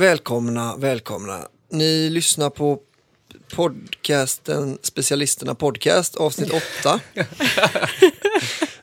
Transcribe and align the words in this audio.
Välkomna, 0.00 0.76
välkomna. 0.76 1.48
Ni 1.70 2.10
lyssnar 2.10 2.50
på 2.50 2.80
podcasten 3.54 4.78
Specialisterna 4.82 5.54
Podcast, 5.54 6.16
avsnitt 6.16 6.52
8. 6.80 7.00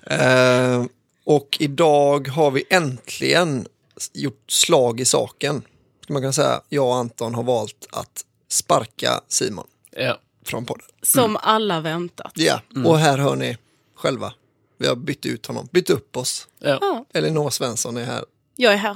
eh, 0.15 0.85
och 1.25 1.57
idag 1.59 2.27
har 2.27 2.51
vi 2.51 2.63
äntligen 2.69 3.67
gjort 4.13 4.51
slag 4.51 4.99
i 4.99 5.05
saken. 5.05 5.61
Man 6.07 6.21
kunna 6.21 6.33
säga, 6.33 6.61
jag 6.69 6.85
och 6.85 6.95
Anton 6.95 7.35
har 7.35 7.43
valt 7.43 7.87
att 7.91 8.25
sparka 8.49 9.21
Simon 9.27 9.67
Ja. 9.91 10.19
från 10.45 10.65
podden. 10.65 10.87
Som 11.01 11.37
alla 11.41 11.81
väntat. 11.81 12.31
Ja, 12.35 12.61
och 12.85 12.99
här 12.99 13.17
hör 13.17 13.35
ni 13.35 13.57
själva. 13.95 14.33
Vi 14.77 14.87
har 14.87 14.95
bytt 14.95 15.25
ut 15.25 15.45
honom, 15.45 15.67
bytt 15.71 15.89
upp 15.89 16.17
oss. 16.17 16.47
Ja. 16.59 16.77
Ja, 16.81 17.05
Elinor 17.13 17.49
Svensson 17.49 17.97
är 17.97 18.05
här. 18.05 18.23
jag 18.55 18.73
är 18.73 18.77
här. 18.77 18.95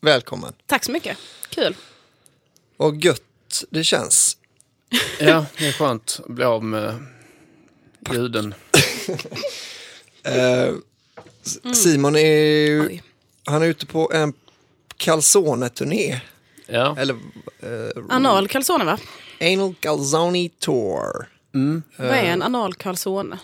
Välkommen. 0.00 0.52
Tack 0.66 0.84
så 0.84 0.92
mycket. 0.92 1.18
Kul. 1.48 1.76
Och 2.76 2.96
gött 2.96 3.64
det 3.70 3.84
känns. 3.84 4.36
ja, 5.20 5.46
det 5.58 5.68
är 5.68 5.72
skönt 5.72 6.20
att 6.24 6.34
bli 6.34 6.44
av 6.44 6.64
med 6.64 7.06
ljuden. 8.12 8.54
Eh, 10.22 10.74
Simon 11.74 12.16
är 12.16 12.66
ju, 12.66 12.86
Oj. 12.86 13.02
han 13.44 13.62
är 13.62 13.66
ute 13.66 13.86
på 13.86 14.10
en 14.14 14.32
calzone-turné. 14.96 16.20
Ja. 16.66 16.96
Eller 16.98 17.14
eh, 17.60 18.04
Anal 18.08 18.48
calzone 18.48 18.84
va? 18.84 18.98
Anal 19.40 19.74
Calzone 19.80 20.48
Tour. 20.58 21.28
Vad 21.96 22.08
är 22.08 22.24
en 22.24 22.42
anal 22.42 22.74
calzone? 22.74 23.38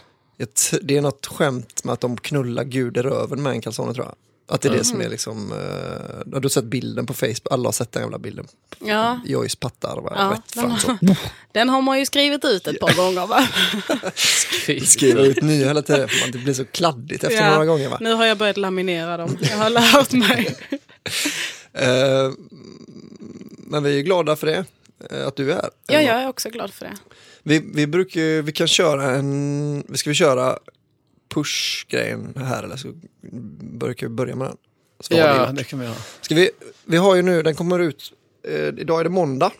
Det 0.82 0.96
är 0.96 1.00
något 1.00 1.26
skämt 1.26 1.84
med 1.84 1.92
att 1.92 2.00
de 2.00 2.16
knullar 2.16 2.64
gud 2.64 2.96
i 2.96 3.02
röven 3.02 3.42
med 3.42 3.52
en 3.52 3.60
calzone 3.60 3.94
tror 3.94 4.06
jag. 4.06 4.14
Att 4.46 4.60
det 4.60 4.68
är 4.68 4.72
det 4.72 4.84
som 4.84 5.00
är 5.00 5.08
liksom, 5.08 5.52
eh, 5.52 6.32
har 6.32 6.40
du 6.40 6.48
sett 6.48 6.64
bilden 6.64 7.06
på 7.06 7.14
Facebook? 7.14 7.46
Alla 7.50 7.66
har 7.66 7.72
sett 7.72 7.92
den 7.92 8.02
jävla 8.02 8.18
bilden. 8.18 8.46
Ja, 8.78 9.20
Joyce 9.26 9.56
pattar 9.58 9.96
var 10.00 10.12
Ja, 10.16 10.30
rätt 10.32 10.54
den 10.54 10.62
fram 10.62 10.70
har- 10.70 11.14
så. 11.14 11.16
den 11.52 11.68
har 11.68 11.82
man 11.82 11.98
ju 11.98 12.06
skrivit 12.06 12.44
ut 12.44 12.66
ett 12.66 12.80
par 12.80 12.94
gånger 12.96 13.26
va? 13.26 13.48
Skriver 14.86 15.24
ut 15.24 15.42
nya 15.42 15.66
hela 15.66 15.82
tiden 15.82 16.08
för 16.08 16.20
man 16.20 16.30
det 16.30 16.38
blir 16.38 16.54
så 16.54 16.64
kladdigt 16.64 17.24
efter 17.24 17.50
några 17.50 17.64
gånger 17.64 17.88
va? 17.88 17.98
Nu 18.00 18.12
har 18.12 18.24
jag 18.26 18.38
börjat 18.38 18.56
laminera 18.56 19.16
dem. 19.16 19.38
Jag 19.40 19.56
har 19.56 19.70
lärt 19.70 20.12
mig. 20.12 20.56
Eh, 21.72 22.32
men 23.58 23.82
vi 23.82 23.98
är 23.98 24.02
glada 24.02 24.36
för 24.36 24.46
det, 24.46 24.64
eh, 25.10 25.26
att 25.26 25.36
du 25.36 25.50
är 25.50 25.54
här. 25.54 25.70
Ja, 25.86 26.00
jag 26.00 26.22
är 26.22 26.28
också 26.28 26.48
glad 26.50 26.74
för 26.74 26.84
det. 26.84 26.92
Vi, 27.42 27.62
vi 27.74 27.86
brukar 27.86 28.20
ju- 28.20 28.42
vi 28.42 28.52
kan 28.52 28.66
köra 28.68 29.10
en, 29.10 29.84
vi 29.88 29.96
ska 29.98 30.10
vi 30.10 30.14
köra 30.14 30.58
push-grejen 31.34 32.34
här 32.36 32.62
eller 32.62 32.76
så 32.76 32.92
brukar 33.78 34.06
vi 34.06 34.12
börja 34.14 34.36
med 34.36 34.46
den. 34.48 34.56
Så 35.00 35.14
Ja, 35.14 35.52
det 35.52 35.64
kan 35.64 35.78
vi 35.78 35.84
göra. 35.86 35.96
Ska 36.20 36.34
vi, 36.34 36.50
vi 36.84 36.96
har 36.96 37.14
ju 37.14 37.22
nu, 37.22 37.42
den 37.42 37.54
kommer 37.54 37.78
ut, 37.78 38.12
eh, 38.48 38.54
idag 38.68 39.00
är 39.00 39.04
det 39.04 39.10
måndag. 39.10 39.52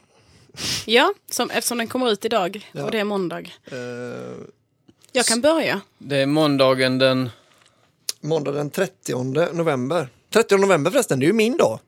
Ja, 0.87 1.15
som, 1.31 1.51
eftersom 1.51 1.79
den 1.79 1.89
kommer 1.89 2.11
ut 2.13 2.25
idag 2.25 2.71
Ja. 2.73 2.85
och 2.85 2.91
det 2.91 2.99
är 3.01 3.05
måndag. 3.05 3.41
Eh, 3.65 3.77
Jag 5.13 5.27
kan 5.27 5.41
börja. 5.41 5.81
Det 5.99 6.17
är 6.17 6.27
måndagen 6.27 6.99
den... 6.99 7.31
måndag 8.21 8.53
den 8.53 8.71
30 8.71 9.53
november. 9.53 10.09
30 10.31 10.57
november 10.57 10.91
förresten, 10.91 11.21
det 11.21 11.25
är 11.25 11.29
ju 11.29 11.33
min 11.33 11.57
dag. 11.57 11.81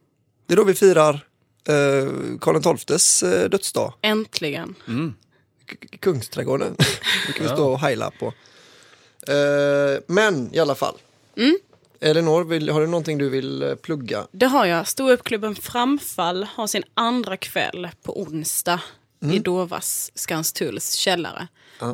Det 0.46 0.54
är 0.54 0.56
då 0.56 0.64
vi 0.64 0.74
firar 0.74 1.14
eh, 1.68 2.08
Karl 2.40 2.76
XIIs 2.76 3.22
eh, 3.22 3.48
dödsdag. 3.48 3.92
Äntligen. 4.02 4.74
K- 5.70 5.96
Kungsträdgården. 6.00 6.76
Det 7.26 7.32
kan 7.32 7.46
vi 7.46 7.52
stå 7.52 7.72
och 7.72 7.78
heila 7.80 8.10
på. 8.18 8.32
Eh, 9.28 10.02
men 10.06 10.54
i 10.54 10.58
alla 10.58 10.74
fall. 10.74 10.94
Elinor, 12.00 12.44
vill, 12.44 12.68
har 12.70 12.80
du 12.80 12.86
någonting 12.86 13.18
du 13.18 13.28
vill 13.28 13.62
eh, 13.62 13.74
plugga? 13.74 14.26
Det 14.30 14.46
har 14.46 14.66
jag. 14.66 14.88
Ståuppklubben 14.88 15.54
Framfall 15.54 16.46
har 16.54 16.66
sin 16.66 16.82
andra 16.94 17.36
kväll 17.36 17.88
på 18.02 18.20
onsdag 18.20 18.80
i 19.32 19.38
Dovas 19.38 20.12
Skanstulls 20.14 20.94
källare. 20.94 21.48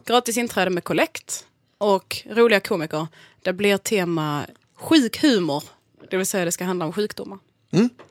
Gratis 0.04 0.36
inträde 0.36 0.70
med 0.70 0.84
kollekt 0.84 1.46
och 1.78 2.22
roliga 2.30 2.60
komiker. 2.60 3.06
Det 3.42 3.52
blir 3.52 3.76
tema 3.76 4.46
sjuk 4.74 5.22
humor. 5.22 5.64
Det 6.10 6.16
vill 6.16 6.26
säga 6.26 6.44
det 6.44 6.52
ska 6.52 6.64
handla 6.64 6.84
om 6.84 6.92
sjukdomar. 6.92 7.38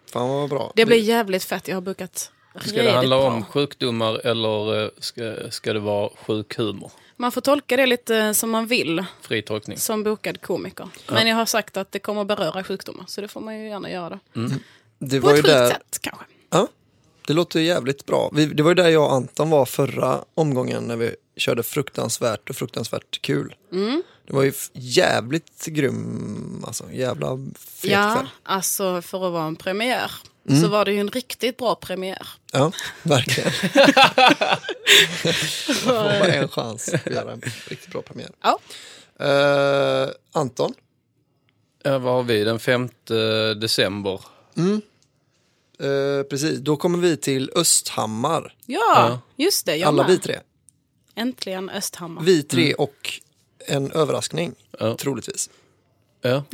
Fan 0.06 0.30
vad 0.30 0.50
bra. 0.50 0.72
Det 0.76 0.86
blir 0.86 0.98
jävligt 0.98 1.44
fett. 1.44 1.68
Jag 1.68 1.76
har 1.76 1.82
bokat 1.82 2.32
Ska 2.60 2.84
det 2.84 2.92
handla 2.92 3.16
om 3.18 3.46
sjukdomar 3.46 4.26
eller 4.28 4.84
eh, 4.84 4.90
ska, 5.00 5.36
ska 5.52 5.74
det 5.74 5.80
vara 5.80 6.10
sjuk 6.26 6.58
humor? 6.58 6.92
Man 7.18 7.32
får 7.32 7.42
tolka 7.42 7.78
det 7.78 7.86
lite 7.86 8.34
som 8.34 8.50
man 8.50 8.68
vill 8.68 9.06
Fri 9.22 9.42
tolkning. 9.42 9.78
som 9.78 10.04
bokad 10.04 10.42
komiker. 10.42 10.88
Men 11.10 11.28
jag 11.28 11.36
har 11.36 11.46
sagt 11.46 11.78
att 11.78 11.92
det 11.92 12.00
kommer 12.00 12.26
beröra 12.26 12.64
sjukdomar 12.64 13.06
så 13.08 13.22
det 13.22 13.28
får 13.28 13.42
man 13.42 13.60
ju 13.60 13.68
gärna 13.68 13.90
göra. 13.92 14.20
Då. 14.34 14.42
det 15.00 15.20
På 15.22 15.28
var 15.28 15.34
ju 15.34 15.40
ett 15.40 15.46
sjukt 15.46 15.58
där, 15.58 15.68
sätt 15.70 15.98
kanske. 16.02 16.26
Ja, 16.50 16.68
det 17.28 17.34
låter 17.34 17.60
jävligt 17.60 18.06
bra. 18.06 18.30
Vi, 18.34 18.46
det 18.46 18.64
var 18.64 18.72
ju 18.72 18.76
där 18.76 18.90
jag 18.90 19.04
och 19.06 19.14
Anton 19.14 19.50
var 19.50 19.66
förra 19.66 20.24
omgången 20.34 20.84
när 20.84 20.96
vi 20.96 21.16
körde 21.38 21.64
fruktansvärt 21.64 22.50
och 22.50 22.56
fruktansvärt 22.56 23.22
kul. 23.22 23.56
Mm. 23.72 24.04
Det 24.28 24.34
var 24.34 24.44
ju 24.44 24.54
jävligt 24.74 25.66
grym, 25.66 26.64
alltså 26.68 26.92
jävla 26.92 27.28
fet 27.60 27.92
Ja, 27.92 28.14
kväll. 28.16 28.30
alltså 28.44 29.02
för 29.02 29.28
att 29.28 29.34
vara 29.34 29.46
en 29.46 29.56
premiär 29.56 30.12
Mm. 30.50 30.62
så 30.62 30.68
var 30.68 30.86
det 30.86 30.94
ju 30.94 31.00
en 31.00 31.10
riktigt 31.10 31.58
bra 31.58 31.76
premiär. 31.76 32.28
Ja, 32.52 32.72
verkligen. 33.04 33.52
Man 35.26 35.34
får 35.76 35.92
bara 36.20 36.34
en 36.34 36.48
chans 36.48 36.94
att 36.94 37.06
göra 37.14 37.32
en 37.32 37.42
riktigt 37.68 37.92
bra 37.92 38.02
premiär. 38.02 38.30
Ja. 38.42 38.60
Eh, 39.26 40.10
Anton, 40.32 40.74
Ja, 41.84 42.00
vad 42.00 42.14
har 42.14 42.24
vi? 42.24 42.44
Den 42.44 42.60
5 42.60 42.90
december 43.62 44.22
Eh, 45.80 46.24
precis, 46.30 46.60
då 46.60 46.78
kommer 46.78 46.98
vi 47.00 47.18
till 47.18 47.52
Östhammar. 47.56 48.56
Ja, 48.66 49.20
just 49.36 49.66
det. 49.66 49.76
Jag 49.76 49.88
Alla 49.88 50.04
med. 50.04 50.12
vi 50.12 50.18
tre. 50.18 50.40
Äntligen 51.16 51.70
Östhammar. 51.70 52.22
Vi 52.24 52.44
tre 52.44 52.74
och 52.74 53.20
en 53.68 53.92
överraskning, 53.92 54.54
Ja. 54.80 54.96
troligtvis. 54.98 55.50
Ja. 56.22 56.44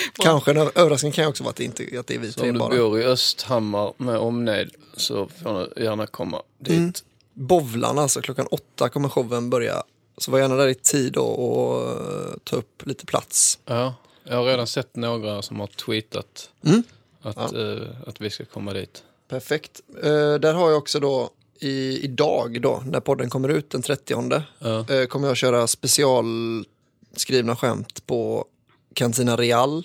Kanske 0.14 0.50
en 0.50 0.56
överraskning 0.56 1.12
kan 1.12 1.26
också 1.26 1.44
vara 1.44 1.50
att 1.50 1.56
det, 1.56 1.64
inte, 1.64 1.98
att 2.00 2.06
det 2.06 2.14
är 2.14 2.18
vi 2.18 2.32
tre 2.32 2.48
om 2.48 2.52
du 2.54 2.58
bara. 2.58 2.76
bor 2.76 3.00
i 3.00 3.04
Östhammar 3.04 3.92
med 3.96 4.16
omnejd 4.18 4.70
så 4.96 5.28
får 5.42 5.68
du 5.76 5.82
gärna 5.84 6.06
komma 6.06 6.42
dit. 6.58 7.04
Bovlarna, 7.34 8.02
alltså 8.02 8.20
klockan 8.20 8.46
åtta 8.50 8.88
kommer 8.88 9.08
showen 9.08 9.50
börja. 9.50 9.82
Så 10.18 10.30
var 10.30 10.38
gärna 10.38 10.54
där 10.56 10.68
i 10.68 10.74
tid 10.74 11.12
då 11.12 11.24
och 11.24 11.90
eh, 11.90 12.32
ta 12.44 12.56
upp 12.56 12.86
lite 12.86 13.06
plats. 13.06 13.58
Ja, 13.64 13.94
jag 14.24 14.36
har 14.36 14.44
redan 14.44 14.66
sett 14.66 14.96
några 14.96 15.42
som 15.42 15.60
har 15.60 15.66
tweetat 15.66 16.50
Mm. 16.64 16.82
att, 17.22 17.36
eh, 17.54 17.76
att 18.06 18.20
vi 18.20 18.30
ska 18.30 18.44
komma 18.44 18.72
dit. 18.72 19.02
Perfekt. 19.28 19.80
Eh, 20.02 20.34
där 20.34 20.52
har 20.54 20.68
jag 20.70 20.78
också 20.78 21.00
då 21.00 21.30
i, 21.60 22.00
idag 22.04 22.60
då, 22.62 22.82
när 22.86 23.00
podden 23.00 23.30
kommer 23.30 23.48
ut 23.48 23.70
den 23.70 23.82
30 23.82 24.42
Ja. 24.58 24.94
eh, 24.94 25.06
kommer 25.06 25.28
jag 25.28 25.36
köra 25.36 25.66
specialskrivna 25.66 27.56
skämt 27.56 28.06
på 28.06 28.44
Cantina 28.94 29.36
Real 29.36 29.84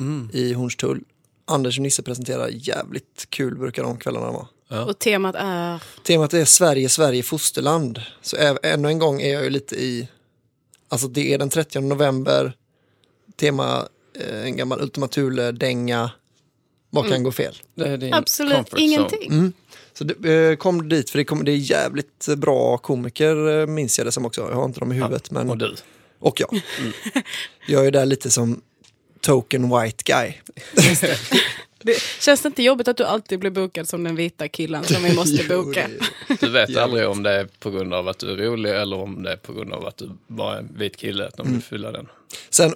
Mm. 0.00 0.30
i 0.32 0.52
Hornstull. 0.52 1.00
Anders 1.44 1.78
och 1.78 1.82
Nisse 1.82 2.02
presenterar 2.02 2.48
jävligt 2.52 3.26
kul 3.28 3.58
brukar 3.58 3.82
de 3.82 3.98
kvällarna 3.98 4.30
vara. 4.30 4.84
Och 4.84 4.98
temat 4.98 5.34
är... 5.38 5.82
Temat 6.02 6.34
är 6.34 6.44
Sverige, 6.44 6.88
Sverige, 6.88 7.22
fosterland. 7.22 8.00
Så 8.22 8.36
ännu 8.62 8.88
en 8.88 8.98
gång 8.98 9.20
är 9.20 9.32
jag 9.32 9.44
ju 9.44 9.50
lite 9.50 9.76
i, 9.76 10.08
alltså 10.88 11.08
det 11.08 11.34
är 11.34 11.38
den 11.38 11.50
30 11.50 11.80
november, 11.80 12.52
tema 13.36 13.88
eh, 14.20 14.44
en 14.44 14.56
gammal 14.56 14.80
Ultima 14.80 15.08
Thule-dänga. 15.08 16.10
Vad 16.90 17.08
kan 17.08 17.22
gå 17.22 17.32
fel? 17.32 17.54
Det 17.74 17.88
är 17.88 17.96
din 17.96 18.14
Absolut 18.14 18.74
ingenting. 18.76 19.52
Så 19.92 20.04
det, 20.04 20.50
eh, 20.50 20.56
kom 20.56 20.88
dit 20.88 21.10
för 21.10 21.18
det, 21.18 21.24
kom, 21.24 21.44
det 21.44 21.52
är 21.52 21.56
jävligt 21.56 22.26
bra 22.36 22.78
komiker 22.78 23.60
eh, 23.60 23.66
minns 23.66 23.98
jag 23.98 24.06
det 24.06 24.12
som 24.12 24.26
också. 24.26 24.40
Jag 24.40 24.56
har 24.56 24.64
inte 24.64 24.80
dem 24.80 24.92
i 24.92 24.94
huvudet 24.94 25.30
men... 25.30 25.50
Och 25.50 25.58
du. 25.58 25.74
Och 26.26 26.40
jag. 26.40 26.60
Jag 27.66 27.86
är 27.86 27.90
där 27.90 28.06
lite 28.06 28.30
som 28.30 28.60
token 29.20 29.62
white 29.80 30.02
guy. 30.06 30.32
Det, 31.82 32.00
känns 32.20 32.42
det 32.42 32.46
inte 32.46 32.62
jobbigt 32.62 32.88
att 32.88 32.96
du 32.96 33.04
alltid 33.04 33.38
blir 33.38 33.50
bokad 33.50 33.88
som 33.88 34.04
den 34.04 34.16
vita 34.16 34.48
killen 34.48 34.84
som 34.84 35.02
vi 35.02 35.14
måste 35.14 35.42
Jo, 35.50 35.62
boka? 35.64 35.88
det- 36.28 36.40
Du 36.40 36.50
vet 36.50 36.76
aldrig 36.76 37.08
om 37.08 37.22
det 37.22 37.30
är 37.30 37.44
på 37.44 37.70
grund 37.70 37.94
av 37.94 38.08
att 38.08 38.18
du 38.18 38.30
är 38.32 38.36
rolig 38.36 38.70
eller 38.70 38.96
om 38.96 39.22
det 39.22 39.32
är 39.32 39.36
på 39.36 39.52
grund 39.52 39.72
av 39.72 39.86
att 39.86 39.96
du 39.96 40.10
bara 40.26 40.54
är 40.54 40.58
en 40.58 40.74
vit 40.78 40.96
kille. 40.96 41.26
Att 41.26 41.36
de 41.36 41.42
Mm. 41.46 41.52
vill 41.54 41.62
fylla 41.64 41.92
den. 41.92 42.08
Sen 42.50 42.74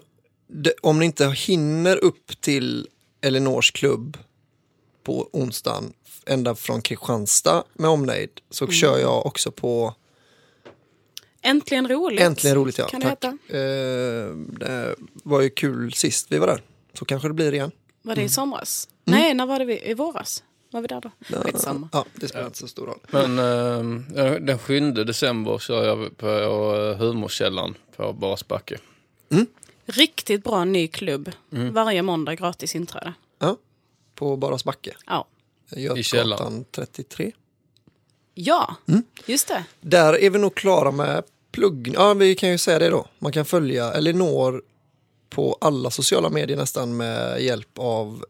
det, 0.49 0.73
om 0.83 0.99
ni 0.99 1.05
inte 1.07 1.29
hinner 1.29 1.97
upp 1.97 2.41
till 2.41 2.89
Elinors 3.21 3.71
klubb 3.71 4.19
på 5.05 5.29
onsdagen 5.33 5.93
ända 6.27 6.55
från 6.55 6.83
Kristianstad 6.83 7.65
med 7.75 7.91
omnejd 7.91 8.31
så 8.51 8.67
kör 8.67 8.99
jag 8.99 9.27
också 9.27 9.51
på 9.51 9.95
Äntligen 11.43 11.89
roligt. 11.89 12.21
Äntligen 12.21 12.57
roligt 12.57 12.79
ja. 12.79 12.89
Kan 12.89 13.01
det 13.01 13.07
Tack. 13.07 13.25
heta. 13.25 13.59
Eh, 13.59 14.35
det 14.37 14.95
var 15.23 15.41
ju 15.41 15.51
kul 15.51 15.93
sist 15.93 16.27
vi 16.33 16.39
var 16.39 16.47
där. 16.47 16.63
Så 16.95 17.05
kanske 17.05 17.29
det 17.29 17.35
blir 17.35 17.55
igen. 17.55 17.71
Var 18.03 18.15
det 18.15 18.23
i 18.23 18.29
somras? 18.29 18.89
Mm. 19.07 19.21
Nej, 19.21 19.35
när 19.35 19.47
var 19.47 19.59
det 19.59 19.65
vi? 19.65 19.91
I 19.91 19.95
våras? 19.95 20.43
Var 20.71 20.81
vi 20.81 20.87
där 20.87 21.01
då? 21.01 21.11
Skitsamma. 21.37 21.89
Ja, 21.93 22.05
det 22.15 22.29
spelar 22.29 22.47
inte 22.47 22.59
så 22.59 22.69
stor 22.69 22.87
roll. 22.87 22.99
Men 23.11 23.39
eh, 24.17 24.33
den 24.35 24.59
7 24.59 24.91
december 24.91 25.59
kör 25.59 25.85
jag 25.87 26.17
på 26.17 26.27
eh, 26.27 26.97
Humorkällan 26.97 27.75
på 27.97 28.13
Basbacke. 28.13 28.79
Riktigt 29.87 30.45
bra 30.45 30.65
ny 30.65 30.89
klubb. 30.89 31.31
Mm. 31.53 31.75
Varje 31.75 32.03
måndag 32.03 32.35
gratis 32.35 32.75
inträde. 32.75 33.15
Ja, 33.39 33.57
på 34.15 34.37
Baras 34.37 34.65
backe. 34.65 34.97
Ja. 35.07 35.27
källaren. 35.71 35.95
Götgatan 35.97 36.65
33. 36.71 37.33
Ja, 38.43 38.77
Mm. 38.89 39.03
just 39.27 39.49
det. 39.49 39.65
Där 39.81 40.19
är 40.21 40.31
vi 40.31 40.39
nog 40.39 40.55
klara 40.55 40.91
med 40.91 41.23
plugg. 41.53 41.91
Ja, 41.95 42.15
vi 42.15 42.35
kan 42.35 42.49
ju 42.49 42.59
säga 42.59 42.79
det 42.79 42.89
då. 42.89 43.07
Man 43.19 43.33
kan 43.33 43.45
följa 43.45 43.93
Elinor 43.93 44.63
på 45.31 45.57
alla 45.61 45.91
sociala 45.91 46.29
medier 46.31 46.57
nästan 46.57 46.97
med 46.97 47.43
hjälp 47.43 47.79
av 47.79 48.25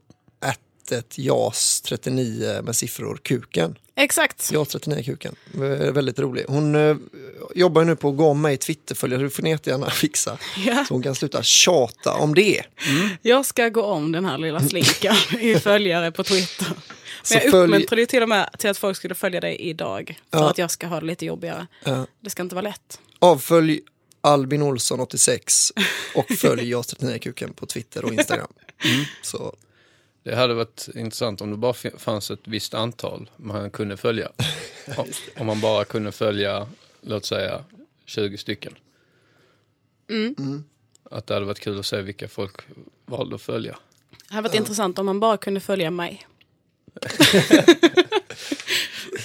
ättet 0.80 1.18
JAS39 1.18 2.62
med 2.62 2.76
siffror 2.76 3.16
kuken. 3.22 3.78
Exakt. 3.96 4.52
JAS39 4.52 5.02
kuken. 5.04 5.34
Eh, 5.54 5.60
Väldigt 5.92 6.18
rolig. 6.18 6.44
Hon 6.48 6.74
eh, 6.74 6.96
jobbar 7.54 7.84
nu 7.84 7.96
på 7.96 8.08
att 8.08 8.16
gå 8.16 8.26
om 8.28 8.40
mig 8.40 8.56
Twitterföljare. 8.56 9.22
Du 9.22 9.30
får 9.30 9.42
ni 9.42 9.50
jättegärna 9.50 9.90
fixa. 9.90 10.38
Ja. 10.66 10.84
Så 10.88 10.94
hon 10.94 11.02
kan 11.02 11.14
sluta 11.14 11.42
tjata 11.42 12.14
om 12.14 12.34
det. 12.34 12.62
Jag 13.22 13.46
ska 13.46 13.68
gå 13.68 13.82
om 13.82 14.12
den 14.12 14.24
här 14.24 14.38
lilla 14.38 14.60
slinkan 14.60 15.16
i 15.40 15.54
följare 15.54 16.12
på 16.12 16.24
Twitter. 16.24 16.66
Men 17.30 17.40
jag 17.42 17.52
följ- 17.52 17.64
uppmuntrade 17.64 18.02
ju 18.02 18.06
till 18.06 18.22
och 18.22 18.28
med 18.28 18.50
till 18.58 18.70
att 18.70 18.78
folk 18.78 18.96
skulle 18.96 19.14
följa 19.14 19.40
dig 19.40 19.56
idag. 19.60 20.18
För 20.32 20.38
Ja. 20.38 20.50
att 20.50 20.58
jag 20.58 20.70
ska 20.70 20.86
ha 20.86 21.00
det 21.00 21.06
lite 21.06 21.26
jobbigare. 21.26 21.66
Ja. 21.84 22.06
Det 22.20 22.30
ska 22.30 22.42
inte 22.42 22.54
vara 22.54 22.62
lätt. 22.68 23.00
Avfölj 23.18 23.80
Albin 24.20 24.62
Olsson 24.62 25.00
86 25.00 25.72
och 26.14 26.28
följ 26.38 26.62
JAS39 26.74 27.18
kuken 27.18 27.52
på 27.52 27.66
Twitter 27.66 28.04
och 28.04 28.12
Instagram. 28.12 28.52
Så 29.22 29.54
Det 30.22 30.34
hade 30.34 30.54
varit 30.54 30.88
intressant 30.94 31.40
om 31.40 31.50
det 31.50 31.56
bara 31.56 31.74
fanns 31.98 32.30
ett 32.30 32.40
visst 32.44 32.74
antal 32.74 33.30
man 33.36 33.70
kunde 33.70 33.96
följa. 33.96 34.32
Om, 35.36 35.46
man 35.46 35.60
bara 35.60 35.84
kunde 35.84 36.12
följa, 36.12 36.68
låt 37.00 37.26
säga, 37.26 37.64
20 38.04 38.38
stycken. 38.38 38.74
Mm. 40.10 40.64
Att 41.10 41.26
det 41.26 41.34
hade 41.34 41.46
varit 41.46 41.60
kul 41.60 41.78
att 41.78 41.86
se 41.86 42.02
vilka 42.02 42.28
folk 42.28 42.60
valde 43.06 43.34
att 43.34 43.42
följa. 43.42 43.78
Det 44.28 44.34
hade 44.34 44.48
varit 44.48 44.58
intressant 44.58 44.98
om 44.98 45.06
man 45.06 45.20
bara 45.20 45.36
kunde 45.36 45.60
följa 45.60 45.90
mig. 45.90 46.26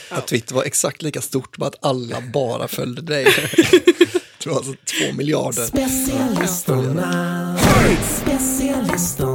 att 0.09 0.27
Twitter 0.27 0.55
var 0.55 0.63
exakt 0.63 1.01
lika 1.01 1.21
stort, 1.21 1.57
bara 1.57 1.67
att 1.67 1.85
alla 1.85 2.21
bara 2.21 2.67
följde 2.67 3.01
dig. 3.01 3.25
Tror 4.39 4.57
alltså 4.57 4.73
två 4.73 5.13
miljarder. 5.13 5.65
Specialisterna, 5.65 7.57
specialisterna. 8.21 9.34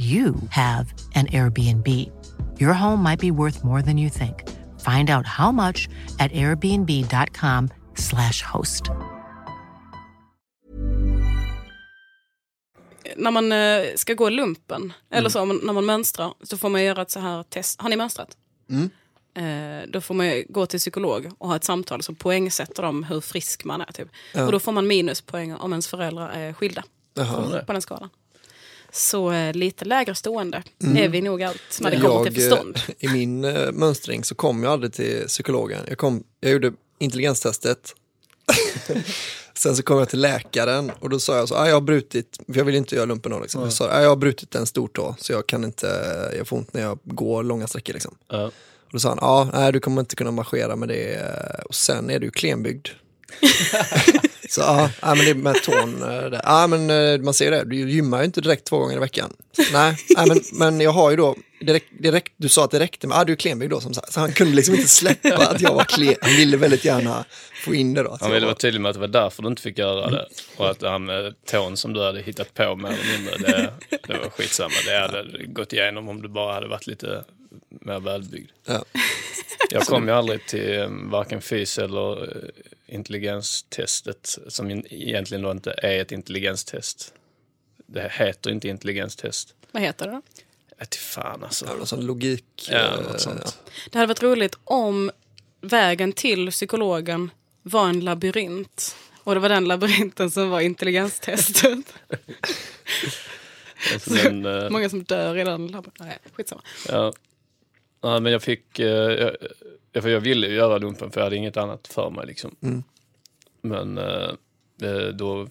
you 0.00 0.34
have 0.50 0.94
an 1.14 1.26
Airbnb. 1.26 1.86
Your 2.58 2.72
home 2.72 3.02
might 3.02 3.20
be 3.20 3.30
worth 3.30 3.64
more 3.64 3.82
than 3.82 3.98
you 3.98 4.10
think. 4.10 4.48
Find 4.80 5.10
out 5.10 5.26
how 5.26 5.52
much 5.52 5.88
at 6.18 6.32
airbnb.com/slash 6.32 8.42
host. 8.42 8.82
När 13.16 13.30
man 13.30 13.52
eh, 13.52 13.84
ska 13.96 14.14
gå 14.14 14.28
lumpen, 14.28 14.92
eller 15.10 15.28
så 15.28 15.40
om 15.40 15.60
när 15.62 15.72
man 15.72 15.86
mönstrar, 15.86 16.34
så 16.42 16.56
får 16.56 16.68
man 16.68 16.84
göra 16.84 17.02
ett 17.02 17.10
så 17.10 17.20
här 17.20 17.42
test. 17.42 17.80
Har 17.80 17.88
ni 17.88 17.96
mönstrat? 17.96 18.36
Mm. 18.70 18.90
Eh, 19.34 19.82
då 19.88 20.00
får 20.00 20.14
man 20.14 20.42
gå 20.48 20.66
till 20.66 20.78
psykolog 20.78 21.30
och 21.38 21.48
ha 21.48 21.56
ett 21.56 21.64
samtal 21.64 22.02
som 22.02 22.14
poängsätter 22.14 22.82
dem 22.82 23.04
hur 23.04 23.20
frisk 23.20 23.64
man 23.64 23.80
är. 23.80 23.92
Typ. 23.92 24.08
Ja. 24.34 24.46
Och 24.46 24.52
då 24.52 24.58
får 24.58 24.72
man 24.72 24.86
minuspoäng 24.86 25.54
om 25.54 25.72
ens 25.72 25.88
föräldrar 25.88 26.28
är 26.28 26.52
skilda 26.52 26.84
Jaha. 27.14 27.62
på 27.66 27.72
den 27.72 27.82
skalan. 27.82 28.10
Så 28.92 29.32
eh, 29.32 29.52
lite 29.54 29.84
lägre 29.84 30.14
stående 30.14 30.62
Mm. 30.82 30.96
är 30.96 31.08
vi 31.08 31.20
nog 31.22 31.42
allt 31.42 31.78
när 31.80 31.90
det 31.90 32.00
kommer 32.00 32.30
till 32.30 32.42
Jag, 32.42 32.50
förstånd. 32.50 32.76
eh, 32.98 33.10
I 33.10 33.12
min 33.12 33.44
eh, 33.44 33.72
mönstring 33.72 34.24
så 34.24 34.34
kom 34.34 34.62
jag 34.62 34.72
aldrig 34.72 34.92
till 34.92 35.24
psykologen. 35.26 35.80
Jag, 35.88 35.98
kom, 35.98 36.24
jag 36.40 36.52
gjorde 36.52 36.72
intelligenstestet. 36.98 37.94
Sen 39.54 39.76
så 39.76 39.82
kom 39.82 39.98
jag 39.98 40.08
till 40.08 40.20
läkaren 40.20 40.90
och 41.00 41.10
då 41.10 41.20
sa 41.20 41.36
jag 41.36 41.48
så, 41.48 41.54
ah, 41.54 41.66
jag 41.68 41.74
har 41.76 41.80
brutit, 41.80 42.38
för 42.46 42.56
jag 42.56 42.64
vill 42.64 42.74
inte 42.74 42.94
göra 42.94 43.04
lumpen 43.06 43.32
då 43.32 43.40
liksom. 43.40 43.62
Jag 43.62 43.72
sa, 43.72 43.88
ah, 43.90 44.02
jag 44.02 44.08
har 44.08 44.16
brutit 44.16 44.54
en 44.54 44.66
stortå 44.66 45.16
så 45.18 45.32
jag 45.32 45.46
kan 45.46 45.64
inte, 45.64 45.86
jag 46.38 46.48
får 46.48 46.56
ont 46.56 46.74
när 46.74 46.82
jag 46.82 46.98
går 47.04 47.42
långa 47.42 47.66
sträckor 47.66 47.92
liksom. 47.92 48.14
Ja. 48.28 48.44
Och 48.46 48.92
då 48.92 48.98
sa 48.98 49.08
han, 49.08 49.18
ja, 49.20 49.50
nej 49.52 49.72
du 49.72 49.80
kommer 49.80 50.00
inte 50.00 50.16
kunna 50.16 50.30
marschera 50.30 50.76
med 50.76 50.88
det 50.88 51.20
och 51.68 51.74
sen 51.74 52.10
är 52.10 52.18
du 52.18 52.30
klenbyggd. 52.30 52.88
så 54.50 54.60
ja, 54.60 54.90
men 55.02 55.18
det 55.18 55.30
är 55.30 55.34
med 55.34 55.62
tån. 55.62 56.02
eh, 56.02 56.08
där. 56.30 56.40
Ja, 56.44 56.66
men 56.66 56.90
eh, 56.90 57.18
man 57.20 57.34
ser 57.34 57.50
det, 57.50 57.64
du 57.64 57.90
gymmar 57.90 58.18
ju 58.18 58.24
inte 58.24 58.40
direkt 58.40 58.64
två 58.64 58.78
gånger 58.78 58.96
i 58.96 59.00
veckan. 59.00 59.32
Så, 59.56 59.62
nej, 59.72 59.96
nej 60.16 60.26
men, 60.28 60.40
men 60.52 60.80
jag 60.80 60.90
har 60.90 61.10
ju 61.10 61.16
då, 61.16 61.36
det 62.00 62.12
räck, 62.12 62.24
du 62.36 62.48
sa 62.48 62.64
att 62.64 62.70
det 62.70 62.78
räckte 62.78 63.06
med, 63.06 63.16
ja 63.16 63.24
du 63.24 63.32
är 63.32 63.36
klenbyggd 63.36 63.70
då 63.70 63.80
som 63.80 63.94
sagt. 63.94 64.12
Så 64.12 64.20
han 64.20 64.32
kunde 64.32 64.56
liksom 64.56 64.74
inte 64.74 64.88
släppa 64.88 65.36
att 65.36 65.60
jag 65.60 65.74
var 65.74 65.84
klen, 65.84 66.14
han 66.20 66.30
ville 66.36 66.56
väldigt 66.56 66.84
gärna 66.84 67.24
få 67.64 67.74
in 67.74 67.94
det 67.94 68.02
då. 68.02 68.16
Han 68.20 68.30
ville 68.30 68.40
var- 68.40 68.46
vara 68.52 68.56
tydlig 68.58 68.80
med 68.80 68.88
att 68.90 68.94
det 68.94 69.00
var 69.00 69.08
därför 69.08 69.42
du 69.42 69.48
inte 69.48 69.62
fick 69.62 69.78
göra 69.78 70.10
det. 70.10 70.26
Och 70.56 70.70
att 70.70 70.80
det 70.80 70.90
här 70.90 70.98
med 70.98 71.34
tån 71.50 71.76
som 71.76 71.92
du 71.92 72.04
hade 72.04 72.20
hittat 72.22 72.54
på 72.54 72.76
mer 72.76 72.88
eller 72.88 73.18
mindre, 73.18 73.36
det, 73.36 73.70
det 74.06 74.18
var 74.18 74.30
skitsamma. 74.30 74.74
Det 74.86 74.98
hade 75.00 75.46
gått 75.46 75.72
igenom 75.72 76.08
om 76.08 76.22
du 76.22 76.28
bara 76.28 76.54
hade 76.54 76.68
varit 76.68 76.86
lite 76.86 77.24
mer 77.68 78.00
välbyggd. 78.00 78.50
Ja. 78.64 78.84
Jag 79.70 79.82
kom 79.82 80.08
ju 80.08 80.14
aldrig 80.14 80.46
till 80.46 80.78
eh, 80.78 80.88
varken 80.90 81.42
fys 81.42 81.78
eller 81.78 82.22
eh, 82.22 82.50
intelligenstestet 82.86 84.38
som 84.48 84.70
egentligen 84.70 85.42
då 85.42 85.50
inte 85.50 85.74
är 85.78 86.00
ett 86.00 86.12
intelligenstest. 86.12 87.14
Det 87.86 88.12
heter 88.12 88.50
inte 88.50 88.68
intelligenstest. 88.68 89.54
Vad 89.72 89.82
heter 89.82 90.06
det 90.06 90.12
då? 90.12 90.22
Jag 90.78 90.90
till 90.90 91.00
fan 91.00 91.44
alltså. 91.44 91.66
Ja, 91.66 91.74
någon 91.74 91.86
sån 91.86 92.06
logik. 92.06 92.68
Ja, 92.70 92.78
eh, 92.78 93.02
något 93.02 93.20
sånt. 93.20 93.58
Det 93.90 93.98
hade 93.98 94.06
varit 94.06 94.22
roligt 94.22 94.58
om 94.64 95.10
vägen 95.60 96.12
till 96.12 96.50
psykologen 96.50 97.30
var 97.62 97.88
en 97.88 98.00
labyrint. 98.00 98.96
Och 99.24 99.34
det 99.34 99.40
var 99.40 99.48
den 99.48 99.64
labyrinten 99.64 100.30
som 100.30 100.50
var 100.50 100.60
intelligenstestet. 100.60 101.94
Alltså, 103.92 104.14
eh, 104.28 104.70
Många 104.70 104.88
som 104.88 105.04
dör 105.04 105.36
i 105.38 105.44
den 105.44 105.66
labyrinten. 105.66 106.06
Nej, 106.06 106.18
skitsamma. 106.32 106.62
Ja. 106.88 107.12
Ja, 108.00 108.20
men 108.20 108.32
jag 108.32 108.42
fick... 108.42 108.78
Eh, 108.78 108.86
jag, 108.86 109.36
jag, 109.92 110.02
för 110.02 110.10
jag 110.10 110.20
ville 110.20 110.46
göra 110.46 110.78
lumpen 110.78 111.10
för 111.10 111.20
jag 111.20 111.26
hade 111.26 111.36
inget 111.36 111.56
annat 111.56 111.88
för 111.88 112.10
mig 112.10 112.26
liksom. 112.26 112.56
Mm. 112.60 112.82
Men 113.60 113.98
eh, 113.98 114.30
eh, 114.82 115.08
då 115.08 115.48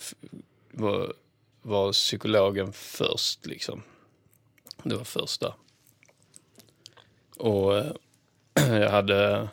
var, 0.72 1.14
var 1.62 1.92
psykologen 1.92 2.74
först 2.74 3.46
liksom. 3.46 3.84
Det 4.84 4.96
var 4.96 5.04
först 5.04 5.42
där. 5.42 5.54
Och 7.38 7.74
jag 8.70 8.90
hade... 8.90 9.50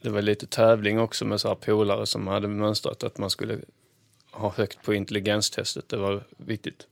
Det 0.00 0.10
var 0.10 0.22
lite 0.22 0.46
tävling 0.46 1.00
också 1.00 1.24
med 1.24 1.40
så 1.40 1.48
här 1.48 1.54
polare 1.54 2.06
som 2.06 2.26
hade 2.26 2.48
mönstrat 2.48 3.04
att 3.04 3.18
man 3.18 3.30
skulle 3.30 3.58
ha 4.30 4.50
högt 4.50 4.82
på 4.82 4.94
intelligenstestet. 4.94 5.88
Det 5.88 5.96
var 5.96 6.24
viktigt. 6.36 6.86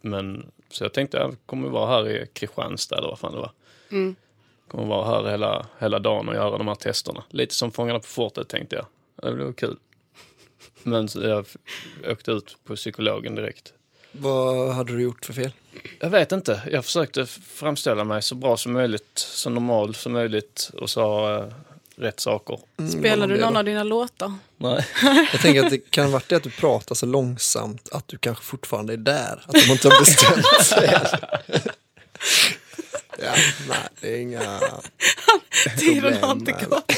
Men 0.00 0.50
så 0.70 0.84
jag 0.84 0.92
tänkte 0.92 1.16
jag 1.16 1.36
kommer 1.46 1.68
vara 1.68 1.86
här 1.86 2.08
i 2.08 2.26
Kristianstad 2.32 2.98
eller 2.98 3.08
vad 3.08 3.18
fan 3.18 3.32
det 3.32 3.38
var. 3.38 3.52
Mm. 3.90 4.16
Kommer 4.68 4.86
vara 4.86 5.22
här 5.22 5.30
hela, 5.30 5.66
hela 5.78 5.98
dagen 5.98 6.28
och 6.28 6.34
göra 6.34 6.58
de 6.58 6.68
här 6.68 6.74
testerna. 6.74 7.24
Lite 7.30 7.54
som 7.54 7.72
Fångarna 7.72 7.98
på 7.98 8.06
fortet 8.06 8.48
tänkte 8.48 8.76
jag. 8.76 8.86
Det 9.22 9.36
blev 9.36 9.52
kul. 9.52 9.76
Men 10.82 11.08
jag 11.14 11.46
åkte 12.08 12.30
ut 12.30 12.56
på 12.64 12.76
psykologen 12.76 13.34
direkt. 13.34 13.72
Vad 14.12 14.74
hade 14.74 14.92
du 14.92 15.02
gjort 15.02 15.24
för 15.24 15.32
fel? 15.32 15.52
Jag 16.00 16.10
vet 16.10 16.32
inte. 16.32 16.62
Jag 16.70 16.84
försökte 16.84 17.26
framställa 17.26 18.04
mig 18.04 18.22
så 18.22 18.34
bra 18.34 18.56
som 18.56 18.72
möjligt, 18.72 19.10
så 19.14 19.50
normal 19.50 19.94
som 19.94 20.12
möjligt 20.12 20.70
och 20.80 20.90
sa 20.90 21.36
eh, 21.36 21.46
rätt 21.96 22.20
saker. 22.20 22.58
Spelar 22.90 23.26
du 23.26 23.40
någon 23.40 23.56
av 23.56 23.64
dina 23.64 23.82
låtar? 23.82 24.32
Nej. 24.56 24.86
Jag 25.32 25.40
tänker 25.40 25.64
att 25.64 25.70
det 25.70 25.90
kan 25.90 26.04
ha 26.04 26.12
varit 26.12 26.28
det 26.28 26.36
att 26.36 26.42
du 26.42 26.50
pratar 26.50 26.94
så 26.94 27.06
långsamt 27.06 27.88
att 27.92 28.08
du 28.08 28.18
kanske 28.18 28.44
fortfarande 28.44 28.92
är 28.92 28.96
där. 28.96 29.44
Att 29.46 29.52
de 29.52 29.72
inte 29.72 29.88
har 29.88 30.00
bestämt 30.00 30.64
sig. 30.64 31.00
Ja, 33.24 33.32
nej, 33.68 33.78
det 34.00 34.14
är 34.14 34.20
inga 34.20 34.60
Tiden 35.78 36.22
har 36.22 36.32
inte 36.32 36.52
gått. 36.52 36.92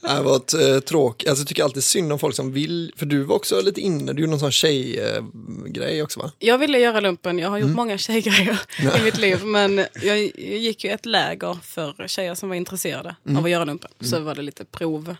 Det 0.00 0.22
var 0.22 0.36
ett 0.36 0.54
eh, 0.74 0.78
tråk. 0.78 1.26
Alltså, 1.26 1.40
jag 1.42 1.48
tycker 1.48 1.64
alltid 1.64 1.84
synd 1.84 2.12
om 2.12 2.18
folk 2.18 2.36
som 2.36 2.52
vill, 2.52 2.92
för 2.96 3.06
du 3.06 3.22
var 3.22 3.36
också 3.36 3.60
lite 3.60 3.80
inne, 3.80 4.12
du 4.12 4.20
gjorde 4.22 4.30
någon 4.30 4.40
sån 4.40 4.52
tjejgrej 4.52 6.02
också 6.02 6.20
va? 6.20 6.32
Jag 6.38 6.58
ville 6.58 6.78
göra 6.78 7.00
lumpen, 7.00 7.38
jag 7.38 7.50
har 7.50 7.56
Mm. 7.56 7.68
gjort 7.68 7.76
många 7.76 7.98
tjejgrejer 7.98 8.60
i 8.98 9.02
mitt 9.04 9.18
liv. 9.18 9.44
Men 9.44 9.84
jag 10.02 10.18
gick 10.38 10.84
ju 10.84 10.90
ett 10.90 11.06
läger 11.06 11.58
för 11.62 12.08
tjejer 12.08 12.34
som 12.34 12.48
var 12.48 12.56
intresserade 12.56 13.16
Mm. 13.26 13.36
av 13.36 13.44
att 13.44 13.50
göra 13.50 13.64
lumpen. 13.64 13.90
Så 14.00 14.20
var 14.20 14.34
det 14.34 14.42
lite 14.42 14.64
prov. 14.64 15.16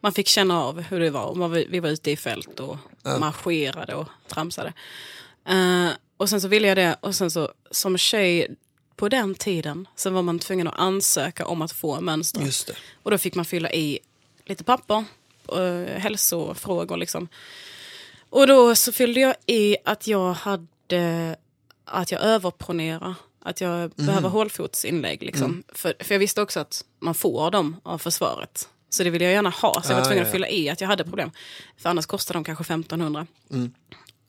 Man 0.00 0.12
fick 0.12 0.28
känna 0.28 0.62
av 0.62 0.80
hur 0.80 1.00
det 1.00 1.10
var. 1.10 1.24
Och 1.24 1.36
man 1.36 1.50
var- 1.50 1.64
Vi 1.68 1.80
var 1.80 1.88
ute 1.88 2.10
i 2.10 2.16
fält 2.16 2.60
och 2.60 2.76
Ja. 3.02 3.18
marscherade 3.18 3.94
och 3.94 4.08
tramsade. 4.28 4.72
Eh, 5.48 5.88
och 6.16 6.28
sen 6.28 6.40
så 6.40 6.48
ville 6.48 6.68
jag 6.68 6.76
det. 6.76 6.96
Och 7.00 7.14
sen 7.14 7.30
så 7.30 7.52
som 7.70 7.98
tjej 7.98 8.56
på 8.96 9.08
den 9.08 9.34
tiden 9.34 9.88
så 9.96 10.10
var 10.10 10.22
man 10.22 10.38
tvungen 10.38 10.68
att 10.68 10.78
ansöka 10.78 11.46
om 11.46 11.62
att 11.62 11.72
få 11.72 12.00
mönster. 12.00 12.40
Just 12.40 12.66
det. 12.66 12.74
Och 13.02 13.10
då 13.10 13.18
fick 13.18 13.34
man 13.34 13.44
fylla 13.44 13.72
i 13.72 13.98
lite 14.44 14.64
papper, 14.64 15.04
uh, 15.56 15.86
hälsofrågor 15.86 16.96
liksom. 16.96 17.28
Och 18.30 18.46
då 18.46 18.74
så 18.74 18.92
fyllde 18.92 19.20
jag 19.20 19.34
i 19.46 19.76
att 19.84 20.06
jag 20.06 20.32
hade, 20.32 21.36
att 21.84 22.12
jag 22.12 22.20
överpronerar, 22.20 23.14
att 23.40 23.60
jag 23.60 23.90
behöver 23.90 24.28
hålfotsinlägg 24.28 25.22
liksom. 25.22 25.44
Mm. 25.44 25.64
För, 25.68 25.94
för 26.00 26.14
jag 26.14 26.18
visste 26.18 26.42
också 26.42 26.60
att 26.60 26.84
man 26.98 27.14
får 27.14 27.50
dem 27.50 27.76
av 27.82 27.98
försvaret. 27.98 28.68
Så 28.90 29.04
det 29.04 29.10
ville 29.10 29.24
jag 29.24 29.32
gärna 29.32 29.50
ha, 29.50 29.82
så 29.82 29.92
jag 29.92 29.96
var 29.96 30.02
Ah, 30.02 30.04
tvungen 30.04 30.22
ja, 30.22 30.26
att 30.26 30.32
fylla 30.32 30.48
i 30.48 30.68
att 30.68 30.80
jag 30.80 30.88
hade 30.88 31.04
problem. 31.04 31.30
För 31.76 31.90
annars 31.90 32.06
kostar 32.06 32.34
de 32.34 32.44
kanske 32.44 32.62
1500. 32.62 33.26
Mm. 33.50 33.72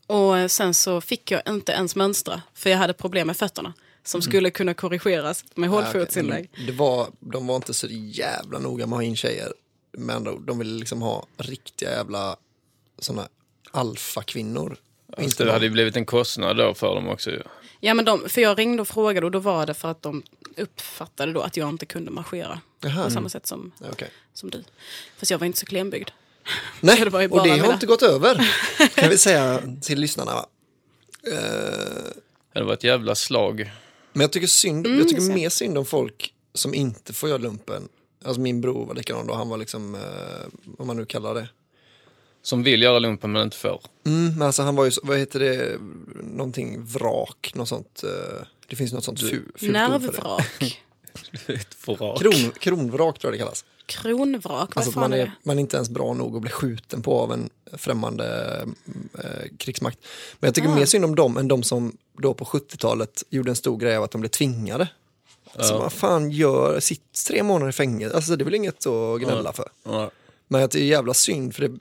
Och 0.08 0.52
sen 0.52 0.74
så 0.74 1.02
fick 1.02 1.32
jag 1.32 1.42
inte 1.48 1.72
ens 1.72 1.96
mönstra, 1.96 2.42
för 2.54 2.70
jag 2.70 2.78
hade 2.78 2.94
problem 2.94 3.28
med 3.28 3.38
fötterna. 3.38 3.74
Som 4.06 4.22
skulle 4.22 4.52
kunna 4.52 4.74
korrigeras 4.74 5.46
med 5.56 5.68
Mm. 5.68 5.80
Ja, 5.80 5.84
hålfotsinlägg. 5.84 6.50
Det 6.68 6.72
var, 6.72 7.08
de 7.20 7.48
var 7.48 7.56
inte 7.56 7.74
så 7.74 7.88
jävla 7.90 8.60
noga 8.60 8.86
med 8.86 8.96
att 8.96 9.00
ha 9.00 9.04
in 9.04 9.16
tjejer. 9.16 9.54
Med 9.92 10.16
andra 10.16 10.32
ord, 10.34 10.42
de 10.48 10.60
ville 10.60 10.80
liksom 10.80 11.02
ha 11.02 11.26
riktiga 11.38 11.92
jävla 11.92 12.36
såna 13.00 13.28
alfakvinnor. 13.72 14.78
Inte 15.18 15.44
det 15.46 15.52
hade 15.52 15.66
ju 15.66 15.72
blivit 15.72 15.96
en 15.96 16.06
kostnad 16.06 16.58
då 16.58 16.74
för 16.74 16.96
dem 16.96 17.08
också 17.10 17.32
ju. 17.32 17.42
Ja, 17.80 17.94
men 17.94 18.06
de, 18.06 18.30
för 18.30 18.42
jag 18.42 18.60
ringde 18.60 18.82
och 18.82 18.88
frågade 18.88 19.26
och 19.26 19.32
då 19.32 19.40
var 19.40 19.66
det 19.66 19.74
för 19.74 19.92
att 19.92 20.02
de 20.02 20.24
uppfattade 20.58 21.34
då 21.34 21.42
att 21.42 21.58
jag 21.58 21.70
inte 21.70 21.86
kunde 21.86 22.12
marschera 22.12 22.62
Jaha. 22.80 23.04
på 23.04 23.10
samma 23.12 23.30
sätt 23.30 23.48
som, 23.48 23.72
Ja, 23.80 23.88
okej. 23.92 24.10
som 24.34 24.50
du. 24.50 24.64
Fast 25.18 25.32
jag 25.32 25.40
var 25.40 25.46
inte 25.48 25.60
så 25.60 25.66
klenbyggd. 25.66 26.10
Nej, 26.82 27.00
det 27.04 27.10
var 27.10 27.22
ju 27.22 27.28
och 27.28 27.44
det 27.44 27.50
har 27.50 27.58
mina- 27.58 27.74
inte 27.74 27.86
gått 27.86 28.02
över. 28.02 28.50
Kan 28.96 29.10
vi 29.10 29.18
säga 29.18 29.62
till 29.82 30.00
lyssnarna. 30.00 30.34
Va? 30.34 30.46
Eh, 31.28 32.12
Det 32.54 32.64
var 32.64 32.74
ett 32.74 32.84
jävla 32.84 33.16
slag. 33.16 33.72
men 34.14 34.22
jag 34.22 34.32
tycker, 34.32 34.48
synd, 34.48 34.88
Mm, 34.88 35.00
jag 35.00 35.08
tycker 35.10 35.22
mer 35.34 35.50
synd 35.50 35.78
om 35.78 35.86
folk 35.86 36.34
som 36.54 36.74
inte 36.74 37.14
får 37.14 37.30
göra 37.30 37.38
lumpen. 37.40 37.88
Alltså 38.26 38.42
min 38.42 38.62
bror 38.62 38.86
var 38.86 38.96
likadan 38.96 39.28
då, 39.28 39.34
han 39.34 39.50
var 39.50 39.58
liksom, 39.58 39.96
eh, 39.96 40.02
vad 40.66 40.88
man 40.88 40.98
nu 40.98 41.06
kallar 41.06 41.34
det. 41.34 41.48
Som 42.42 42.64
vill 42.64 42.82
göra 42.82 43.00
lumpen 43.00 43.32
men 43.32 43.42
inte 43.42 43.58
får. 43.58 43.82
Mm, 44.06 44.34
men 44.34 44.42
alltså 44.42 44.62
han 44.64 44.76
var 44.76 44.86
ju, 44.86 44.92
vad 45.04 45.18
heter 45.18 45.40
det, 45.40 45.78
någonting 46.24 46.86
vrak, 46.86 47.52
något 47.56 47.68
sånt. 47.70 48.04
eh, 48.04 48.46
det 48.68 48.76
finns 48.76 48.94
något 48.94 49.04
sånt 49.04 49.20
fu, 49.20 49.28
fult 49.30 49.46
ord 49.48 49.60
för 49.60 49.66
det. 49.66 49.72
Nervvrak. 49.74 50.84
Kron, 52.20 52.52
kronvrak 52.60 53.20
tror 53.20 53.34
jag 53.34 53.34
det 53.34 53.38
kallas. 53.44 53.66
Kronvrak, 53.86 54.75
vad 54.75 54.86
Alltså 54.86 55.00
man 55.00 55.13
är 55.13 55.18
är, 55.18 55.25
det? 55.25 55.32
man 55.44 55.58
är 55.58 55.62
inte 55.62 55.75
ens 55.78 55.90
bra 55.90 56.13
nog 56.13 56.36
att 56.36 56.42
bli 56.42 56.52
skjuten 56.52 57.02
på 57.02 57.20
av 57.20 57.34
en 57.34 57.50
främmande 57.74 58.25
eh, 59.24 59.58
krigsmakt. 59.58 60.00
Men 60.40 60.48
jag 60.48 60.56
tycker 60.56 60.70
Ah. 60.70 60.75
mer 60.75 60.86
synd 60.86 61.06
om 61.06 61.16
dem 61.16 61.38
än 61.38 61.48
de 61.48 61.63
som 61.63 61.98
då 62.18 62.34
på 62.34 62.46
70-talet 62.46 63.24
gjorde 63.30 63.52
en 63.52 63.56
stor 63.56 63.78
grej 63.78 63.98
av 63.98 64.04
att 64.04 64.12
de 64.12 64.22
blev 64.22 64.30
tvingade. 64.30 64.88
Så 65.60 65.78
vad 65.78 65.94
fan 65.94 66.32
gör, 66.32 66.80
sitt 66.80 67.25
tre 67.28 67.44
månader 67.44 67.70
i 67.70 67.74
fängelse, 67.74 68.16
alltså 68.16 68.36
det 68.36 68.44
är 68.44 68.46
väl 68.46 68.56
inget 68.56 68.88
att 68.88 69.22
gnälla 69.22 69.54
för. 69.54 69.70
Ja. 69.84 70.12
Men 70.48 70.63
att 70.63 70.72
det 70.72 70.80
är 70.80 70.86
jävla 70.86 71.13
synd, 71.13 71.56
för 71.56 71.68
det, 71.68 71.80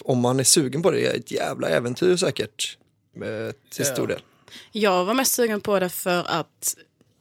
om 0.00 0.18
man 0.20 0.40
är 0.40 0.44
sugen 0.44 0.82
på 0.82 0.90
det, 0.90 1.06
är 1.06 1.14
ett 1.18 1.30
jävla 1.30 1.68
äventyr 1.68 2.16
säkert. 2.16 2.78
eh, 3.16 3.54
Till 3.70 3.84
stor 3.84 4.06
del. 4.06 4.20
Jag 4.72 5.04
var 5.04 5.14
mest 5.14 5.34
sugen 5.34 5.60
på 5.60 5.78
det 5.80 5.88
för 5.88 6.24
att 6.28 6.76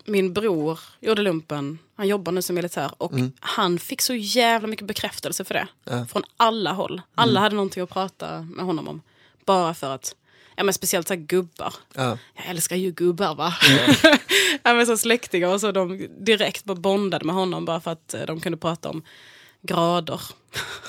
min 0.05 0.33
bror 0.33 0.79
gjorde 0.99 1.21
lumpen. 1.21 1.79
Han 1.97 2.07
jobbar 2.07 2.31
nu 2.31 2.41
som 2.41 2.55
militär 2.55 2.91
och 2.97 3.11
han 3.39 3.79
fick 3.79 4.01
så 4.01 4.13
jävla 4.13 4.67
mycket 4.67 4.87
bekräftelse 4.87 5.43
för 5.43 5.53
det. 5.53 5.67
Ja. 5.83 6.05
Från 6.05 6.23
alla 6.37 6.71
håll. 6.71 7.01
Alla 7.15 7.39
hade 7.39 7.55
någonting 7.55 7.83
att 7.83 7.89
prata 7.89 8.41
med 8.41 8.65
honom 8.65 8.87
om. 8.87 9.01
Bara 9.45 9.73
för 9.73 9.95
att, 9.95 10.15
ja 10.55 10.63
men 10.63 10.73
speciellt 10.73 11.07
så 11.07 11.13
här 11.13 11.21
gubbar. 11.21 11.73
Ja. 11.93 12.17
Jag 12.33 12.45
älskar 12.47 12.75
ju 12.75 12.91
gubbar 12.91 13.35
va. 13.35 13.53
ja, 14.63 14.73
men 14.73 14.85
så 14.85 14.97
släktingar 14.97 15.47
och 15.47 15.61
så 15.61 15.71
de 15.71 16.07
direkt 16.19 16.63
bara 16.63 16.75
bondade 16.75 17.25
med 17.25 17.35
honom 17.35 17.65
bara 17.65 17.81
för 17.81 17.91
att 17.91 18.13
eh, 18.13 18.21
de 18.21 18.39
kunde 18.39 18.57
prata 18.57 18.89
om 18.89 19.01
grader. 19.61 20.21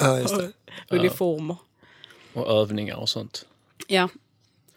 Ja, 0.01 0.19
just 0.19 0.37
det. 0.37 0.53
och 0.91 0.97
uniformer. 0.97 1.57
Och 2.33 2.51
övningar 2.51 2.97
och 2.97 3.09
sånt. 3.09 3.47
Ja. 3.87 4.09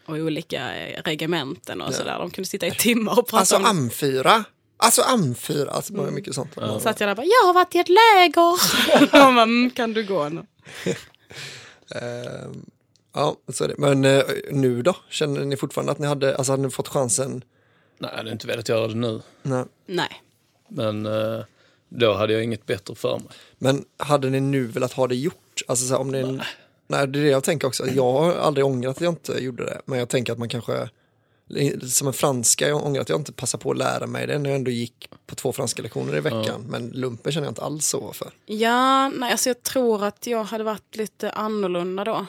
Och 0.05 0.15
olika 0.15 0.75
eh, 0.75 1.01
regementen 1.03 1.81
och 1.81 1.93
sådär. 1.93 2.17
De 2.19 2.31
kunde 2.31 2.49
sitta 2.49 2.67
i 2.67 2.71
timmar 2.71 3.19
och 3.19 3.27
prata 3.27 3.39
Alltså 3.39 3.55
om 3.55 3.65
amfyra. 3.65 4.43
Alltså 4.81 5.01
amfyra. 5.01 5.71
Alltså 5.71 5.93
bara 5.93 6.11
mycket 6.11 6.35
sånt. 6.35 6.53
Så 6.53 6.89
att 6.89 6.99
jag 6.99 7.09
där 7.09 7.15
bara, 7.15 7.25
jag 7.25 7.47
har 7.47 7.53
varit 7.53 7.75
i 7.75 7.79
ett 7.79 7.89
läger. 7.89 8.51
och 9.27 9.41
mm, 9.41 9.69
kan 9.69 9.93
du 9.93 10.03
gå 10.03 10.29
nu? 10.29 10.45
Ehm, 11.95 12.65
ja, 13.13 13.35
så 13.53 13.63
är 13.63 13.67
det. 13.67 13.75
Men 13.77 14.05
eh, 14.05 14.23
nu 14.51 14.81
då? 14.81 14.95
Känner 15.09 15.45
ni 15.45 15.57
fortfarande 15.57 15.91
att 15.91 15.99
ni 15.99 16.07
hade, 16.07 16.35
alltså 16.35 16.51
hade 16.51 16.63
ni 16.63 16.69
fått 16.69 16.87
chansen? 16.87 17.43
Nej, 17.97 18.09
jag 18.11 18.17
hade 18.17 18.31
inte 18.31 18.47
velat 18.47 18.69
göra 18.69 18.87
det 18.87 18.95
nu. 18.95 19.21
Nej. 19.41 19.65
Nej. 19.85 20.23
Men 20.67 21.05
eh, 21.05 21.43
då 21.89 22.13
hade 22.13 22.33
jag 22.33 22.43
inget 22.43 22.65
bättre 22.65 22.95
för 22.95 23.17
mig. 23.17 23.27
Men 23.57 23.85
hade 23.97 24.29
ni 24.29 24.39
nu 24.39 24.65
velat 24.65 24.93
ha 24.93 25.07
det 25.07 25.15
gjort? 25.15 25.61
Alltså 25.67 25.85
så 25.85 25.93
här, 25.93 26.01
om 26.01 26.11
ni, 26.11 26.23
nej. 26.87 27.07
det 27.07 27.19
är 27.19 27.23
det 27.23 27.29
jag 27.29 27.43
tänker 27.43 27.67
också. 27.67 27.87
Jag 27.87 28.11
har 28.11 28.33
aldrig 28.33 28.65
ångrat 28.65 28.95
att 28.95 29.01
jag 29.01 29.11
inte 29.11 29.43
gjorde 29.43 29.65
det. 29.65 29.81
Men 29.85 29.99
jag 29.99 30.09
tänker 30.09 30.33
att 30.33 30.39
man 30.39 30.49
kanske, 30.49 30.89
som 31.89 32.07
en 32.07 32.13
franska, 32.13 32.67
jag 32.67 32.85
ångrar 32.85 33.01
att 33.01 33.09
jag 33.09 33.19
inte 33.19 33.31
passade 33.33 33.63
på 33.63 33.71
att 33.71 33.77
lära 33.77 34.07
mig 34.07 34.27
det 34.27 34.37
när 34.39 34.49
jag 34.49 34.57
ändå 34.57 34.71
gick 34.71 35.09
på 35.25 35.35
två 35.35 35.53
franska 35.53 35.81
lektioner 35.81 36.15
i 36.15 36.19
veckan. 36.19 36.65
Men 36.67 36.87
lumpen 36.89 37.31
känner 37.31 37.47
jag 37.47 37.51
inte 37.51 37.61
alls 37.61 37.85
så 37.87 38.13
för. 38.13 38.31
Ja, 38.45 39.09
nej, 39.09 39.31
alltså 39.31 39.49
jag 39.49 39.63
tror 39.63 40.03
att 40.03 40.27
jag 40.27 40.43
hade 40.43 40.63
varit 40.63 40.95
lite 40.95 41.31
annorlunda 41.31 42.03
då. 42.03 42.25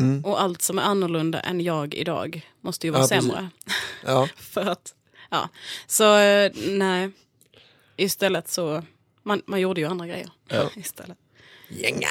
Mm. 0.00 0.24
Och 0.24 0.42
allt 0.42 0.62
som 0.62 0.78
är 0.78 0.82
annorlunda 0.82 1.40
än 1.40 1.60
jag 1.60 1.94
idag 1.94 2.50
måste 2.60 2.86
ju 2.86 2.90
vara 2.90 3.02
Ja, 3.02 3.06
sämre. 3.08 3.48
Ja, 4.04 4.28
För 4.36 4.66
att, 4.66 4.94
ja. 5.30 5.48
Så 5.86 6.16
eh, 6.16 6.52
nej, 6.68 7.10
istället 7.96 8.48
så, 8.50 8.82
man, 9.22 9.42
man 9.46 9.60
gjorde 9.60 9.80
ju 9.80 9.86
andra 9.86 10.06
grejer. 10.06 10.30
Istället. 10.76 11.18
Gänga! 11.68 12.08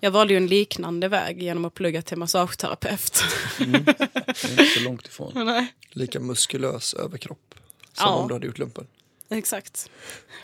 Jag 0.00 0.10
valde 0.10 0.32
ju 0.32 0.36
en 0.36 0.46
liknande 0.46 1.08
väg 1.08 1.42
genom 1.42 1.64
att 1.64 1.74
plugga 1.74 2.02
till 2.02 2.16
massageterapeut. 2.16 3.22
Det 3.58 3.64
är 3.64 4.50
inte 4.50 4.64
så 4.64 4.80
långt 4.80 5.06
ifrån. 5.06 5.32
nej. 5.46 5.74
Lika 5.90 6.20
muskulös 6.20 6.94
överkropp 6.94 7.54
som 7.92 8.06
Ja. 8.06 8.14
om 8.14 8.28
du 8.28 8.34
hade 8.34 8.46
gjort 8.46 8.58
lumpen. 8.58 8.86
Exakt. 9.30 9.90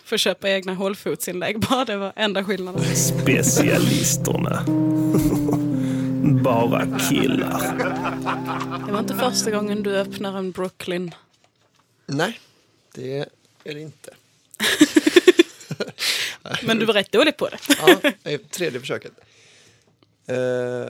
Får 0.05 0.17
köpa 0.17 0.51
egna 0.51 0.75
hålfotsinlägg 0.75 1.61
bara, 1.61 1.85
det 1.85 1.97
var 1.97 2.13
enda 2.17 2.45
skillnaden. 2.45 2.97
Specialisterna. 2.97 4.65
Bara 6.43 6.99
killar. 7.11 7.77
Det 8.87 8.93
var 8.93 9.01
inte 9.01 9.15
första 9.15 9.51
gången 9.51 9.83
du 9.83 9.97
öppnar 9.97 10.39
en 10.39 10.51
Brooklyn. 10.53 11.15
Nej, 12.07 12.41
det 12.95 13.19
är 13.65 13.75
det 13.75 13.81
inte. 13.81 14.11
Men 16.63 16.79
du 16.79 16.87
var 16.87 16.95
rätt 16.95 17.13
dålig 17.13 17.37
på 17.37 17.49
det. 17.49 17.59
Ja, 18.23 18.39
tredje 18.51 18.81
försöket. 18.81 19.13
Eh, 20.26 20.88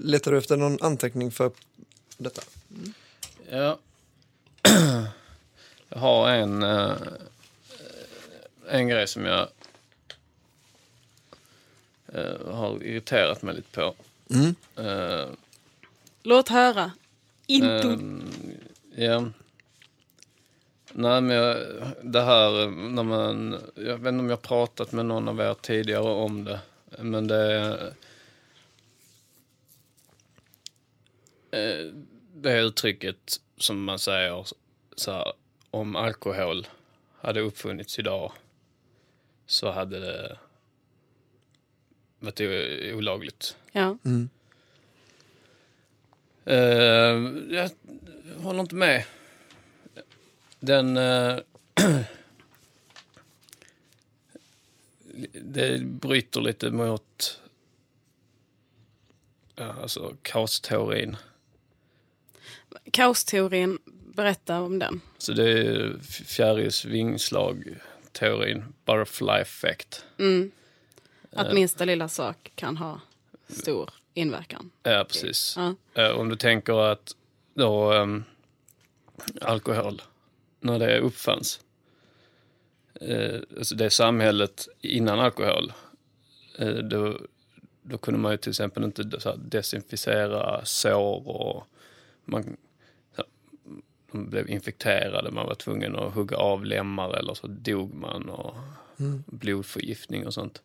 letar 0.00 0.30
du 0.32 0.38
efter 0.38 0.56
någon 0.56 0.78
anteckning 0.82 1.30
för 1.30 1.50
detta? 2.16 2.42
Ja. 3.50 3.78
Jag 5.92 5.98
har 5.98 6.28
en, 6.28 6.62
eh, 6.62 6.96
en 8.68 8.88
grej 8.88 9.08
som 9.08 9.24
jag 9.24 9.48
eh, 12.12 12.52
har 12.52 12.82
irriterat 12.82 13.42
mig 13.42 13.54
lite 13.54 13.70
på. 13.70 13.94
Mm. 14.30 14.54
Eh, 14.76 15.28
Låt 16.22 16.48
höra. 16.48 16.92
Inte. 17.46 17.88
Ehm, 17.88 18.30
ja. 18.94 19.20
Nej, 20.92 21.20
men 21.20 21.36
jag, 21.36 21.56
det 22.02 22.20
här 22.20 22.62
eh, 22.62 22.70
när 22.70 23.02
man... 23.02 23.58
Jag 23.74 23.98
vet 23.98 24.08
inte 24.08 24.08
om 24.08 24.28
jag 24.28 24.36
har 24.36 24.42
pratat 24.42 24.92
med 24.92 25.06
någon 25.06 25.28
av 25.28 25.40
er 25.40 25.54
tidigare 25.54 26.02
om 26.12 26.44
det. 26.44 26.60
Men 26.98 27.26
det 27.26 27.36
är... 27.52 27.86
eh, 31.50 31.92
Det 32.34 32.52
är 32.52 32.62
uttrycket 32.62 33.40
som 33.56 33.84
man 33.84 33.98
säger 33.98 34.46
så 34.96 35.12
här, 35.12 35.32
om 35.70 35.96
alkohol 35.96 36.66
hade 37.20 37.40
uppfunnits 37.40 37.98
idag 37.98 38.32
så 39.46 39.70
hade 39.70 40.00
det 40.00 40.38
varit 42.18 42.40
olagligt. 42.94 43.56
Ja. 43.72 43.98
Eh, 46.44 46.56
jag 47.50 47.70
håller 48.42 48.60
inte 48.60 48.74
med. 48.74 49.04
Den... 50.60 50.96
eh, 50.96 51.38
det 55.32 55.84
bryter 55.84 56.40
lite 56.40 56.70
mot 56.70 57.40
ja, 59.54 59.74
alltså 59.82 60.16
kaosteorin. 60.22 61.16
Kaosteorin, 62.92 63.78
berätta 64.14 64.60
om 64.60 64.78
den. 64.78 65.00
Så 65.18 65.32
det 65.32 65.50
är 65.50 65.98
fjärils 66.02 66.84
vingslag-teorin, 66.84 68.64
butterfly 68.84 69.40
effect. 69.40 70.04
Att 71.32 71.54
minsta 71.54 71.84
lilla 71.84 72.08
sak 72.08 72.52
kan 72.54 72.76
ha 72.76 73.00
stor 73.48 73.90
inverkan. 74.14 74.70
Ja, 74.82 75.04
precis. 75.08 75.54
Ja. 75.56 75.74
Eh, 75.94 76.10
om 76.10 76.28
du 76.28 76.36
tänker 76.36 76.92
att 76.92 77.16
då 77.54 77.92
ehm, 77.92 78.24
alkohol, 79.40 80.02
när 80.60 80.78
det 80.78 80.98
uppfanns, 80.98 81.60
eh, 81.60 81.64
alltså 83.58 83.74
det 83.74 83.90
samhället 83.90 84.68
innan 84.80 85.20
alkohol, 85.20 85.72
eh, 86.58 86.74
då, 86.74 87.18
då 87.82 87.98
kunde 87.98 88.20
man 88.20 88.32
ju 88.32 88.38
till 88.38 88.50
exempel 88.50 88.84
inte 88.84 89.20
så 89.20 89.28
här, 89.28 89.36
desinficera 89.36 90.64
sår 90.64 91.28
och 91.28 91.66
man, 92.24 92.56
här, 93.16 93.26
de 94.12 94.30
blev 94.30 94.50
infekterade, 94.50 95.30
man 95.30 95.46
var 95.46 95.54
tvungen 95.54 95.96
att 95.96 96.14
hugga 96.14 96.36
av 96.36 96.64
lemmar 96.64 97.14
eller 97.14 97.34
så 97.34 97.46
dog 97.46 97.94
man 97.94 98.28
och 98.28 98.54
blodförgiftning 99.26 100.26
och 100.26 100.34
sånt. 100.34 100.62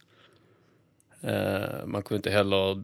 Eh, 1.22 1.86
man 1.86 2.04
kunde 2.04 2.16
inte 2.16 2.32
heller 2.32 2.84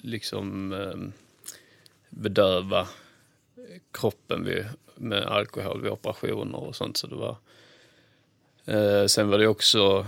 liksom 0.00 0.72
eh, 0.72 1.12
bedöva 2.10 2.88
kroppen 3.92 4.44
vid, 4.44 4.64
med 4.94 5.22
alkohol 5.22 5.82
vid 5.82 5.92
operationer 5.92 6.58
och 6.58 6.76
sånt. 6.76 6.96
Så 6.96 7.06
det 7.06 7.16
var, 7.16 7.36
eh, 8.68 9.06
sen 9.06 9.28
var 9.28 9.38
det 9.38 9.48
också 9.48 10.06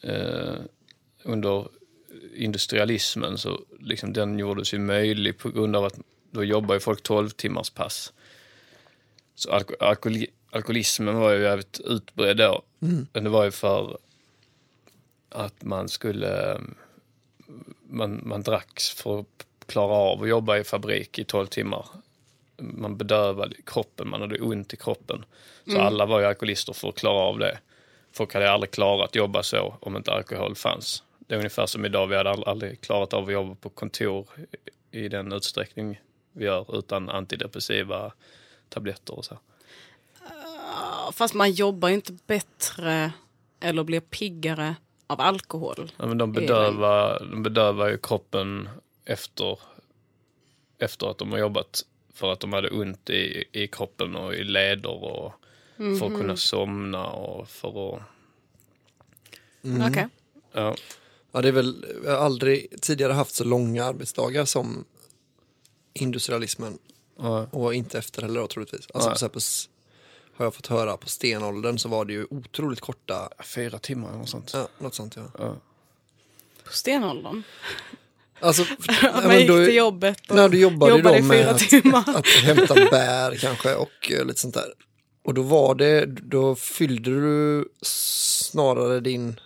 eh, 0.00 0.54
under 1.22 1.68
industrialismen 2.34 3.38
så 3.38 3.60
liksom 3.80 4.12
den 4.12 4.38
gjordes 4.38 4.74
ju 4.74 4.78
möjlig 4.78 5.38
på 5.38 5.50
grund 5.50 5.76
av 5.76 5.84
att 5.84 5.98
då 6.30 6.44
jobbar 6.44 6.74
ju 6.74 6.80
folk 6.80 7.02
12 7.02 7.30
timmars 7.30 7.70
pass. 7.70 8.12
Så 9.34 9.50
alko 9.50 9.74
alkoholi 9.80 10.26
alkoholismen 10.50 11.16
var 11.16 11.32
ju 11.32 11.42
jävligt 11.42 11.80
utbredd 11.80 12.36
då. 12.36 12.62
Men 13.12 13.24
det 13.24 13.30
var 13.30 13.44
ju 13.44 13.50
för 13.50 13.98
att 15.28 15.64
man 15.64 15.88
skulle 15.88 16.60
man, 17.88 18.20
man 18.24 18.42
dracks 18.42 18.90
för 18.90 19.20
att 19.20 19.46
klara 19.66 19.92
av 19.92 20.22
att 20.22 20.28
jobba 20.28 20.58
i 20.58 20.64
fabrik 20.64 21.18
i 21.18 21.24
12 21.24 21.46
timmar. 21.46 21.86
Man 22.56 22.96
bedövade 22.96 23.56
kroppen, 23.66 24.08
man 24.08 24.20
hade 24.20 24.40
ont 24.40 24.74
i 24.74 24.76
kroppen. 24.76 25.24
Så 25.66 25.80
alla 25.80 26.06
var 26.06 26.20
ju 26.20 26.26
alkoholister 26.26 26.72
för 26.72 26.88
att 26.88 26.94
klara 26.94 27.18
av 27.18 27.38
det. 27.38 27.58
Folk 28.12 28.34
hade 28.34 28.50
aldrig 28.50 28.70
klarat 28.70 29.08
att 29.08 29.14
jobba 29.14 29.42
så 29.42 29.76
om 29.80 29.96
inte 29.96 30.12
alkohol 30.12 30.54
fanns. 30.54 31.02
Det 31.18 31.34
är 31.34 31.38
ungefär 31.38 31.66
som 31.66 31.84
idag, 31.84 32.06
vi 32.06 32.16
hade 32.16 32.30
ald- 32.30 32.48
aldrig 32.48 32.80
klarat 32.80 33.12
av 33.14 33.24
att 33.26 33.32
jobba 33.32 33.54
på 33.54 33.68
kontor 33.68 34.28
i 34.90 35.08
den 35.08 35.32
utsträckning 35.32 36.00
vi 36.32 36.44
gör 36.44 36.78
utan 36.78 37.08
antidepressiva 37.08 38.12
tabletter 38.68 39.14
och 39.14 39.24
så. 39.24 39.38
Ja, 40.20 41.12
Fast 41.14 41.34
man 41.34 41.52
jobbar 41.52 41.88
ju 41.88 41.94
inte 41.94 42.12
bättre 42.26 43.12
eller 43.60 43.84
blir 43.84 44.00
piggare 44.00 44.74
av 45.06 45.20
alkohol. 45.20 45.92
Ja, 45.96 46.06
men 46.06 46.18
de 46.18 46.32
bedövar, 46.32 47.18
de 47.30 47.42
bedövar 47.42 47.88
ju 47.88 47.98
kroppen 47.98 48.68
efter, 49.04 49.58
efter 50.78 51.06
att 51.10 51.18
de 51.18 51.32
har 51.32 51.38
jobbat 51.38 51.82
för 52.14 52.32
att 52.32 52.40
de 52.40 52.52
hade 52.52 52.70
ont 52.70 53.10
i, 53.10 53.44
i 53.52 53.66
kroppen 53.68 54.16
och 54.16 54.34
i 54.34 54.44
leder 54.44 55.04
och 55.04 55.32
för 55.98 56.06
att 56.06 56.20
kunna 56.20 56.36
somna 56.36 57.06
och 57.06 57.48
för 57.48 57.94
att... 57.94 58.02
Okej. 59.88 60.08
Ja, 60.52 60.76
Ja, 61.34 61.40
det 61.42 61.48
är 61.48 61.52
väl, 61.52 61.86
jag 62.04 62.10
har 62.10 62.18
aldrig 62.18 62.80
tidigare 62.82 63.12
haft 63.12 63.34
så 63.34 63.44
långa 63.44 63.84
arbetsdagar 63.84 64.44
som 64.44 64.84
industrialismen. 65.94 66.78
Ja. 67.18 67.46
Och 67.50 67.74
inte 67.74 67.98
efter 67.98 68.22
heller 68.22 68.40
då 68.40 68.46
troligtvis. 68.46 68.86
Alltså 68.94 69.28
på, 69.28 69.38
s- 69.38 69.68
har 70.36 70.44
jag 70.46 70.54
fått 70.54 70.66
höra 70.66 70.96
på 70.96 71.08
stenåldern 71.08 71.78
så 71.78 71.88
var 71.88 72.04
det 72.04 72.12
ju 72.12 72.26
otroligt 72.30 72.80
korta, 72.80 73.28
Fyra 73.44 73.78
timmar 73.78 74.08
eller 74.08 74.18
något 74.18 74.28
sånt. 74.28 74.50
ja, 74.54 74.68
något 74.78 74.94
sånt 74.94 75.16
ja. 75.16 75.22
Ja. 75.38 75.56
På 76.64 76.72
stenåldern. 76.72 77.42
Alltså, 78.40 78.62
ja, 79.02 79.12
Man 79.14 79.24
men 79.26 79.38
gick 79.38 79.48
då- 79.48 79.64
till 79.66 79.74
jobbet 79.76 80.30
och 80.30 80.36
Nej, 80.36 80.48
du 80.50 80.60
jobbade, 80.60 80.92
jobbade 80.96 81.18
i 81.18 81.22
fyra 81.22 81.50
att, 81.50 81.58
timmar. 81.58 82.04
att 82.16 82.26
hämta 82.26 82.74
bär 82.74 83.36
kanske 83.36 83.74
och 83.74 84.10
eh, 84.10 84.24
lite 84.24 84.40
sånt 84.40 84.54
där. 84.54 84.72
Och 85.22 85.34
då 85.34 85.42
var 85.42 85.74
det, 85.74 86.06
då 86.06 86.54
fyllde 86.54 87.10
du 87.10 87.68
snarare 87.82 89.00
din 89.00 89.40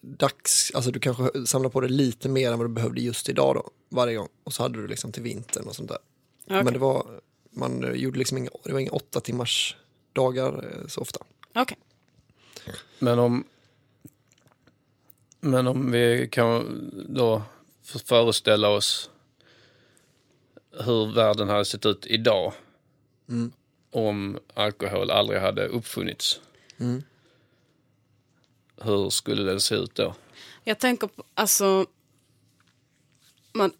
dags, 0.00 0.72
alltså 0.74 0.90
du 0.90 1.00
kanske 1.00 1.46
samlade 1.46 1.72
på 1.72 1.80
dig 1.80 1.90
lite 1.90 2.28
mer 2.28 2.52
än 2.52 2.58
vad 2.58 2.68
du 2.68 2.72
behövde 2.74 3.00
just 3.00 3.28
idag 3.28 3.54
då, 3.54 3.70
varje 3.88 4.16
gång. 4.16 4.28
Och 4.44 4.52
så 4.52 4.62
hade 4.62 4.82
du 4.82 4.86
liksom 4.86 5.12
till 5.12 5.22
vintern 5.22 5.66
och 5.66 5.74
sånt 5.74 5.88
där. 5.88 5.98
Okej. 6.44 6.64
Men 6.64 6.72
det 6.72 6.78
var, 6.78 7.20
man 7.50 7.92
gjorde 7.94 8.18
liksom 8.18 8.38
inga, 8.38 8.50
det 8.64 8.72
var 8.72 8.80
inga 8.80 8.92
åtta 8.92 9.20
timmars 9.20 9.76
dagar 10.12 10.64
eh, 10.64 10.86
så 10.86 11.00
ofta. 11.00 11.24
Okej. 11.54 11.78
Men 12.98 13.18
om, 13.18 13.44
men 15.40 15.66
om 15.66 15.92
vi 15.92 16.28
kan 16.32 16.90
då 17.08 17.42
föreställa 18.04 18.68
oss 18.68 19.10
hur 20.84 21.14
världen 21.14 21.48
hade 21.48 21.64
sett 21.64 21.86
ut 21.86 22.06
idag 22.06 22.52
Mm. 23.28 23.52
Om 23.90 24.38
alkohol 24.54 25.10
aldrig 25.10 25.40
hade 25.40 25.66
uppfunnits. 25.66 26.40
Mm. 26.78 27.02
Hur 28.76 29.10
skulle 29.10 29.42
den 29.42 29.60
se 29.60 29.74
ut 29.74 29.94
då? 29.94 30.14
Jag 30.64 30.78
tänker 30.78 31.06
på, 31.06 31.24
alltså, 31.34 31.86
man, 33.52 33.72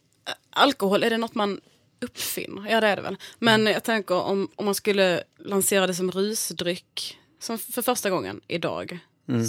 alkohol, 0.51 1.03
är 1.03 1.11
det 1.11 1.16
något 1.16 1.35
man 1.35 1.61
uppfinner? 2.01 2.70
Ja 2.70 2.81
det 2.81 2.87
är 2.87 2.96
det 2.96 3.03
väl. 3.03 3.16
Men 3.38 3.66
jag 3.66 3.85
tänker 3.85 4.14
om, 4.14 4.49
om 4.55 4.64
man 4.64 4.75
skulle 4.75 5.23
lansera 5.38 5.87
det 5.87 5.94
som 5.94 6.11
rusdryck 6.11 7.18
som 7.38 7.59
för 7.59 7.83
första 7.83 8.11
gången 8.11 8.40
idag 8.49 8.99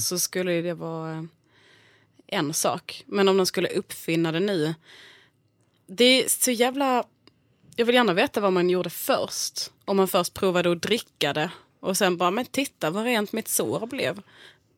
så 0.02 0.20
skulle 0.20 0.62
det 0.62 0.74
vara 0.74 1.12
eh, 1.12 1.24
en 2.28 2.54
sak. 2.54 3.04
Men 3.08 3.28
om 3.28 3.38
de 3.38 3.46
skulle 3.46 3.70
uppfinna 3.70 4.32
det 4.32 4.40
nu, 4.40 4.74
det 5.88 6.06
är 6.24 6.30
så 6.30 6.52
jävla... 6.52 7.04
Jag 7.76 7.86
vill 7.86 7.96
gärna 7.96 8.14
veta 8.14 8.42
vad 8.42 8.54
man 8.54 8.70
gjorde 8.70 8.90
först. 8.90 9.72
Om 9.92 9.98
man 9.98 10.08
först 10.08 10.34
provade 10.34 10.72
att 10.72 10.82
dricka 10.82 11.34
det 11.34 11.52
och 11.80 11.98
sen 11.98 12.18
bara, 12.18 12.32
men 12.32 12.46
titta 12.46 12.90
vad 12.90 13.04
rent 13.04 13.34
mitt 13.34 13.48
sår 13.48 13.88
blev. 13.88 14.22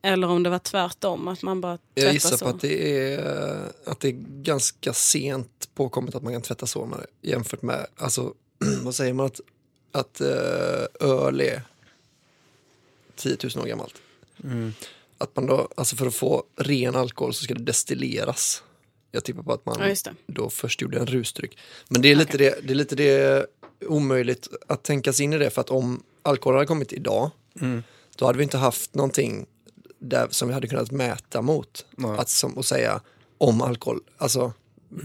Eller 0.01 0.27
om 0.27 0.43
det 0.43 0.49
var 0.49 0.59
tvärtom, 0.59 1.27
att 1.27 1.41
man 1.41 1.61
bara 1.61 1.77
tvättar 1.77 2.01
Jag 2.07 2.13
gissar 2.13 2.37
så. 2.37 2.45
på 2.45 2.49
att 2.49 2.61
det, 2.61 3.13
är, 3.13 3.71
att 3.85 3.99
det 3.99 4.07
är 4.07 4.15
ganska 4.41 4.93
sent 4.93 5.69
påkommet 5.75 6.15
att 6.15 6.23
man 6.23 6.33
kan 6.33 6.41
tvätta 6.41 6.65
sår 6.67 6.85
med 6.85 6.99
det. 6.99 7.29
Jämfört 7.29 7.61
med, 7.61 7.87
alltså, 7.97 8.33
vad 8.83 8.95
säger 8.95 9.13
man 9.13 9.25
att, 9.25 9.39
att 9.91 10.21
eh, 10.21 11.07
öl 11.09 11.41
är 11.41 11.61
10 13.15 13.37
000 13.55 13.63
år 13.63 13.67
gammalt. 13.67 13.95
Att 15.17 15.35
man 15.35 15.45
då, 15.45 15.67
alltså 15.77 15.95
för 15.95 16.07
att 16.07 16.15
få 16.15 16.43
ren 16.55 16.95
alkohol 16.95 17.33
så 17.33 17.43
ska 17.43 17.53
det 17.53 17.63
destilleras. 17.63 18.63
Jag 19.11 19.23
tippar 19.23 19.43
på 19.43 19.53
att 19.53 19.65
man 19.65 19.95
Ja, 20.05 20.11
då 20.25 20.49
först 20.49 20.81
gjorde 20.81 20.99
en 20.99 21.07
rusdryck. 21.07 21.57
Men 21.87 22.01
det 22.01 22.11
är 22.11 22.15
lite, 22.15 22.37
det, 22.37 22.59
det 22.63 22.73
är 22.73 22.75
lite 22.75 22.95
det 22.95 23.45
omöjligt 23.87 24.47
att 24.67 24.83
tänka 24.83 25.13
sig 25.13 25.23
in 25.23 25.33
i 25.33 25.37
det 25.37 25.49
för 25.49 25.61
att 25.61 25.69
om 25.69 26.03
alkohol 26.21 26.55
hade 26.55 26.67
kommit 26.67 26.93
idag 26.93 27.31
då 28.15 28.25
hade 28.25 28.37
vi 28.37 28.43
inte 28.43 28.57
haft 28.57 28.95
någonting 28.95 29.45
där 29.99 30.27
som 30.29 30.47
vi 30.47 30.53
hade 30.53 30.67
kunnat 30.67 30.91
mäta 30.91 31.41
mot. 31.41 31.85
Nej. 31.91 32.17
Att 32.17 32.29
som, 32.29 32.57
och 32.57 32.65
säga 32.65 33.01
om 33.37 33.61
alkohol, 33.61 33.99
alltså 34.17 34.53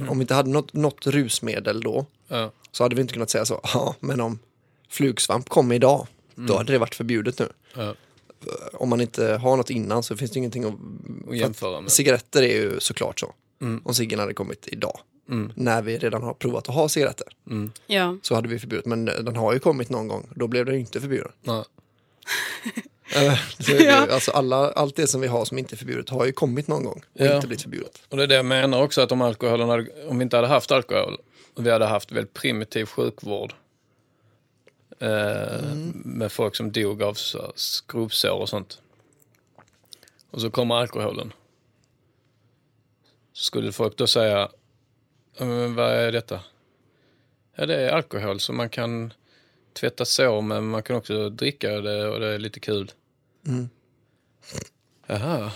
om 0.09 0.19
vi 0.19 0.21
inte 0.23 0.35
hade 0.35 0.51
något, 0.51 0.73
något 0.73 1.07
rusmedel 1.07 1.81
då 1.81 2.07
Ja. 2.29 2.53
så 2.73 2.83
hade 2.83 2.95
vi 2.95 3.03
inte 3.03 3.15
kunnat 3.15 3.31
säga 3.31 3.45
så, 3.45 3.61
ja 3.63 3.95
men 4.01 4.21
om 4.21 4.39
flugsvamp 4.89 5.49
kom 5.49 5.73
idag 5.73 6.07
då 6.35 6.57
hade 6.57 6.73
det 6.73 6.79
varit 6.79 6.95
förbjudet 6.95 7.39
nu. 7.39 7.49
Ja. 7.75 7.95
Om 8.73 8.89
man 8.89 9.01
inte 9.01 9.37
har 9.37 9.57
något 9.57 9.71
innan 9.71 10.03
så 10.03 10.17
finns 10.17 10.31
det 10.31 10.39
ingenting 10.39 10.65
att 10.65 10.75
Och 11.27 11.37
jämföra 11.37 11.81
med. 11.81 11.93
Cigaretter 11.93 12.43
är 12.43 12.55
ju 12.55 12.81
såklart 12.81 13.21
så. 13.21 13.35
Om 13.85 13.95
ciggen 13.95 14.19
hade 14.19 14.35
kommit 14.35 14.69
idag. 14.69 15.01
När 15.55 15.83
vi 15.83 15.99
redan 15.99 16.23
har 16.23 16.35
provat 16.35 16.69
att 16.69 16.75
ha 16.75 16.89
cigaretter. 16.89 17.27
Ja. 17.87 18.17
Så 18.23 18.35
hade 18.35 18.49
vi 18.49 18.59
förbjudit. 18.59 18.87
Men 18.87 19.05
den 19.05 19.37
har 19.37 19.53
ju 19.53 19.59
kommit 19.59 19.91
någon 19.91 20.09
gång. 20.09 20.29
Då 20.35 20.47
blev 20.47 20.65
den 20.65 20.75
ju 20.75 20.81
inte 20.81 21.01
förbjuden. 21.01 21.33
Ja. 21.43 21.65
Eh, 23.17 23.39
så 23.59 23.73
Ja. 23.73 24.07
alltså 24.13 24.31
alla, 24.31 24.71
allt 24.73 24.97
det 24.97 25.07
som 25.07 25.21
vi 25.21 25.27
har 25.27 25.45
som 25.45 25.59
inte 25.59 25.75
är 25.75 25.77
förbjudet 25.77 26.09
har 26.09 26.25
ju 26.27 26.33
kommit 26.33 26.69
någon 26.69 26.85
gång. 26.85 27.03
Och 27.15 27.21
Ja. 27.27 27.35
inte 27.35 27.47
blivit 27.47 27.63
förbjudet. 27.63 28.03
Och 28.09 28.17
det 28.17 28.23
är 28.23 28.27
det 28.27 28.35
jag 28.35 28.45
menar 28.47 28.83
också 28.83 29.01
att 29.01 29.13
om, 29.13 29.23
alkoholen 29.23 29.69
hade, 29.69 29.87
om 30.09 30.19
vi 30.19 30.23
inte 30.23 30.37
hade 30.37 30.49
haft 30.49 30.71
alkohol 30.73 31.17
och 31.55 31.67
vi 31.67 31.71
hade 31.71 31.87
haft 31.87 32.13
väldigt 32.13 32.35
primitiv 32.35 32.85
sjukvård 32.87 33.55
eh, 34.99 35.75
med 35.93 36.33
folk 36.33 36.57
som 36.57 36.73
dog 36.73 37.03
av 37.03 37.15
så 37.15 37.39
här 37.43 37.53
skrubbsår 37.55 38.31
och 38.41 38.49
sånt. 38.49 38.79
Och 40.31 40.41
så 40.41 40.51
kommer 40.51 40.75
alkoholen. 40.75 41.33
Så 43.33 43.45
skulle 43.45 43.73
folk 43.73 43.97
då 43.97 44.07
säga, 44.07 44.39
"Ja, 44.39 44.51
men 45.47 45.75
vad 45.75 45.93
är 45.93 46.13
detta? 46.13 46.41
Ja, 47.55 47.67
det 47.67 47.77
är 47.77 47.93
alkohol 47.93 48.41
så 48.41 48.53
man 48.53 48.69
kan 48.69 49.13
tvätta 49.73 50.05
sår 50.05 50.43
men 50.43 50.69
man 50.69 50.83
kan 50.83 50.97
också 50.97 51.31
dricka 51.31 51.71
det 51.71 52.09
och 52.09 52.21
det 52.21 52.27
är 52.27 52.39
lite 52.39 52.61
kul. 52.61 52.93
Jaha. 55.07 55.51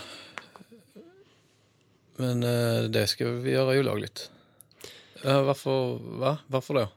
Men 2.15 2.43
eh, 2.43 2.83
det 2.83 3.07
ska 3.07 3.27
vi 3.27 3.51
göra 3.51 3.79
olagligt. 3.79 4.31
Varför, 5.23 5.99
va? 6.19 6.37
Varför 6.47 6.73
då? 6.73 6.87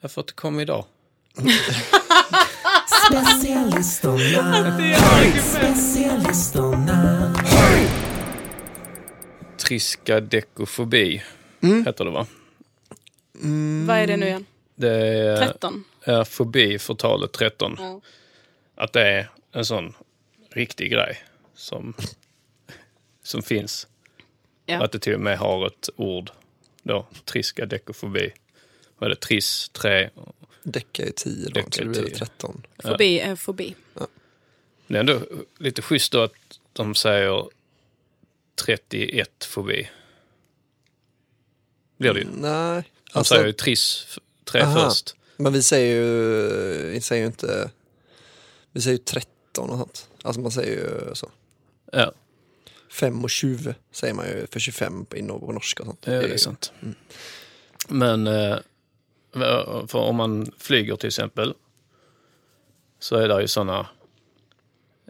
Ja, 0.00 0.08
för 0.08 0.20
att 0.20 0.26
det 0.26 0.32
kom 0.32 0.60
idag. 9.62 9.68
Triskadekofobi 9.68 11.22
heter 11.60 12.04
det 12.04 12.10
va? 12.10 12.26
Vad 13.86 13.96
är 13.96 14.06
det 14.06 14.16
nu 14.16 14.26
igen? 14.26 14.46
Det 14.74 14.90
är 14.90 15.36
13? 15.36 15.84
är 16.04 16.24
fobi 16.24 16.78
för 16.78 16.94
talet 16.94 17.32
13. 17.32 17.76
Ja. 17.78 18.00
Att 18.74 18.92
det 18.92 19.02
är 19.02 19.28
en 19.52 19.64
sån 19.64 19.94
riktig 20.50 20.90
grej 20.90 21.24
som, 21.54 21.94
som 23.22 23.42
finns. 23.42 23.86
Ja. 24.66 24.84
Att 24.84 24.92
det 24.92 24.98
till 24.98 25.14
och 25.14 25.20
med 25.20 25.38
har 25.38 25.66
ett 25.66 25.88
ord 25.96 26.30
då, 26.82 27.06
triskadekofobi. 27.24 28.32
Vad 28.98 29.06
är 29.06 29.14
det? 29.14 29.20
Triss, 29.20 29.68
trä. 29.68 30.10
Däcka 30.62 31.06
är 31.06 31.10
10 31.10 31.48
då, 31.48 31.60
så 31.70 31.80
är 31.80 31.84
det 31.84 31.90
blir 31.90 32.04
10. 32.04 32.14
13. 32.14 32.62
Fobi 32.82 33.18
är 33.18 33.36
fobi. 33.36 33.74
Det 34.86 34.96
är 34.96 35.00
ändå 35.00 35.20
lite 35.58 35.82
schysst 35.82 36.12
då 36.12 36.22
att 36.22 36.32
de 36.72 36.94
säger 36.94 37.48
31 38.62 39.44
fobi. 39.44 39.88
Blir 41.98 42.14
det 42.14 42.20
ju. 42.20 42.26
Nej. 42.32 42.82
De 43.12 43.18
Alltså, 43.18 43.34
säger 43.34 43.46
ju 43.46 43.52
triss, 43.52 44.06
f- 44.08 44.18
trä 44.44 44.62
Aha. 44.62 44.74
först. 44.90 45.14
Men 45.36 45.52
vi 45.52 45.62
säger 45.62 45.94
ju, 45.96 46.90
vi 46.90 47.00
säger 47.00 47.22
ju 47.22 47.26
inte, 47.26 47.70
vi 48.72 48.80
säger 48.80 48.98
ju 48.98 49.04
13 49.04 49.70
och 49.70 49.78
sånt. 49.78 50.08
Alltså 50.22 50.40
man 50.40 50.50
säger 50.50 50.72
ju 51.08 51.14
så. 51.14 51.30
Ja, 51.92 52.12
5 52.90 53.24
och 53.24 53.30
20 53.30 53.74
säger 53.92 54.14
man 54.14 54.26
ju 54.26 54.46
för 54.46 54.60
25 54.60 55.04
på, 55.04 55.16
norska 55.52 55.82
och 55.82 55.86
sånt. 55.86 56.02
det 56.02 56.14
är, 56.16 56.28
ju- 56.28 56.38
sant. 56.38 56.72
Men 57.88 58.26
eh, 58.26 58.56
för 59.86 59.94
om 59.98 60.16
man 60.16 60.52
flyger 60.58 60.96
till 60.96 61.06
exempel 61.08 61.54
så 62.98 63.16
är 63.16 63.28
det 63.28 63.40
ju 63.40 63.48
sådana 63.48 63.88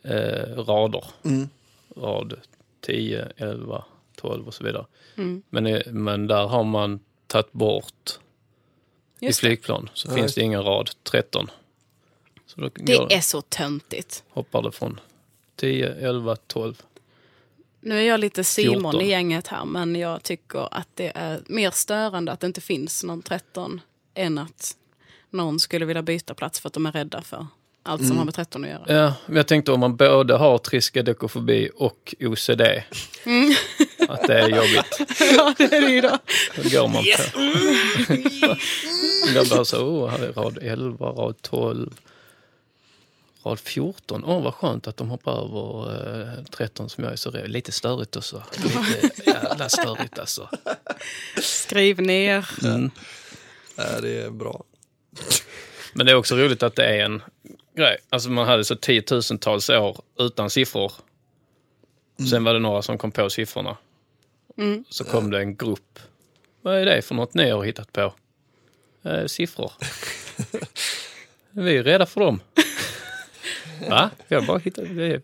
eh, 0.05 0.57
rader. 0.57 1.05
Mm. 1.25 1.49
Rad 1.97 2.41
10, 2.83 3.29
11, 3.37 3.85
12 4.17 4.47
och 4.47 4.55
så 4.55 4.65
vidare. 4.65 4.87
Men, 5.51 5.67
eh, 5.67 5.81
men 5.93 6.27
där 6.27 6.47
har 6.47 6.65
man 6.65 7.01
tagit 7.27 7.53
bort 7.53 8.19
i 9.21 9.27
Just 9.27 9.41
det. 9.41 9.47
flygplan 9.47 9.91
så 9.95 10.09
Ja, 10.11 10.15
finns 10.15 10.35
det 10.35 10.41
ingen 10.43 10.63
rad 10.63 10.91
13. 11.03 11.51
Så 12.47 12.61
då 12.61 12.69
Det 12.75 12.97
går, 12.97 13.13
är 13.13 13.21
så 13.21 13.41
töntigt. 13.43 14.25
hoppar 14.29 14.63
det 14.63 14.73
från 14.73 15.01
10, 15.57 15.89
11, 15.95 16.37
12. 16.37 16.83
Nu 17.81 17.99
är 17.99 18.03
jag 18.03 18.21
lite 18.21 18.45
Simon 18.45 18.75
14. 18.93 19.01
i 19.01 19.09
gänget 19.11 19.47
här, 19.47 19.65
men 19.65 19.97
jag 19.97 20.23
tycker 20.23 20.75
att 20.75 20.89
det 20.95 21.13
är 21.15 21.41
mer 21.47 21.71
störande 21.71 22.33
att 22.33 22.41
det 22.41 22.47
inte 22.47 22.61
finns 22.61 23.05
någon 23.05 23.23
13 23.23 23.81
än 24.15 24.39
att 24.39 24.77
någon 25.31 25.61
skulle 25.61 25.85
vilja 25.85 26.03
byta 26.03 26.35
plats 26.35 26.61
för 26.61 26.69
att 26.69 26.73
de 26.73 26.87
är 26.87 26.93
rädda 26.93 27.23
för 27.23 27.47
allt 27.83 28.01
Mm. 28.01 28.09
som 28.09 28.19
har 28.19 28.25
med 28.25 28.35
13 28.35 28.65
att 28.65 28.71
göra. 28.71 28.85
Ja, 28.87 29.15
men 29.27 29.37
jag 29.37 29.47
tänkte 29.47 29.73
om 29.73 29.81
man 29.81 29.97
både 29.97 30.35
har 30.35 30.59
triskadekofobi 30.59 31.71
och 31.77 32.15
OCD. 32.21 32.61
Att 34.09 34.27
det 34.27 34.41
är 34.41 34.49
jobbigt. 34.49 34.99
ja, 35.37 35.55
det 35.59 35.65
är 35.65 35.81
det 35.81 35.91
ju 35.91 36.01
då. 36.01 36.19
Då 36.57 36.63
går 36.69 36.89
man 36.89 37.05
på... 37.05 38.57
Då 39.35 39.45
bara 39.57 39.65
så, 39.65 39.87
oh, 39.87 40.09
här 40.11 40.19
är 40.19 40.33
rad 40.33 40.59
11, 40.63 41.07
rad 41.07 41.35
12, 41.43 41.91
rad 43.45 43.61
14. 43.61 44.25
Åh, 44.25 44.43
vad 44.43 44.55
skönt 44.55 44.87
att 44.87 44.97
de 44.97 45.09
hoppar 45.11 45.33
över 45.45 46.39
eh, 46.39 46.45
13 46.45 46.89
som 46.89 47.05
jag 47.05 47.13
är 47.13 47.17
så 47.17 47.31
rädd. 47.31 47.51
Lite 47.51 47.73
störigt 47.73 48.17
också. 48.17 48.43
Lite 49.03 49.31
jävla 49.31 49.69
störigt 49.69 50.19
alltså. 50.19 50.49
Skriv 51.43 52.01
ner. 52.01 52.49
Ja, 53.77 54.01
det 54.01 54.21
är 54.23 54.31
bra. 54.31 54.65
Men 55.93 56.07
det 56.07 56.13
är 56.13 56.17
också 56.17 56.37
roligt 56.37 56.63
att 56.63 56.77
det 56.77 56.85
är 56.85 57.05
en 57.05 57.23
grej. 57.75 57.97
Alltså 58.09 58.31
man 58.31 58.47
hade 58.47 58.65
så 58.65 58.77
tiotusentals 58.77 59.71
år 59.71 60.01
utan 60.19 60.51
siffror. 60.51 60.93
Sen 62.31 62.45
var 62.45 62.55
det 62.55 62.61
några 62.61 62.83
som 62.83 62.99
kom 62.99 63.13
på 63.13 63.31
siffrorna. 63.31 63.77
Mm. 64.57 64.85
Så 64.89 65.05
kom 65.05 65.31
det 65.31 65.39
en 65.39 65.57
grupp. 65.57 65.99
Vad 66.63 66.79
är 66.79 66.87
det 66.87 67.03
för 67.03 67.15
något 67.15 67.35
ni 67.35 67.51
har 67.51 67.65
hittat 67.65 67.93
på? 67.93 68.15
Eh, 69.03 69.27
siffror. 69.27 69.73
Vi 71.51 71.77
är 71.77 71.83
rädda 71.83 72.07
för 72.07 72.21
dem. 72.21 72.41
Va? 73.89 74.11
Vi 74.29 74.37
har 74.37 74.43
bara 74.43 74.59
hittat... 74.59 74.85
Är... 74.85 75.23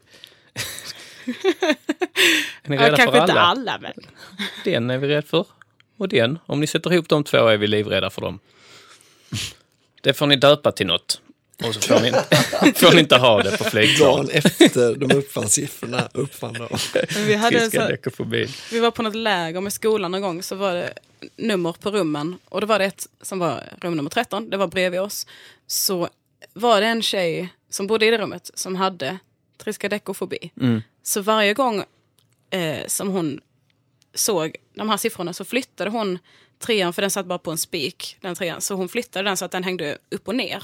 Ni 2.65 2.77
Ja, 2.77 2.83
rädda 2.83 2.97
kanske 2.97 3.17
för 3.17 3.21
inte 3.21 3.33
alla? 3.33 3.41
alla, 3.41 3.79
men... 3.79 3.93
Den 4.65 4.91
är 4.91 4.99
vi 4.99 5.09
rädda 5.09 5.23
för. 5.23 5.47
Och 5.97 6.09
den. 6.09 6.39
Om 6.47 6.61
ni 6.61 6.67
sätter 6.67 6.93
ihop 6.93 7.09
de 7.09 7.25
två 7.25 7.47
är 7.47 7.57
vi 7.57 7.67
livrädda 7.67 8.11
för 8.11 8.21
dem. 8.21 8.39
Det 10.01 10.15
får 10.15 10.27
ni 10.27 10.37
döpa 10.37 10.73
till 10.73 10.87
något. 10.87 11.21
Och 11.65 11.75
så 11.75 11.81
får 11.81 12.01
ni, 12.01 12.11
får 12.75 12.95
ni 12.95 13.01
inte 13.01 13.17
ha 13.17 13.43
det 13.43 13.59
på 13.59 13.65
flygplan. 13.65 14.17
Dagen 14.17 14.31
efter 14.31 14.97
de 14.97 15.17
uppfann 15.17 15.49
siffrorna 15.49 16.09
uppfann 16.15 16.53
de. 16.53 16.69
Vi, 17.27 17.35
hade 17.35 17.71
så, 17.71 17.97
vi 18.71 18.81
var 18.81 18.91
på 18.91 19.03
något 19.03 19.15
läger 19.15 19.61
med 19.61 19.73
skolan 19.73 20.13
någon 20.13 20.23
gång 20.23 20.43
så 20.43 20.57
var 20.57 20.75
det 20.75 20.93
nummer 21.37 21.73
på 21.73 21.91
rummen 21.91 22.39
och 22.45 22.61
då 22.61 22.67
var 22.67 22.79
det 22.79 22.85
ett 22.85 23.07
som 23.23 23.39
var 23.39 23.63
rum 23.81 23.97
nummer 23.97 24.11
13, 24.11 24.51
det 24.51 24.57
var 24.57 24.67
bredvid 24.67 25.01
oss. 25.01 25.27
Så 25.67 26.09
var 26.53 26.81
det 26.81 26.87
en 26.87 27.03
tjej 27.03 27.49
som 27.71 27.87
bodde 27.87 28.07
i 28.07 28.11
det 28.11 28.19
rummet 28.19 28.51
som 28.55 28.77
hade 28.77 29.19
triska 29.57 29.89
dekofobi. 29.89 30.53
Mm. 30.61 30.83
Så 31.03 31.21
varje 31.21 31.55
gång 31.55 31.85
eh, 32.51 32.87
som 32.87 33.09
hon 33.09 33.41
såg 34.15 34.57
de 34.75 34.89
här 34.89 34.97
siffrorna 34.97 35.33
så 35.33 35.45
flyttade 35.45 35.91
hon 35.91 36.19
trean, 36.59 36.93
för 36.93 37.03
den 37.03 37.11
satt 37.11 37.27
bara 37.27 37.39
på 37.39 37.51
en 37.51 37.59
spik, 37.59 38.17
den 38.21 38.35
trean. 38.35 38.61
Så 38.61 38.75
hon 38.75 38.89
flyttade 38.89 39.29
den 39.29 39.37
så 39.37 39.45
att 39.45 39.51
den 39.51 39.65
hängde 39.65 39.99
upp 40.11 40.29
och 40.29 40.35
ner. 40.35 40.63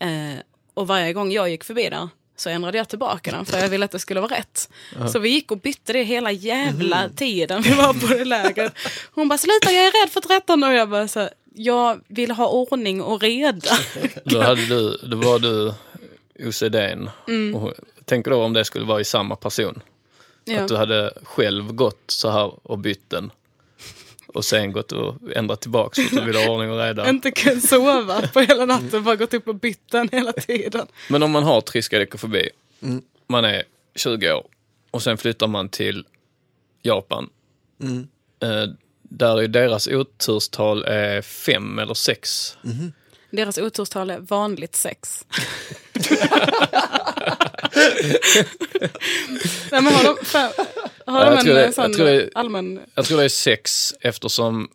Eh, 0.00 0.38
och 0.74 0.86
varje 0.86 1.12
gång 1.12 1.32
jag 1.32 1.50
gick 1.50 1.64
förbi 1.64 1.88
där 1.88 2.08
så 2.36 2.50
ändrade 2.50 2.78
jag 2.78 2.88
tillbaka 2.88 3.30
den 3.30 3.44
för 3.44 3.58
jag 3.58 3.68
ville 3.68 3.84
att 3.84 3.90
det 3.90 3.98
skulle 3.98 4.20
vara 4.20 4.36
rätt. 4.36 4.70
Så 5.12 5.18
vi 5.18 5.28
gick 5.28 5.50
och 5.50 5.58
bytte 5.58 5.92
det 5.92 6.02
hela 6.02 6.32
jävla 6.32 7.08
tiden 7.16 7.62
vi 7.62 7.74
var 7.74 7.92
på 7.92 8.14
det 8.14 8.24
lägret. 8.24 8.72
Hon 9.14 9.28
bara 9.28 9.38
sluta 9.38 9.72
jag 9.72 9.86
är 9.86 10.02
rädd 10.02 10.12
för 10.12 10.20
13 10.20 10.64
och 10.64 10.72
jag 10.72 10.88
bara 10.88 11.08
så 11.08 11.28
jag 11.54 12.00
vill 12.08 12.30
ha 12.30 12.48
ordning 12.48 13.02
och 13.02 13.20
reda. 13.20 13.70
Då, 14.24 14.40
hade 14.40 14.66
du, 14.66 14.98
då 15.02 15.16
var 15.16 15.38
du 15.38 15.74
OCDn. 16.46 17.10
Mm. 17.28 17.54
Och 17.54 17.74
tänker 18.04 18.30
då 18.30 18.44
om 18.44 18.52
det 18.52 18.64
skulle 18.64 18.84
vara 18.84 19.00
i 19.00 19.04
samma 19.04 19.36
person. 19.36 19.82
Ja. 20.44 20.60
Att 20.60 20.68
du 20.68 20.76
hade 20.76 21.12
själv 21.22 21.72
gått 21.72 22.02
så 22.06 22.30
här 22.30 22.52
och 22.62 22.78
bytt 22.78 23.10
den. 23.10 23.30
Och 24.34 24.44
sen 24.44 24.72
gått 24.72 24.92
och 24.92 25.14
ändrat 25.34 25.60
tillbaks 25.60 25.98
för 25.98 26.04
att 26.04 26.10
du 26.10 26.24
ville 26.24 26.38
ha 26.38 26.50
ordning 26.50 26.70
och 26.70 26.78
reda. 26.78 27.08
Inte 27.08 27.30
kunnat 27.30 27.64
sova 27.64 28.28
på 28.28 28.40
hela 28.40 28.66
natten, 28.66 29.04
bara 29.04 29.16
gått 29.16 29.34
upp 29.34 29.48
och 29.48 29.54
bytt 29.54 29.90
den 29.90 30.08
hela 30.12 30.32
tiden. 30.32 30.86
Men 31.08 31.22
om 31.22 31.30
man 31.30 31.42
har 31.42 31.60
triskadekofobi, 31.60 32.48
man 33.26 33.44
är 33.44 33.62
20 33.94 34.32
år 34.32 34.46
och 34.90 35.02
sen 35.02 35.18
flyttar 35.18 35.46
man 35.46 35.68
till 35.68 36.04
Japan. 36.82 37.28
Eh, 38.42 38.66
där 39.02 39.42
är 39.42 39.48
deras 39.48 39.88
oturstal 39.88 40.84
är 40.84 41.22
fem 41.22 41.78
eller 41.78 41.94
sex. 41.94 42.56
Deras 43.30 43.58
oturstal 43.58 44.10
är 44.10 44.18
vanligt 44.18 44.76
sex. 44.76 45.26
Nej, 49.70 49.82
men 49.82 49.86
har 49.86 50.04
de, 50.04 50.24
för, 50.24 50.38
har 51.06 51.24
Ja, 51.24 51.30
de 51.30 51.36
en 51.38 51.44
tror 51.44 51.54
det- 51.54 51.64
eh, 51.66 51.72
sån 51.72 51.84
jag 51.84 51.94
tror 51.94 52.06
det- 52.06 52.30
allmän... 52.34 52.80
Jag 52.94 53.04
tror 53.04 53.18
det 53.18 53.24
är 53.24 53.28
sex 53.28 53.94
eftersom 54.00 54.70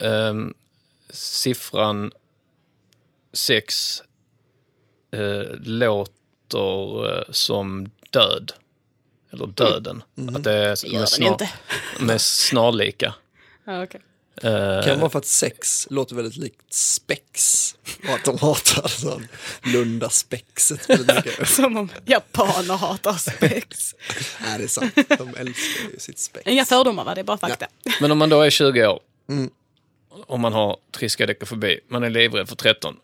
ehm, 0.00 0.54
siffran 1.10 2.12
sex 3.32 4.02
eh, 5.12 5.42
låter 5.62 7.18
eh, 7.18 7.24
som 7.30 7.90
död. 8.10 8.52
Eller 9.32 9.46
döden. 9.46 10.02
Att 10.34 10.44
det 10.44 10.52
är 10.52 10.86
gör 10.86 11.00
med, 11.00 11.08
den 11.18 11.32
inte. 11.32 11.50
med 12.00 12.20
snarlika. 12.20 13.14
Ja, 13.66 13.82
okej. 13.82 14.00
Eh, 14.42 14.84
Kan 14.84 15.00
vara 15.00 15.10
för 15.10 15.18
att 15.18 15.26
sex 15.26 15.86
låter 15.90 16.16
väldigt 16.16 16.36
likt 16.36 16.74
spex. 16.74 17.76
Och 18.08 18.14
att 18.14 18.24
de 18.24 18.38
hatar 18.38 18.88
sån 18.88 19.26
Lunda-spexet 19.62 20.90
väldigt 20.90 21.16
mycket. 21.16 21.48
Som 21.54 21.76
om 21.76 21.88
japaner 22.04 22.74
hatar 22.76 23.12
spex. 23.12 23.94
Nej, 24.42 24.58
det 24.58 24.64
är 24.64 24.68
sant. 24.68 24.94
De 24.94 25.34
älskar 25.36 25.90
ju 25.92 25.98
sitt 25.98 26.18
spex. 26.18 26.46
Inga 26.46 26.64
fördomar 26.64 27.04
va, 27.04 27.14
det 27.14 27.20
är 27.20 27.24
bara 27.24 27.38
fakta. 27.38 27.66
Men 28.00 28.10
om 28.12 28.18
man 28.18 28.28
då 28.28 28.40
är 28.40 28.50
20 28.50 28.86
år 28.86 29.00
och 30.26 30.40
man 30.40 30.52
har 30.52 30.76
triskadekofobi, 30.92 31.80
man 31.88 32.04
är 32.04 32.10
livrädd 32.10 32.48
för 32.48 32.56
13 32.56 32.96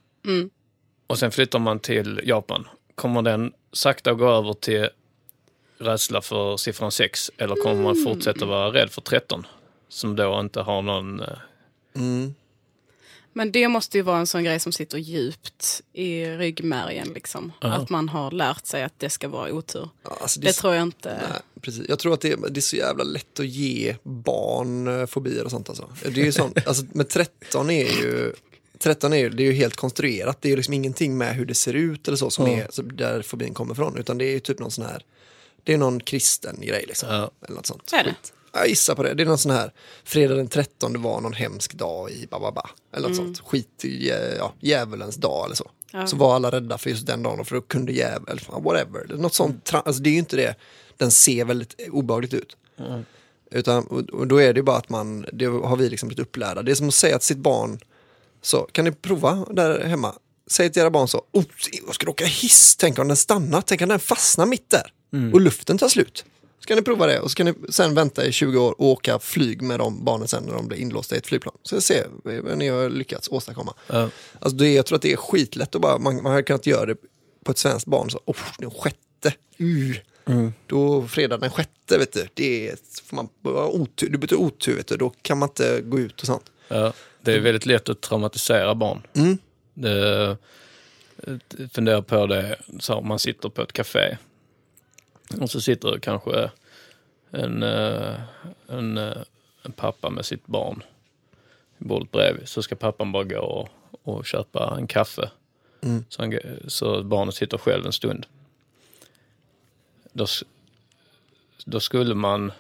och 1.07 1.19
sen 1.19 1.31
flyttar 1.31 1.59
man 1.59 1.79
till 1.81 2.21
Japan, 2.25 2.69
kommer 2.95 3.23
den 3.23 3.53
sakta 3.73 4.13
gå 4.15 4.31
över 4.31 4.53
till 4.53 4.89
rädsla 5.79 6.21
för 6.23 6.57
siffran 6.57 6.93
6 6.93 7.31
eller 7.39 7.55
kommer 7.55 7.83
man 7.83 7.97
fortsätta 8.05 8.45
vara 8.47 8.73
rädd 8.73 8.91
för 8.91 9.01
13 9.01 9.47
som 9.91 10.17
då 10.17 10.41
inte 10.41 10.61
har 10.61 10.83
någon... 10.83 11.21
eh, 11.21 11.29
Men 13.33 13.53
det 13.53 13.69
måste 13.69 13.97
ju 13.99 14.03
vara 14.03 14.19
en 14.19 14.27
sån 14.27 14.45
grej 14.45 14.61
som 14.61 14.73
sitter 14.73 14.99
djupt 14.99 15.83
i 15.93 16.25
ryggmärgen. 16.25 17.09
Liksom. 17.15 17.53
Att 17.61 17.91
man 17.91 18.09
har 18.09 18.31
lärt 18.31 18.67
sig 18.67 18.83
att 18.83 18.99
det 18.99 19.11
ska 19.11 19.29
vara 19.29 19.53
otur. 19.53 19.89
Ja, 20.03 20.17
alltså, 20.21 20.41
Det 20.41 20.53
tror 20.53 20.75
jag 20.75 20.83
inte. 20.83 21.09
Nej, 21.31 21.41
precis. 21.61 21.89
Jag 21.89 21.99
tror 21.99 22.15
att 22.15 22.21
det 22.21 22.33
är, 22.33 22.37
det 22.51 22.61
är 22.61 22.63
så 22.63 22.77
jävla 22.77 23.05
lätt 23.05 23.41
att 23.41 23.47
ge 23.47 23.97
barn 24.03 25.01
eh, 25.01 25.07
fobier 25.07 25.45
och 25.45 25.51
sånt. 25.51 25.69
Alltså. 25.69 25.89
Det 26.03 26.21
är 26.21 26.25
ju 26.25 26.33
sånt, 26.33 26.67
alltså, 26.67 26.85
men 26.93 27.07
13 27.07 27.71
är 27.71 27.85
ju 28.03 28.33
13 28.79 29.13
är 29.13 29.17
ju, 29.17 29.29
det 29.31 29.43
är 29.43 29.47
ju 29.47 29.53
helt 29.53 29.77
konstruerat. 29.77 30.43
Det 30.43 30.49
är 30.49 30.51
ju 30.51 30.57
liksom 30.57 30.75
ingenting 30.75 31.19
med 31.19 31.35
hur 31.37 31.45
det 31.47 31.55
ser 31.55 31.75
ut 31.75 32.09
eller 32.09 32.17
så 32.17 32.31
som 32.31 32.47
är 32.47 32.67
så 32.71 32.83
där 32.83 33.23
fobin 33.23 33.55
kommer 33.55 33.75
ifrån. 33.75 33.99
Utan 33.99 34.19
det 34.19 34.25
är 34.25 34.33
ju 34.33 34.41
typ 34.41 34.59
någon 34.59 34.71
sån 34.71 34.85
här, 34.85 35.03
det 35.65 35.73
är 35.73 35.79
någon 35.79 36.01
kristen 36.01 36.57
grej 36.61 36.85
liksom. 36.89 37.09
Ja. 37.09 37.31
Eller 37.45 37.57
något 37.57 37.67
sånt. 37.67 37.83
Så 37.91 37.97
är 37.97 38.05
det. 38.05 38.11
Skit. 38.11 38.33
Jag 38.53 38.69
gissar 38.69 38.95
på 38.95 39.03
det. 39.03 39.15
Det 39.15 39.23
är 39.23 39.27
någon 39.27 39.39
sån 39.39 39.53
här, 39.53 39.73
fredag 40.05 40.35
den 40.35 40.49
13 40.49 41.03
var 41.03 41.21
någon 41.21 41.33
hemsk 41.33 41.75
dag 41.75 42.11
i 42.11 42.27
bababa. 42.31 42.71
Eller 42.97 43.09
något 43.09 43.17
sånt. 43.17 43.41
Skit 43.41 43.85
i 43.85 44.11
eh, 44.11 44.17
ja, 44.17 44.53
djävulens 44.61 45.17
dag 45.17 45.45
eller 45.47 45.55
så. 45.55 45.71
Så 46.07 46.17
var 46.17 46.35
alla 46.35 46.51
rädda 46.51 46.79
för 46.79 46.91
just 46.91 47.07
den 47.07 47.23
dagen 47.23 47.45
för 47.45 47.55
då 47.55 47.61
kunde 47.61 47.93
djävul, 47.93 48.41
fan, 48.41 48.63
whatever. 48.63 49.07
Det 49.09 49.15
är 49.15 49.19
Något 49.19 49.35
sånt, 49.35 49.71
alltså, 49.73 50.03
det 50.03 50.11
är 50.11 50.13
ju 50.13 50.19
inte 50.19 50.37
det. 50.37 50.55
Den 50.97 51.11
ser 51.11 51.45
väldigt 51.45 51.75
obehagligt 51.91 52.35
ut. 52.35 52.57
Utan, 53.51 53.87
och, 53.87 54.27
då 54.27 54.41
är 54.41 54.53
det 54.53 54.63
bara 54.63 54.77
att 54.77 54.89
man, 54.89 55.27
det 55.33 55.45
har 55.47 55.77
vi 55.77 55.89
liksom 55.89 56.09
blivit 56.09 56.27
upplärda. 56.27 56.63
Det 56.63 56.71
är 56.71 56.75
som 56.75 56.89
att 56.89 56.95
säga 56.95 57.19
till 57.19 57.27
sitt 57.27 57.39
barn, 57.39 57.81
så 58.43 58.59
kan 58.73 58.85
ni 58.85 58.93
prova 58.93 59.47
där 59.51 59.85
hemma? 59.85 60.15
Säg 60.51 60.73
till 60.73 60.83
era 60.83 60.91
barn 60.91 61.09
så, 61.09 61.23
oh, 61.33 61.45
jag 61.87 61.95
ska 61.95 62.11
åka 62.11 62.25
hiss, 62.25 62.77
tänk 62.77 62.99
om 62.99 63.09
den 63.09 63.17
stannar, 63.17 63.61
tänk 63.61 63.83
om 63.83 63.89
den 63.89 64.01
fastnar 64.01 64.47
mitt 64.47 64.71
där 64.71 64.93
och 65.33 65.41
luften 65.41 65.79
tar 65.79 65.89
slut. 65.89 66.25
Så 66.61 66.67
kan 66.67 66.77
ni 66.77 66.83
prova 66.83 67.07
det 67.07 67.21
och 67.21 67.31
så 67.31 67.35
kan 67.35 67.47
ni 67.47 67.55
sen 67.69 67.95
vänta 67.95 68.27
i 68.27 68.33
20 68.33 68.59
år 68.59 68.81
och 68.81 68.87
åka 68.87 69.19
flyg 69.19 69.63
med 69.63 69.79
de 69.79 70.05
barnen 70.05 70.29
sen 70.29 70.45
när 70.45 70.53
de 70.53 70.69
blir 70.69 70.79
inlåsta 70.79 71.15
i 71.15 71.19
ett 71.19 71.27
flygplan. 71.27 71.55
Så 71.63 71.75
jag 71.75 71.83
ser 71.83 72.07
vad 72.43 72.59
ni 72.59 72.69
har 72.69 72.91
lyckats 72.91 73.29
åstadkomma. 73.29 73.75
Ja. 73.87 74.09
Alltså 74.39 74.57
det, 74.57 74.73
jag 74.73 74.87
tror 74.87 74.97
att 74.97 75.03
det 75.03 75.13
är 75.13 75.17
skitlätt 75.17 75.75
att 75.75 75.81
bara, 75.81 75.99
man, 75.99 76.23
man 76.23 76.33
hade 76.33 76.43
kunnat 76.43 76.67
göra 76.67 76.87
det 76.87 76.97
på 77.45 77.51
ett 77.51 77.59
svenskt 77.59 77.87
barn, 77.87 78.11
så, 78.11 78.21
oh, 78.25 78.37
den 78.59 78.71
sjätte, 78.71 79.35
uh. 79.61 79.97
Då 80.67 81.07
fredag 81.09 81.37
den 81.39 81.51
sjätte, 81.51 81.99
vet 81.99 82.13
du, 82.13 82.29
det 82.35 82.69
är, 82.69 82.77
får 83.05 83.17
man 83.17 83.29
otur, 83.45 84.11
du 84.11 84.19
byter 84.19 84.35
otur, 84.35 84.77
vet 84.77 84.87
du, 84.87 84.97
då 84.97 85.11
kan 85.23 85.39
man 85.39 85.49
inte 85.49 85.81
gå 85.81 85.99
ut 85.99 86.21
och 86.21 86.27
sånt. 86.27 86.51
Ja, 86.69 86.93
det 87.23 87.33
är 87.33 87.41
väldigt 87.41 87.67
lätt 87.67 87.89
att 87.89 88.01
traumatisera 88.01 88.75
barn. 88.75 89.07
Det, 89.75 90.37
jag 91.57 91.71
funderar 91.73 92.03
på 92.03 92.27
det, 92.27 92.57
så 92.81 92.95
här, 92.95 93.01
man 93.01 93.19
sitter 93.19 93.49
på 93.49 93.63
ett 93.63 93.73
café 93.73 94.17
och 95.41 95.51
så 95.51 95.61
sitter 95.61 95.99
kanske 95.99 96.51
en, 97.31 97.63
eh, 97.63 98.21
en, 98.69 98.99
eh, 98.99 99.17
en 99.63 99.73
pappa 99.73 100.11
med 100.11 100.25
sitt 100.25 100.47
barn 100.47 100.83
i 101.79 101.85
bordet 101.85 102.11
bredvid. 102.11 102.49
Så 102.49 102.63
ska 102.63 102.77
pappan 102.77 103.13
bara 103.13 103.25
gå 103.25 103.41
och, 103.41 103.69
och 104.03 104.27
köpa 104.27 104.77
en 104.79 104.87
kaffe. 104.87 105.31
Så, 106.09 106.23
han, 106.23 106.39
så 106.69 107.03
barnet 107.03 107.35
sitter 107.35 107.59
själv 107.59 107.87
en 107.87 107.93
stund. 107.93 108.27
Då, 110.13 110.27
då 111.65 111.81
skulle 111.81 112.15
man 112.15 112.53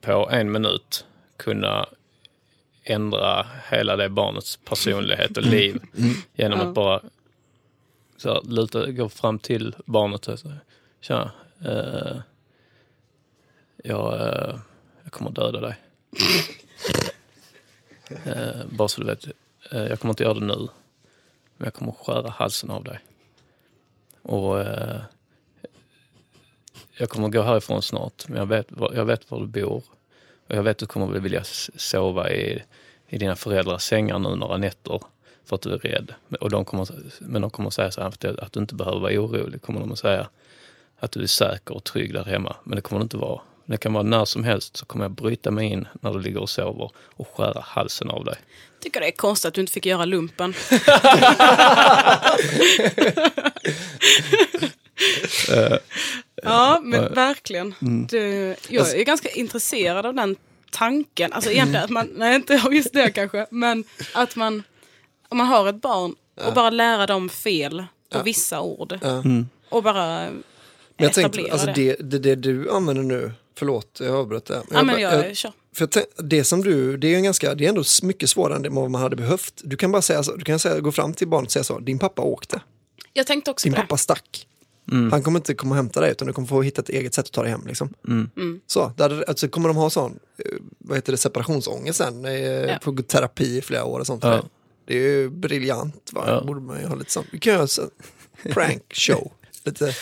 på 0.00 0.28
en 0.30 0.52
minut 0.52 1.04
kunna 1.36 1.86
ändra 2.84 3.46
hela 3.70 3.96
det 3.96 4.08
barnets 4.08 4.56
personlighet 4.56 5.36
och 5.36 5.42
liv 5.42 5.82
genom 6.34 6.60
att 6.60 6.74
bara 6.74 7.00
så 8.16 8.34
här, 8.34 8.42
luta, 8.44 8.90
gå 8.90 9.08
fram 9.08 9.38
till 9.38 9.74
barnet 9.84 10.28
och 10.28 10.38
säga 10.38 10.56
Tja, 11.00 11.30
eh, 11.64 12.16
jag, 13.76 14.14
eh, 14.14 14.58
jag 15.02 15.12
kommer 15.12 15.30
döda 15.30 15.60
dig. 15.60 15.76
eh, 18.24 18.64
bara 18.70 18.88
så 18.88 19.00
du 19.00 19.06
vet, 19.06 19.26
jag 19.70 20.00
kommer 20.00 20.12
inte 20.12 20.22
göra 20.22 20.34
det 20.34 20.46
nu. 20.46 20.68
Men 21.56 21.64
jag 21.66 21.74
kommer 21.74 21.92
skära 21.92 22.30
halsen 22.30 22.70
av 22.70 22.84
dig. 22.84 23.00
Och 24.22 24.58
jag 26.92 27.08
kommer 27.08 27.28
gå 27.28 27.42
härifrån 27.42 27.82
snart, 27.82 28.28
men 28.28 28.38
jag 28.38 28.46
vet, 28.46 28.66
jag 28.94 29.04
vet 29.04 29.30
var 29.30 29.40
du 29.40 29.46
bor. 29.46 29.82
Och 30.46 30.54
jag 30.56 30.62
vet 30.62 30.70
att 30.70 30.78
du 30.78 30.86
kommer 30.86 31.06
vilja 31.06 31.44
sova 31.44 32.30
i, 32.30 32.62
i 33.08 33.18
dina 33.18 33.36
föräldrars 33.36 33.82
sängar 33.82 34.18
nu 34.18 34.36
några 34.36 34.56
nätter. 34.56 35.00
för 35.44 35.56
att 35.56 35.62
du 35.62 35.72
är 35.72 35.78
rädd. 35.78 36.14
Och 36.40 36.50
de 36.50 36.64
kommer, 36.64 36.88
men 37.20 37.42
de 37.42 37.50
kommer 37.50 37.70
säga 37.70 37.90
så 37.90 38.00
här, 38.00 38.40
att 38.40 38.52
du 38.52 38.60
inte 38.60 38.74
behöver 38.74 39.00
vara 39.00 39.12
orolig. 39.12 39.62
kommer 39.62 39.80
de 39.80 39.92
att 39.92 39.98
säga 39.98 40.28
att 41.00 41.12
du 41.12 41.22
är 41.22 41.26
säker 41.26 41.74
och 41.74 41.84
trygg 41.84 42.14
där 42.14 42.24
hemma. 42.24 42.56
Men 42.64 42.76
det 42.76 42.82
kommer 42.82 43.00
det 43.00 43.02
inte 43.02 43.16
vara. 43.16 43.40
Det 43.66 43.76
kan 43.76 43.92
vara 43.92 44.02
när 44.02 44.24
som 44.24 44.44
helst 44.44 44.76
så 44.76 44.86
kommer 44.86 45.04
jag 45.04 45.12
bryta 45.12 45.50
mig 45.50 45.66
in 45.66 45.88
när 46.00 46.12
du 46.12 46.20
ligger 46.20 46.40
och 46.40 46.50
sover 46.50 46.90
och 47.16 47.28
skära 47.36 47.60
halsen 47.60 48.10
av 48.10 48.24
dig. 48.24 48.36
Tycker 48.80 49.00
det 49.00 49.06
är 49.06 49.12
konstigt 49.12 49.48
att 49.48 49.54
du 49.54 49.60
inte 49.60 49.72
fick 49.72 49.86
göra 49.86 50.04
lumpen. 50.04 50.54
ja, 56.42 56.80
men 56.82 57.14
verkligen. 57.14 57.74
Du, 58.10 58.54
jag 58.68 58.94
är 58.94 59.04
ganska 59.04 59.28
intresserad 59.28 60.06
av 60.06 60.14
den 60.14 60.36
tanken. 60.70 61.32
Alltså 61.32 61.50
egentligen 61.50 61.84
att 61.84 61.90
man, 61.90 62.10
nej 62.14 62.34
inte 62.34 62.62
just 62.70 62.92
det 62.92 63.10
kanske, 63.10 63.46
men 63.50 63.84
att 64.14 64.36
man, 64.36 64.62
om 65.28 65.38
man 65.38 65.46
har 65.46 65.68
ett 65.68 65.80
barn 65.80 66.14
och 66.46 66.52
bara 66.54 66.70
lära 66.70 67.06
dem 67.06 67.28
fel 67.28 67.84
på 68.10 68.22
vissa 68.22 68.60
ord. 68.60 68.98
Och 69.68 69.82
bara 69.82 70.28
Men 71.00 71.04
jag 71.04 71.32
tänkte, 71.32 71.52
alltså 71.52 71.72
det. 71.74 71.96
det, 72.00 72.18
det, 72.18 72.34
du 72.34 72.70
använder 72.70 73.02
nu, 73.02 73.32
förlåt 73.58 74.00
jag 74.04 74.14
avbröt 74.14 74.44
det. 74.46 74.54
Ja, 74.70 74.82
men 74.82 74.86
bara- 74.86 75.00
jag, 75.00 75.36
kör. 75.36 75.52
För 75.74 75.82
jag 75.82 75.90
tänk, 75.90 76.06
det 76.16 76.44
som 76.44 76.60
du, 76.62 76.96
det 76.96 77.12
är 77.12 77.16
en 77.16 77.22
ganska, 77.24 77.54
det 77.54 77.64
är 77.64 77.68
ändå 77.68 77.82
mycket 78.02 78.30
svårare 78.30 78.56
än 78.66 78.74
vad 78.74 78.90
man 78.90 79.02
hade 79.02 79.16
behövt. 79.16 79.60
Du 79.64 79.76
kan 79.76 79.92
bara 79.92 80.02
säga 80.02 80.22
så, 80.22 80.36
du 80.36 80.44
kan 80.44 80.58
säga, 80.58 80.80
gå 80.80 80.92
fram 80.92 81.14
till 81.14 81.28
barnet 81.28 81.46
och 81.48 81.52
säga 81.52 81.64
så, 81.64 81.78
din 81.78 81.98
pappa 81.98 82.22
åkte, 82.22 82.60
Jag 83.12 83.26
tänkte 83.26 83.50
också 83.50 83.66
din 83.66 83.72
på 83.74 83.76
det. 83.80 83.82
pappa 83.86 83.96
stack. 83.96 84.46
Han 85.10 85.22
kommer 85.22 85.38
inte 85.38 85.54
komma 85.54 85.70
och 85.70 85.76
hämta 85.76 86.00
dig 86.00 86.10
utan 86.10 86.26
du 86.26 86.32
kommer 86.32 86.48
få 86.48 86.62
hitta 86.62 86.82
ett 86.82 86.88
eget 86.88 87.14
sätt 87.14 87.24
att 87.26 87.32
ta 87.32 87.42
dig 87.42 87.50
hem. 87.50 87.66
Liksom. 87.66 87.94
Mm. 88.08 88.60
Så, 88.66 88.92
där, 88.96 89.24
alltså, 89.28 89.48
kommer 89.48 89.68
de 89.68 89.76
ha 89.76 89.90
sån, 89.90 90.18
eh, 90.38 90.44
vad 90.78 90.96
heter 90.98 91.12
det, 91.12 91.16
separationsångest 91.18 91.98
sen, 91.98 92.24
eh, 92.24 92.32
Ja. 92.40 92.78
på 92.82 92.92
terapi 93.02 93.58
i 93.58 93.62
flera 93.62 93.84
år 93.84 94.00
och 94.00 94.06
sånt. 94.06 94.24
Ja. 94.24 94.42
det. 94.86 94.94
Är 94.94 94.98
ju 95.02 95.30
briljant, 95.30 96.10
va? 96.12 96.24
Ja. 96.26 96.44
borde 96.46 96.60
man 96.60 96.80
ju 96.80 96.86
ha 96.86 96.94
lite 96.94 97.10
sånt. 97.10 97.26
Vi 97.32 97.38
kan 97.38 97.52
göra 97.52 97.66
så, 97.66 97.82
prank 98.52 98.82
show, 98.94 99.32
lite 99.64 99.94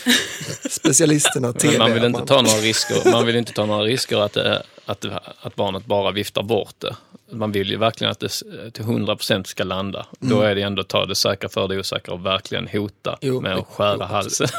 specialisterna 0.70 1.52
TV. 1.52 1.78
Men 1.78 1.78
man 1.78 1.94
vill 1.94 2.02
att 2.02 2.08
inte 2.08 2.34
ta 2.34 2.42
några 2.42 2.58
risker. 2.58 3.10
Man 3.10 3.26
vill 3.26 3.36
inte 3.36 3.52
ta 3.52 3.66
några 3.66 3.82
risker 3.82 4.16
att, 4.16 4.32
det, 4.32 4.62
att, 4.84 5.04
att 5.40 5.56
barnet 5.56 5.86
bara 5.86 6.10
viftar 6.10 6.42
bort 6.42 6.74
det. 6.78 6.96
Man 7.30 7.52
vill 7.52 7.70
ju 7.70 7.76
verkligen 7.76 8.10
att 8.10 8.20
det 8.20 8.28
till 8.72 8.84
100% 8.84 9.44
ska 9.44 9.64
landa. 9.64 10.06
Då 10.18 10.40
är 10.40 10.54
det 10.54 10.62
ändå 10.62 10.82
ta 10.82 11.06
det 11.06 11.14
säkra 11.14 11.48
för 11.48 11.68
det 11.68 11.78
osäkra 11.78 12.14
och 12.14 12.26
verkligen 12.26 12.68
hota 12.68 13.18
Jo, 13.20 13.40
med 13.40 13.56
att 13.56 13.66
skära 13.66 13.96
jo, 14.00 14.04
halsen. 14.04 14.48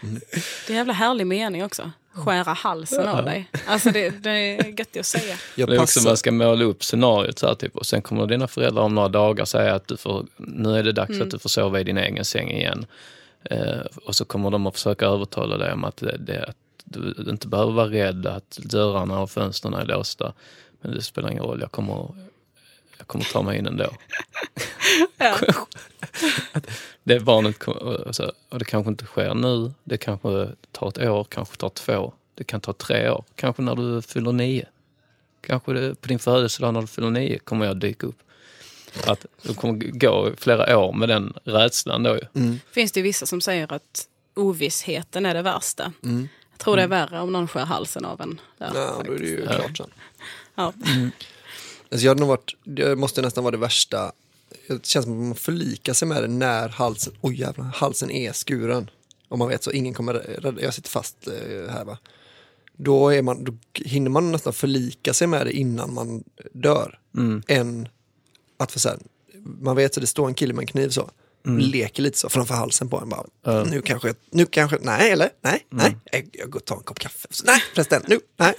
Det 0.00 0.66
är 0.66 0.70
en 0.70 0.76
jävla 0.76 0.92
härlig 0.92 1.26
mening 1.26 1.64
också. 1.64 1.90
Skära 2.12 2.52
halsen 2.52 3.08
av 3.08 3.24
dig. 3.24 3.50
Alltså 3.66 3.90
det, 3.90 4.10
det 4.10 4.30
är 4.30 4.78
gött 4.78 4.96
att 4.96 5.06
säga. 5.06 5.36
Jag 5.54 5.68
Det 5.68 5.76
är 5.76 5.80
också 5.80 6.08
man 6.08 6.16
ska 6.16 6.32
måla 6.32 6.64
upp 6.64 6.84
scenariot 6.84 7.38
så 7.38 7.46
här, 7.46 7.54
typ. 7.54 7.76
och 7.76 7.86
sen 7.86 8.02
kommer 8.02 8.26
dina 8.26 8.48
föräldrar 8.48 8.82
om 8.82 8.94
några 8.94 9.08
dagar 9.08 9.44
säga 9.44 9.74
att 9.74 9.88
du 9.88 9.96
får, 9.96 10.26
nu 10.36 10.78
är 10.78 10.82
det 10.82 10.92
dags 10.92 11.20
att 11.20 11.30
du 11.30 11.38
får 11.38 11.48
sova 11.48 11.80
i 11.80 11.84
din 11.84 11.98
egen 11.98 12.24
säng 12.24 12.50
igen. 12.50 12.86
Eh, 13.44 13.80
och 14.04 14.16
så 14.16 14.24
kommer 14.24 14.50
de 14.50 14.66
att 14.66 14.74
försöka 14.74 15.06
övertala 15.06 15.56
dig 15.56 15.72
om 15.72 15.84
att, 15.84 15.96
det, 15.96 16.16
det, 16.18 16.44
att 16.44 16.56
du 16.84 17.14
inte 17.30 17.48
behöver 17.48 17.72
vara 17.72 17.88
rädd, 17.90 18.26
att 18.26 18.50
dörrarna 18.62 19.20
och 19.20 19.30
fönstren 19.30 19.74
är 19.74 19.84
låsta. 19.84 20.32
Men 20.80 20.94
det 20.94 21.02
spelar 21.02 21.30
ingen 21.30 21.42
roll, 21.42 21.60
jag 21.60 21.72
kommer, 21.72 22.14
jag 22.98 23.06
kommer 23.06 23.24
ta 23.24 23.42
mig 23.42 23.58
in 23.58 23.66
ändå. 23.66 23.90
Ja. 25.18 25.36
Det 27.04 27.20
barnet, 27.20 27.62
och 27.68 28.16
så- 28.16 28.32
och 28.48 28.58
det 28.58 28.64
kanske 28.64 28.88
inte 28.90 29.04
sker 29.04 29.34
nu, 29.34 29.72
det 29.84 29.96
kanske 29.98 30.48
tar 30.72 30.88
ett 30.88 30.98
år, 30.98 31.24
kanske 31.24 31.56
tar 31.56 31.68
två, 31.68 32.12
det 32.34 32.44
kan 32.44 32.60
ta 32.60 32.72
tre 32.72 33.10
år, 33.10 33.24
kanske 33.34 33.62
när 33.62 33.74
du 33.76 34.02
fyller 34.02 34.32
nio. 34.32 34.66
Kanske 35.40 35.72
det, 35.72 35.94
på 36.00 36.08
din 36.08 36.18
födelsedag 36.18 36.74
när 36.74 36.80
du 36.80 36.86
fyller 36.86 37.10
nio 37.10 37.38
kommer 37.38 37.66
jag 37.66 37.76
dyka 37.76 38.06
upp. 38.06 38.18
Att 39.06 39.26
du 39.42 39.54
kommer 39.54 39.74
gå 39.98 40.32
flera 40.36 40.78
år 40.78 40.92
med 40.92 41.08
den 41.08 41.32
rädslan 41.44 42.02
då 42.02 42.16
ju. 42.16 42.58
Finns 42.72 42.92
det 42.92 43.00
ju 43.00 43.04
vissa 43.04 43.26
som 43.26 43.40
säger 43.40 43.72
att 43.72 44.08
ovissheten 44.34 45.26
är 45.26 45.34
det 45.34 45.42
värsta. 45.42 45.92
Jag 46.50 46.58
tror 46.58 46.76
det 46.76 46.82
är 46.82 46.88
värre 46.88 47.20
om 47.20 47.32
någon 47.32 47.48
skär 47.48 47.64
halsen 47.64 48.04
av 48.04 48.20
en. 48.20 48.40
Där, 48.58 48.70
Ja, 48.74 49.02
då 49.06 49.12
är 49.12 49.18
det 49.18 49.26
ju 49.26 49.46
faktiskt. 49.46 49.58
klart 49.58 49.76
sen. 49.76 49.90
Ja. 50.54 50.72
Alltså 51.90 52.04
jag 52.04 52.10
hade 52.10 52.20
nog 52.20 52.28
varit, 52.28 52.56
det 52.64 52.96
måste 52.96 53.22
nästan 53.22 53.44
vara 53.44 53.50
det 53.52 53.58
värsta. 53.58 54.12
Det 54.68 54.86
känns 54.86 55.04
som 55.04 55.12
att 55.20 55.26
man 55.26 55.34
förlikar 55.34 55.92
sig 55.92 56.08
med 56.08 56.22
det 56.22 56.28
när 56.28 56.68
halsen, 56.68 57.14
oj 57.20 57.40
jävlar, 57.40 57.64
halsen 57.64 58.10
är 58.10 58.32
skuren. 58.32 58.90
Om 59.28 59.38
man 59.38 59.48
vet 59.48 59.62
så, 59.64 59.70
ingen 59.72 59.94
kommer 59.94 60.12
rädda, 60.14 60.62
jag 60.62 60.74
sitter 60.74 60.90
fast 60.90 61.26
eh, 61.28 61.72
här 61.72 61.84
va. 61.84 61.98
Då, 62.76 63.08
är 63.08 63.22
man, 63.22 63.44
då 63.44 63.52
hinner 63.74 64.10
man 64.10 64.32
nästan 64.32 64.52
förlika 64.52 65.12
sig 65.14 65.26
med 65.26 65.46
det 65.46 65.52
innan 65.52 65.94
man 65.94 66.24
dör. 66.52 66.98
Än 67.48 67.88
att 68.58 68.72
för 68.72 68.80
sen, 68.80 69.00
man 69.60 69.76
vet 69.76 69.94
så 69.94 70.00
det 70.00 70.06
står 70.06 70.28
en 70.28 70.34
kille 70.34 70.54
med 70.54 70.62
en 70.62 70.66
kniv 70.66 70.88
så. 70.88 71.10
Leker 71.58 72.02
lite 72.02 72.18
så 72.18 72.28
framför 72.28 72.54
halsen 72.54 72.88
på 72.88 72.98
en 73.00 73.08
bara. 73.08 73.64
Nu 73.64 73.82
kanske, 73.82 74.14
nu 74.30 74.46
kanske, 74.46 74.78
nej 74.80 75.10
eller, 75.10 75.30
nej, 75.40 75.66
nej, 75.70 75.96
jag, 76.12 76.28
jag 76.32 76.50
går 76.50 76.60
och 76.60 76.64
tar 76.64 76.76
en 76.76 76.82
kopp 76.82 76.98
kaffe. 76.98 77.28
Så, 77.30 77.44
nej 77.46 77.62
förresten, 77.74 78.02
nu, 78.06 78.20
nej. 78.36 78.54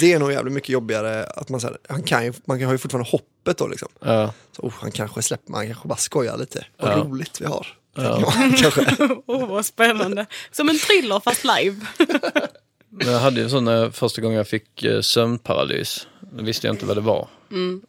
Det 0.00 0.12
är 0.12 0.18
nog 0.18 0.32
jävligt 0.32 0.54
mycket 0.54 0.68
jobbigare 0.68 1.24
att 1.26 1.48
man 1.48 1.60
säger, 1.60 1.78
han 1.88 2.02
kan 2.02 2.24
ju, 2.24 2.32
man 2.44 2.62
har 2.62 2.72
ju 2.72 2.78
fortfarande 2.78 3.10
hoppet 3.10 3.58
då 3.58 3.66
liksom. 3.66 3.88
Ja. 4.00 4.32
Så, 4.56 4.62
oh, 4.62 4.72
han 4.76 4.90
kanske 4.90 5.22
släpper, 5.22 5.52
man 5.52 5.66
kanske 5.66 5.88
bara 5.88 5.96
skojar 5.98 6.38
lite. 6.38 6.66
Vad 6.78 6.92
Ja. 6.92 6.96
roligt 6.96 7.40
vi 7.40 7.46
har. 7.46 7.66
kanske. 8.60 9.08
Åh, 9.26 9.46
vad 9.48 9.66
spännande. 9.66 10.26
Som 10.52 10.68
en 10.68 10.78
thriller 10.78 11.20
fast 11.20 11.44
live. 11.44 11.86
Jag 13.04 13.18
hade 13.18 13.40
ju 13.40 13.48
sån 13.48 13.64
när 13.64 13.90
första 13.90 14.20
gången 14.20 14.36
jag 14.36 14.48
fick 14.48 14.84
eh, 14.84 15.00
sömnparalys. 15.00 16.06
Då 16.36 16.44
visste 16.44 16.66
jag 16.66 16.74
inte 16.74 16.86
vad 16.86 16.96
det 16.96 17.00
var. 17.00 17.28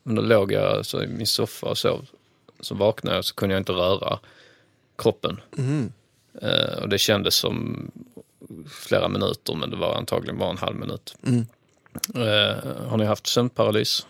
Men 0.03 0.15
då 0.15 0.21
låg 0.21 0.51
jag 0.51 0.85
så 0.85 1.03
i 1.03 1.07
min 1.07 1.27
soffa 1.27 1.67
och 1.67 1.77
sov. 1.77 2.05
Så 2.59 2.75
vaknade 2.75 3.15
jag 3.15 3.25
så 3.25 3.35
kunde 3.35 3.55
jag 3.55 3.61
inte 3.61 3.71
röra 3.71 4.19
kroppen. 4.97 5.41
Eh, 6.41 6.81
och 6.81 6.89
det 6.89 6.97
kändes 6.97 7.35
som 7.35 7.91
flera 8.69 9.07
minuter 9.07 9.55
men 9.55 9.69
det 9.69 9.75
var 9.75 9.95
antagligen 9.95 10.37
bara 10.37 10.49
en 10.49 10.57
halv 10.57 10.75
minut. 10.75 11.15
Eh, 12.15 12.87
har 12.87 12.97
ni 12.97 13.05
haft 13.05 13.27
sömnparalys? 13.27 14.07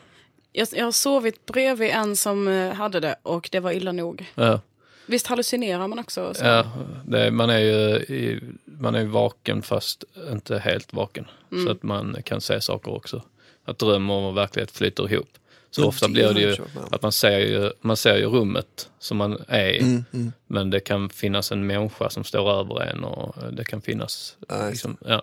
Jag, 0.51 0.67
jag 0.71 0.85
har 0.85 0.91
sovit 0.91 1.45
bredvid 1.45 1.89
en 1.89 2.15
som 2.15 2.47
eh, 2.47 2.73
hade 2.73 2.99
det 2.99 3.15
och 3.23 3.49
det 3.51 3.59
var 3.59 3.71
illa 3.71 3.91
nog. 3.91 4.31
Ja. 4.35 4.61
Visst 5.05 5.27
hallucinerar 5.27 5.87
man 5.87 5.99
också? 5.99 6.33
Så? 6.33 6.45
Ja, 6.45 6.71
det, 7.05 7.31
man 7.31 7.49
är 7.49 7.59
ju 7.59 7.95
i, 7.97 8.43
man 8.65 8.95
är 8.95 9.05
vaken 9.05 9.61
fast 9.61 10.03
inte 10.31 10.57
helt 10.57 10.93
vaken. 10.93 11.25
Så 11.65 11.71
att 11.71 11.83
man 11.83 12.17
kan 12.25 12.41
se 12.41 12.61
saker 12.61 12.91
också. 12.91 13.21
Att 13.65 13.79
dröm 13.79 14.09
och 14.09 14.37
verklighet 14.37 14.71
flyter 14.71 15.13
ihop. 15.13 15.29
Så 15.71 15.81
Men 15.81 15.87
ofta 15.87 16.07
det 16.07 16.13
blir 16.13 16.33
det 16.33 16.41
ju 16.41 16.55
att 16.91 17.01
man 17.01 17.11
ser 17.11 17.39
ju, 17.39 17.71
man 17.81 17.97
ser 17.97 18.17
ju 18.17 18.25
rummet 18.25 18.89
som 18.99 19.17
man 19.17 19.43
är 19.47 19.67
i. 19.69 19.79
Mm, 19.79 20.31
Men 20.47 20.69
det 20.69 20.79
kan 20.79 21.09
finnas 21.09 21.51
en 21.51 21.67
människa 21.67 22.09
som 22.09 22.23
står 22.23 22.51
över 22.59 22.81
en 22.81 23.03
och 23.03 23.35
det 23.53 23.65
kan 23.65 23.81
finnas... 23.81 24.37
Just 24.49 24.69
liksom, 24.71 24.97
ja. 25.05 25.21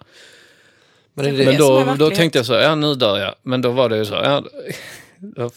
Men 1.14 1.24
Det 1.24 1.30
det, 1.30 1.44
Men 1.44 1.54
är 1.54 1.58
då, 1.58 1.94
då 1.98 2.10
tänkte 2.10 2.38
jag 2.38 2.46
så, 2.46 2.52
ja 2.52 2.74
nu 2.74 2.94
dör 2.94 3.18
jag. 3.18 3.34
Men 3.42 3.62
då 3.62 3.70
var 3.70 3.88
det 3.88 3.96
ju 3.96 4.04
så, 4.04 4.14
ja, 4.14 4.44
då, 5.18 5.50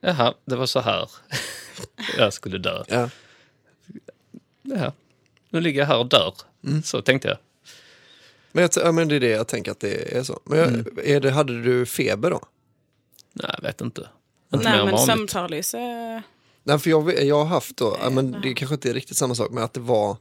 jaha, 0.00 0.34
det 0.44 0.56
var 0.56 0.66
så 0.66 0.80
här 0.80 1.10
jag 2.18 2.32
skulle 2.32 2.58
dö. 2.58 2.84
ja. 2.88 3.08
Ja, 4.62 4.92
nu 5.50 5.60
ligger 5.60 5.80
jag 5.80 5.86
här 5.86 5.98
och 5.98 6.06
dör. 6.06 6.34
Så 6.84 7.02
tänkte 7.02 7.28
jag. 7.28 7.38
Men, 8.52 8.62
jag, 8.62 8.70
ja, 8.84 8.92
men 8.92 9.08
det 9.08 9.16
är 9.16 9.20
det 9.20 9.28
jag 9.28 9.46
tänker 9.48 9.70
att 9.70 9.80
det 9.80 10.16
är 10.16 10.22
så. 10.22 10.40
Men 10.44 10.58
jag, 10.58 10.68
Mm. 10.68 10.86
är 11.04 11.20
det, 11.20 11.30
hade 11.30 11.62
du 11.62 11.86
feber 11.86 12.30
då? 12.30 12.40
Nej, 13.32 13.50
jag 13.56 13.62
vet 13.62 13.80
inte. 13.80 14.08
Inte 14.54 14.70
Nej 14.70 14.84
men 14.84 14.98
sömnparalys 14.98 15.74
är... 15.74 16.22
Nej, 16.62 16.78
för 16.78 16.90
jag, 16.90 17.24
jag 17.24 17.36
har 17.38 17.44
haft 17.44 17.76
då, 17.76 17.96
men 18.10 18.36
det 18.42 18.54
kanske 18.54 18.74
inte 18.74 18.90
är 18.90 18.94
riktigt 18.94 19.16
samma 19.16 19.34
sak, 19.34 19.50
men 19.50 19.64
att 19.64 19.72
det 19.74 19.80
var 19.80 20.16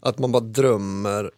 att 0.00 0.18
man 0.18 0.32
bara 0.32 0.42
drömmer. 0.42 1.30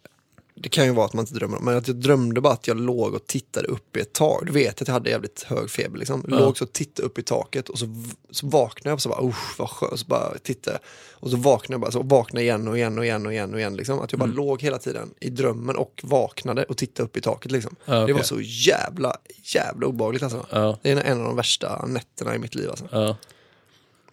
Det 0.63 0.69
kan 0.69 0.85
ju 0.85 0.91
vara 0.91 1.05
att 1.05 1.13
man 1.13 1.23
inte 1.23 1.33
drömmer, 1.33 1.59
men 1.59 1.77
att 1.77 1.87
jag 1.87 1.97
drömde 1.97 2.41
bara 2.41 2.53
att 2.53 2.67
jag 2.67 2.77
låg 2.77 3.13
och 3.13 3.27
tittade 3.27 3.67
upp 3.67 3.97
i 3.97 3.99
ett 3.99 4.13
tak. 4.13 4.45
Du 4.45 4.51
vet 4.51 4.81
att 4.81 4.87
jag 4.87 4.93
hade 4.93 5.09
jävligt 5.09 5.43
hög 5.43 5.69
feber 5.69 5.97
liksom. 5.97 6.23
Låg 6.27 6.57
så 6.57 6.63
och 6.65 6.73
tittade 6.73 7.05
upp 7.05 7.19
i 7.19 7.23
taket 7.23 7.69
och 7.69 7.79
så, 7.79 7.85
så 8.31 8.47
vaknade 8.47 8.89
jag 8.89 8.93
och 8.95 9.01
så 9.01 9.09
bara, 9.09 9.23
usch 9.27 9.59
vad 9.59 9.69
skönt. 9.69 9.99
Så 9.99 10.05
bara 10.05 10.37
tittade. 10.43 10.79
Och 11.11 11.29
så 11.29 11.37
vaknade 11.37 11.73
jag 11.73 11.81
bara, 11.81 11.91
så 11.91 12.03
vaknade 12.03 12.43
igen 12.43 12.67
och 12.67 12.77
igen 12.77 12.97
och 12.97 13.05
igen 13.05 13.25
och 13.25 13.33
igen 13.33 13.53
och 13.53 13.59
igen 13.59 13.75
liksom. 13.75 13.99
Att 13.99 14.11
jag 14.11 14.19
bara 14.19 14.25
Mm. 14.25 14.37
låg 14.37 14.61
hela 14.61 14.77
tiden 14.77 15.13
i 15.19 15.29
drömmen 15.29 15.75
och 15.75 16.01
vaknade 16.03 16.63
och 16.63 16.77
tittade 16.77 17.05
upp 17.09 17.17
i 17.17 17.21
taket 17.21 17.51
liksom. 17.51 17.75
Ja, 17.85 17.93
Det 17.93 18.03
okej. 18.03 18.13
var 18.15 18.23
så 18.23 18.41
jävla, 18.41 19.15
jävla 19.43 19.87
obehagligt 19.87 20.23
alltså. 20.23 20.45
Ja. 20.49 20.77
Det 20.81 20.91
är 20.91 20.97
en 21.03 21.19
av 21.19 21.25
de 21.25 21.35
värsta 21.35 21.85
nätterna 21.85 22.35
i 22.35 22.39
mitt 22.39 22.55
liv 22.55 22.69
alltså. 22.69 23.15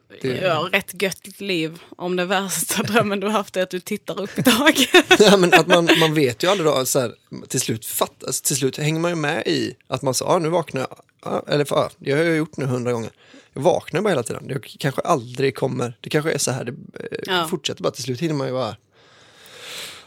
Ja. 0.09 0.17
Det- 0.23 0.29
Ja, 0.29 0.69
rätt 0.73 1.03
gött 1.03 1.41
liv. 1.41 1.79
Om 1.97 2.17
det 2.17 2.25
värsta 2.25 2.83
drömmen 2.93 3.21
du 3.21 3.27
har 3.27 3.33
haft 3.33 3.57
är 3.57 3.63
att 3.63 3.71
du 3.71 3.81
tittar 3.81 4.21
upp 4.21 4.39
i 4.39 4.43
taket. 4.43 5.05
Ja, 5.21 5.37
men 5.37 5.55
att 5.55 5.67
man, 5.67 5.89
man 6.01 6.15
vet 6.15 6.43
ju 6.43 6.47
aldrig 6.51 6.67
då, 6.67 6.87
så 6.87 7.01
här, 7.01 7.15
till 7.49 7.61
slut 7.61 7.87
fattas, 7.87 8.41
till 8.41 8.57
slut 8.57 8.77
hänger 8.77 9.01
man 9.01 9.11
ju 9.11 9.15
med 9.17 9.47
i 9.47 9.75
att 9.87 10.03
man 10.03 10.15
sa, 10.15 10.27
ah, 10.27 10.39
nu 10.39 10.49
vaknar 10.49 10.81
jag, 10.81 10.99
ja, 11.25 11.45
eller 11.49 11.67
ja, 11.71 11.91
det 11.99 12.13
har 12.13 12.19
jag 12.19 12.37
gjort 12.37 12.57
nu 12.57 12.65
hundra 12.65 12.93
gånger. 12.93 13.11
Jag 13.53 13.63
vaknar 13.63 14.01
bara 14.03 14.09
hela 14.09 14.23
tiden, 14.23 14.47
det 14.49 14.61
kanske 14.79 15.01
aldrig 15.01 15.57
kommer, 15.57 15.97
det 16.01 16.11
kanske 16.11 16.33
är 16.33 16.39
så 16.39 16.51
här, 16.51 16.65
det 16.65 16.73
eh, 16.73 17.19
Ja. 17.23 17.49
fortsätter 17.51 17.83
bara, 17.83 17.91
till 17.93 18.03
slut 18.05 18.21
hinner 18.21 18.35
man 18.35 18.47
ju 18.47 18.53
bara, 18.53 18.77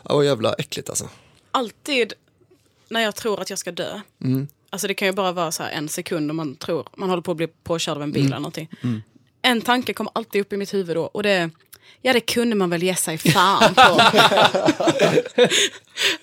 ja 0.04 0.16
vad 0.16 0.26
jävla 0.26 0.54
äckligt 0.54 0.89
alltså. 0.89 1.10
Alltid 1.52 2.14
när 2.89 3.02
jag 3.02 3.16
tror 3.16 3.41
att 3.41 3.49
jag 3.49 3.60
ska 3.60 3.72
dö. 3.72 3.99
Alltså 4.70 4.88
det 4.88 4.93
kan 4.93 5.08
ju 5.08 5.12
bara 5.12 5.32
vara 5.32 5.52
så 5.52 5.64
en 5.64 5.89
sekund 5.89 6.32
om 6.32 6.38
man 6.38 6.56
tror, 6.56 6.88
man 6.97 7.10
håller 7.10 7.22
på 7.24 7.32
att 7.32 7.38
bli 7.38 7.47
påkörd 7.47 7.95
av 7.97 8.04
en 8.04 8.12
bil 8.12 8.26
eller 8.26 8.36
någonting. 8.36 8.70
En 9.42 9.62
tanke 9.62 9.94
kommer 9.94 10.12
alltid 10.16 10.42
upp 10.42 10.54
i 10.54 10.58
mitt 10.58 10.74
huvud 10.74 10.96
då 10.96 11.04
och 11.04 11.24
det 11.24 11.50
Ja 12.04 12.14
det 12.14 12.20
kunde 12.20 12.56
man 12.56 12.70
väl 12.70 12.84
ge 12.84 12.96
sig 12.96 13.18
fan 13.18 13.76
på. 13.76 13.82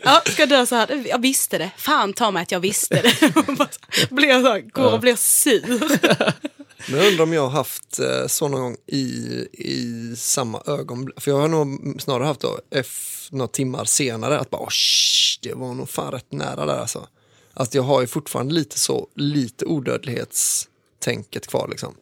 ja, 0.03 0.23
ska 0.27 0.43
jag 0.43 0.49
dö 0.49 0.67
så 0.67 0.75
här, 0.75 1.05
jag 1.09 1.23
visste 1.23 1.59
det. 1.59 1.71
Fan 1.77 2.13
ta 2.13 2.31
mig 2.31 2.43
att 2.43 2.53
jag 2.53 2.61
visste 2.61 3.03
det. 3.03 3.21
blir 4.11 4.43
så 4.43 4.49
här, 4.49 4.61
går 4.61 4.93
och 4.93 5.01
blir 5.01 5.17
sur. 5.17 5.81
Men 6.91 7.01
jag 7.01 7.09
undrar 7.09 7.23
om 7.23 7.33
jag 7.33 7.43
har 7.43 7.51
haft 7.51 7.99
eh, 7.99 8.27
så 8.27 8.49
någon 8.49 8.61
gång 8.61 8.77
i, 8.87 8.99
i 9.53 10.15
samma 10.17 10.63
ögonblick. 10.67 11.21
För 11.21 11.31
jag 11.31 11.39
har 11.39 11.49
nog 11.49 11.97
snarare 12.03 12.25
haft 12.25 12.41
då, 12.41 12.59
F, 12.71 13.29
några 13.31 13.49
timmar 13.49 13.85
senare, 13.85 14.39
att 14.39 14.51
bara 14.51 14.63
oh, 14.63 14.69
shh, 14.69 15.39
det 15.43 15.55
var 15.55 15.75
nog 15.75 15.89
fan 15.89 16.13
rätt 16.13 16.33
nära 16.33 16.67
där 16.67 16.79
alltså. 16.79 17.07
Att 17.55 17.75
jag 17.75 17.83
har 17.83 18.01
ju 18.01 18.07
fortfarande 18.07 18.55
lite 18.55 18.79
så, 18.79 19.09
lite 19.15 19.65
odödlighetstänket 19.65 21.47
kvar 21.47 21.69
liksom. 21.69 21.95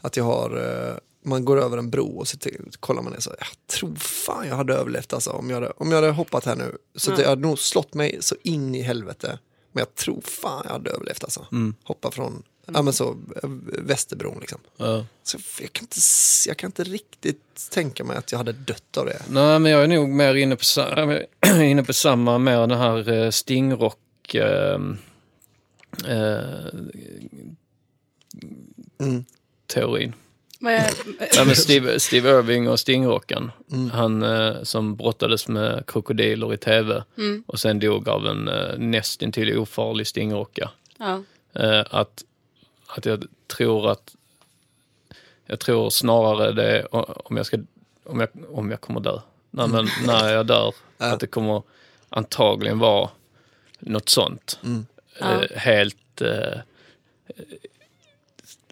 Att 0.00 0.16
jag 0.16 0.24
har, 0.24 0.56
eh, 0.90 0.96
man 1.24 1.44
går 1.44 1.60
över 1.62 1.78
en 1.78 1.90
bro 1.90 2.18
och 2.18 2.28
så 2.28 2.36
till, 2.38 2.60
kollar 2.80 3.02
man 3.02 3.12
ner 3.12 3.20
så, 3.20 3.30
jag 3.38 3.48
tror 3.78 3.94
fan 3.96 4.48
jag 4.48 4.56
hade 4.56 4.74
överlevt 4.74 5.12
alltså 5.12 5.30
om 5.30 5.50
jag 5.50 5.56
hade, 5.56 5.70
om 5.76 5.88
jag 5.92 5.96
hade 6.00 6.10
hoppat 6.12 6.44
här 6.44 6.56
nu. 6.56 6.76
Så 6.94 7.10
Ja. 7.10 7.20
jag 7.20 7.28
hade 7.28 7.42
nog 7.42 7.58
slått 7.58 7.94
mig 7.94 8.16
så 8.20 8.34
in 8.42 8.74
i 8.74 8.82
helvete. 8.82 9.38
Men 9.72 9.80
jag 9.80 9.94
tror 9.94 10.20
fan 10.20 10.62
jag 10.64 10.72
hade 10.72 10.90
överlevt 10.90 11.24
alltså. 11.24 11.46
Hoppa 11.84 12.10
från, 12.10 12.42
ja 12.66 12.82
men 12.82 12.92
så, 12.92 13.08
eh, 13.42 13.48
Västerbron 13.82 14.38
liksom. 14.40 14.58
Ja. 14.76 15.06
Så 15.22 15.38
jag 15.60 15.72
kan, 15.72 15.82
inte, 15.84 15.96
jag 16.46 16.56
kan 16.56 16.68
inte 16.68 16.84
riktigt 16.84 17.68
tänka 17.70 18.04
mig 18.04 18.16
att 18.16 18.32
jag 18.32 18.38
hade 18.38 18.52
dött 18.52 18.96
av 18.96 19.06
det. 19.06 19.22
Nej, 19.28 19.58
men 19.58 19.72
jag 19.72 19.82
är 19.84 19.88
nog 19.88 20.08
mer 20.08 20.34
inne 20.34 20.56
på, 20.56 20.62
inne 21.62 21.84
på 21.84 21.92
samma, 21.92 22.38
mer 22.38 22.58
den 22.60 22.70
här 22.78 23.08
eh, 23.12 23.30
stingrock... 23.30 24.34
Eh, 24.34 24.80
eh, 26.08 26.66
Mm. 28.98 29.24
Teorin. 29.66 30.12
Ja, 31.36 31.44
men 31.46 31.56
Steve, 31.56 32.00
Steve 32.00 32.30
Irving 32.30 32.68
och 32.68 32.80
stingrocken. 32.80 33.50
Mm. 33.72 33.90
Han 33.90 34.22
eh, 34.22 34.62
som 34.62 34.96
brottades 34.96 35.48
med 35.48 35.84
krokodiler 35.86 36.54
i 36.54 36.56
tv 36.56 37.04
Mm. 37.18 37.44
och 37.46 37.60
sen 37.60 37.78
dog 37.78 38.08
av 38.08 38.26
en 38.26 38.48
eh, 38.48 38.78
nästintill 38.78 39.58
ofarlig 39.58 40.06
stingrocka. 40.06 40.70
Ja. 40.98 41.22
Eh, 41.54 41.84
att, 41.90 42.24
att 42.86 43.06
jag 43.06 43.24
tror 43.46 43.90
att 43.90 44.14
jag 45.46 45.60
tror 45.60 45.90
snarare 45.90 46.52
det 46.52 46.86
om 46.90 47.36
jag 47.36 47.46
ska 47.46 47.58
om 48.04 48.20
jag, 48.20 48.28
om 48.48 48.70
jag 48.70 48.80
kommer 48.80 49.00
dö. 49.00 49.20
Nej, 49.50 49.68
men 49.68 49.88
när 50.06 50.32
jag 50.32 50.46
dör, 50.46 50.74
att 50.98 51.20
det 51.20 51.26
kommer 51.26 51.62
antagligen 52.08 52.78
vara 52.78 53.10
något 53.78 54.08
sånt. 54.08 54.58
Ja. 55.20 55.42
Eh, 55.42 55.58
helt 55.58 56.20
eh, 56.20 56.58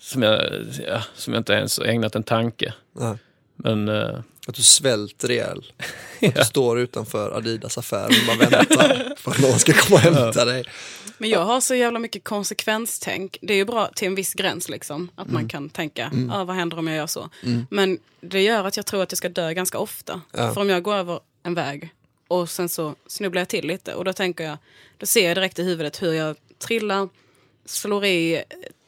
som, 0.04 0.22
jag, 0.22 0.40
ja, 0.88 1.02
som 1.14 1.32
jag 1.34 1.40
inte 1.40 1.52
ens 1.52 1.78
ägnat 1.78 2.14
en 2.14 2.22
tanke. 2.22 2.74
Nej. 2.92 3.16
Men 3.56 3.88
eh, 3.88 4.18
Att 4.46 4.54
du 4.54 4.62
svälter 4.62 5.30
ihjäl. 5.30 5.64
Att 6.22 6.34
du 6.34 6.44
står 6.44 6.78
utanför 6.80 7.30
Adidas 7.36 7.78
affär 7.78 8.06
och 8.06 8.26
bara 8.26 8.50
väntar 8.50 9.14
på 9.24 9.30
att 9.30 9.38
någon 9.40 9.58
ska 9.58 9.72
komma 9.72 9.96
och 9.96 10.00
hämta 10.00 10.44
dig. 10.44 10.64
Men 11.18 11.30
jag 11.30 11.44
har 11.44 11.60
så 11.60 11.74
jävla 11.74 11.98
mycket 11.98 12.24
konsekvenstänk. 12.24 13.38
Det 13.42 13.52
är 13.52 13.56
ju 13.56 13.64
bra 13.64 13.86
till 13.94 14.08
en 14.08 14.14
viss 14.14 14.34
gräns 14.34 14.68
liksom. 14.68 15.10
Att 15.14 15.24
Mm. 15.26 15.34
man 15.34 15.48
kan 15.48 15.68
tänka, 15.70 16.10
ah, 16.32 16.44
vad 16.44 16.56
händer 16.56 16.78
om 16.78 16.86
jag 16.86 16.96
gör 16.96 17.06
så? 17.06 17.30
Men 17.70 17.98
det 18.20 18.42
gör 18.42 18.64
att 18.64 18.76
jag 18.76 18.86
tror 18.86 19.02
att 19.02 19.12
jag 19.12 19.18
ska 19.18 19.28
dö 19.28 19.52
ganska 19.52 19.78
ofta. 19.78 20.20
Ja. 20.32 20.54
För 20.54 20.60
om 20.60 20.68
jag 20.70 20.82
går 20.82 20.94
över 20.94 21.20
en 21.42 21.54
väg 21.54 21.88
och 22.28 22.50
sen 22.50 22.68
så 22.68 22.94
snubblar 23.06 23.40
jag 23.40 23.48
till 23.48 23.66
lite. 23.66 23.94
Och 23.94 24.04
då 24.04 24.12
tänker 24.12 24.44
jag, 24.44 24.56
då 24.98 25.06
ser 25.06 25.28
jag 25.28 25.36
direkt 25.36 25.58
i 25.58 25.62
huvudet 25.62 26.02
hur 26.02 26.12
jag 26.12 26.36
trillar, 26.58 27.08
slår 27.66 28.04
i 28.04 28.42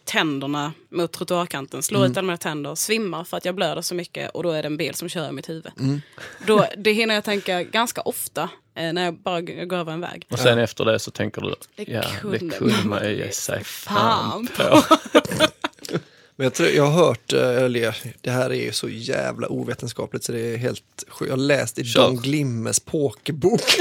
tänderna 0.06 0.72
mot 0.90 1.12
trottoarkanten, 1.12 1.82
slår 1.82 1.98
Mm. 2.00 2.10
ut 2.10 2.16
alla 2.18 2.26
mina 2.26 2.36
tänder, 2.36 2.74
svimmar 2.74 3.24
för 3.24 3.36
att 3.36 3.44
jag 3.44 3.54
blöder 3.54 3.82
så 3.82 3.94
mycket 3.94 4.30
och 4.30 4.42
då 4.42 4.50
är 4.50 4.62
det 4.62 4.66
en 4.66 4.76
bil 4.76 4.94
som 4.94 5.08
kör 5.08 5.28
i 5.28 5.32
mitt 5.32 5.48
huvud. 5.48 5.72
Mm. 5.80 6.00
Då, 6.46 6.66
det 6.76 6.92
hinner 6.92 7.14
jag 7.14 7.24
tänka 7.24 7.62
ganska 7.62 8.00
ofta 8.00 8.42
eh, 8.74 8.92
när 8.92 9.04
jag 9.04 9.14
bara 9.18 9.40
går 9.40 9.76
över 9.76 9.92
en 9.92 10.00
väg. 10.00 10.26
och 10.30 10.38
sen 10.38 10.58
efter 10.58 10.84
det 10.84 10.98
så 10.98 11.10
tänker 11.10 11.42
du, 11.42 11.54
Det 11.76 11.84
ja 11.88 12.02
kunde 12.20 12.38
det 12.38 12.48
kunde 12.50 12.74
man 12.74 12.88
man 12.88 13.04
ju 13.10 13.16
ge 13.16 13.32
sig 13.32 13.64
fan 13.64 14.46
fan 14.46 14.48
på. 14.56 14.82
Men 16.38 16.44
jag, 16.44 16.54
tror, 16.54 16.68
jag 16.68 16.86
har 16.86 17.06
hört, 17.06 17.32
eh, 17.32 17.62
eller 17.64 17.96
det 18.20 18.30
här 18.30 18.50
är 18.50 18.64
ju 18.64 18.72
så 18.72 18.88
jävla 18.88 19.48
ovetenskapligt 19.48 20.24
så 20.24 20.32
det 20.32 20.40
är 20.40 20.56
helt 20.56 21.04
sjukt. 21.08 21.28
Jag 21.30 21.36
har 21.36 21.44
läst 21.44 21.78
i 21.78 21.84
Kör. 21.84 22.02
Don 22.02 22.16
Glimmes 22.16 22.80
pokerbok. 22.80 23.60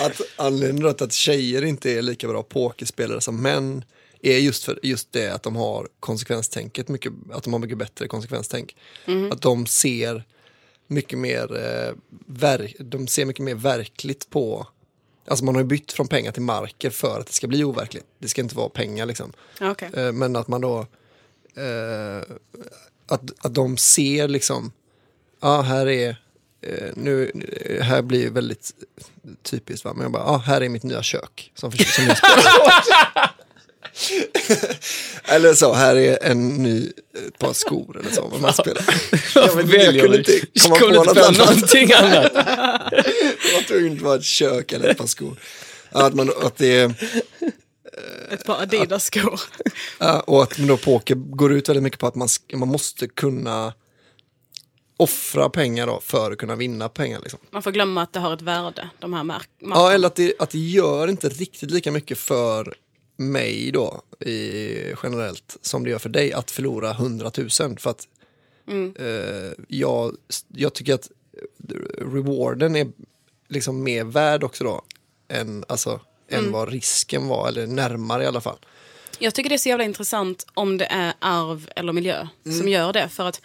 att 0.00 0.20
anledningen 0.36 0.94
till 0.94 1.04
att 1.04 1.12
tjejer 1.12 1.64
inte 1.64 1.90
är 1.90 2.02
lika 2.02 2.28
bra 2.28 2.42
pokerspelare 2.42 3.20
som 3.20 3.42
män 3.42 3.84
är 4.22 4.38
just 4.38 4.64
för 4.64 4.78
just 4.82 5.12
det 5.12 5.28
att 5.34 5.42
de 5.42 5.56
har 5.56 5.88
konsekvenstänket, 6.00 6.88
mycket, 6.88 7.12
att 7.32 7.42
de 7.44 7.52
har 7.52 7.60
mycket 7.60 7.78
bättre 7.78 8.08
konsekvenstänk. 8.08 8.76
Att 9.32 9.42
de 9.42 9.66
ser 9.66 10.24
mycket 10.86 11.18
mer, 11.18 11.56
eh, 11.56 11.92
ver- 12.26 12.76
de 12.82 13.06
ser 13.08 13.24
mycket 13.24 13.44
mer 13.44 13.54
verkligt 13.54 14.30
på, 14.30 14.66
alltså 15.28 15.44
man 15.44 15.54
har 15.54 15.62
ju 15.62 15.68
bytt 15.68 15.92
från 15.92 16.08
pengar 16.08 16.32
till 16.32 16.42
marker 16.42 16.90
för 16.90 17.20
att 17.20 17.26
det 17.26 17.32
ska 17.32 17.46
bli 17.46 17.64
overkligt. 17.64 18.04
Det 18.18 18.28
ska 18.28 18.40
inte 18.42 18.56
vara 18.56 18.68
pengar 18.68 19.06
liksom. 19.06 19.32
Okej. 19.60 19.90
Eh, 19.94 20.12
Men 20.12 20.36
att 20.36 20.48
man 20.48 20.60
då, 20.60 20.78
eh, 21.56 22.22
att, 23.06 23.30
att 23.46 23.54
de 23.54 23.76
ser 23.76 24.28
liksom, 24.28 24.72
ja 25.40 25.60
här 25.62 25.86
är, 25.88 26.16
eh, 26.60 26.90
nu, 26.94 27.30
här 27.82 28.02
blir 28.02 28.30
väldigt 28.30 28.72
typiskt 29.42 29.84
va, 29.84 29.92
men 29.94 30.02
jag 30.02 30.12
bara, 30.12 30.22
ja 30.22 30.36
här 30.36 30.60
är 30.60 30.68
mitt 30.68 30.82
nya 30.82 31.02
kök. 31.02 31.52
Som, 31.54 31.72
som 31.96 32.04
jag. 32.04 32.16
eller 35.24 35.54
så, 35.54 35.72
här 35.72 35.96
är 35.96 36.18
en 36.22 36.48
ny, 36.48 36.86
ett 37.28 37.38
par 37.38 37.52
skor 37.52 38.00
eller 38.00 38.10
så. 38.10 38.28
vad 38.28 38.40
Man 38.40 38.52
spelar. 38.54 38.82
Varför 39.34 39.62
vet 39.62 39.72
inte, 39.72 39.76
jag 39.76 40.00
kunde 40.00 40.18
du? 40.18 40.18
inte 40.18 40.60
komma 40.62 40.76
Kom 40.78 40.88
på 40.88 40.94
något 41.04 41.16
annat. 41.16 41.38
någonting 41.38 41.92
annat? 41.92 42.32
Det 42.34 43.52
var 43.54 43.66
tvungen 43.68 43.92
att 43.96 44.00
vara 44.02 44.16
ett 44.16 44.24
kök 44.24 44.72
eller 44.72 44.88
ett 44.88 44.98
par 44.98 45.06
skor. 45.06 45.36
Att, 45.90 46.14
man, 46.14 46.30
att 46.42 46.56
det 46.56 46.78
är, 46.78 46.94
Ett 48.30 48.44
par 48.44 48.62
Adidas-skor. 48.62 49.40
Och 50.24 50.42
att 50.42 50.56
då 50.56 50.76
poker 50.76 51.14
går 51.14 51.52
ut 51.52 51.68
väldigt 51.68 51.82
mycket 51.82 52.00
på 52.00 52.06
att 52.06 52.14
man, 52.14 52.28
man 52.54 52.68
måste 52.68 53.08
kunna 53.08 53.72
offra 54.96 55.48
pengar 55.50 55.86
då 55.86 56.00
för 56.02 56.30
att 56.32 56.38
kunna 56.38 56.56
vinna 56.56 56.88
pengar. 56.88 57.20
Liksom. 57.22 57.38
Man 57.50 57.62
får 57.62 57.70
glömma 57.72 58.02
att 58.02 58.12
det 58.12 58.20
har 58.20 58.34
ett 58.34 58.42
värde, 58.42 58.88
de 58.98 59.12
här 59.12 59.24
mark 59.24 59.48
Ja, 59.60 59.92
eller 59.92 60.06
att 60.06 60.14
det, 60.16 60.32
att 60.38 60.50
det 60.50 60.58
gör 60.58 61.08
inte 61.08 61.28
riktigt 61.28 61.70
lika 61.70 61.90
mycket 61.92 62.18
för 62.18 62.74
mig 63.16 63.70
då 63.70 64.02
i, 64.20 64.94
generellt 65.02 65.56
som 65.60 65.84
det 65.84 65.90
gör 65.90 65.98
för 65.98 66.08
dig 66.08 66.32
att 66.32 66.50
förlora 66.50 66.90
100 66.90 67.30
000. 67.36 67.50
För 67.50 67.90
att 67.90 68.08
eh, 68.98 69.64
jag, 69.68 70.16
jag 70.48 70.74
tycker 70.74 70.94
att 70.94 71.10
rewarden 71.98 72.76
är 72.76 72.88
liksom 73.48 73.82
mer 73.82 74.04
värd 74.04 74.44
också 74.44 74.64
då 74.64 74.82
än, 75.28 75.64
alltså, 75.68 76.00
än 76.28 76.52
vad 76.52 76.68
risken 76.68 77.28
var, 77.28 77.48
eller 77.48 77.66
närmare 77.66 78.22
i 78.22 78.26
alla 78.26 78.40
fall. 78.40 78.58
Jag 79.18 79.34
tycker 79.34 79.50
det 79.50 79.56
är 79.56 79.58
så 79.58 79.68
jävla 79.68 79.84
intressant 79.84 80.46
om 80.54 80.78
det 80.78 80.84
är 80.84 81.14
arv 81.18 81.70
eller 81.76 81.92
miljö 81.92 82.26
som 82.58 82.68
gör 82.68 82.92
det. 82.92 83.08
För 83.08 83.28
att 83.28 83.40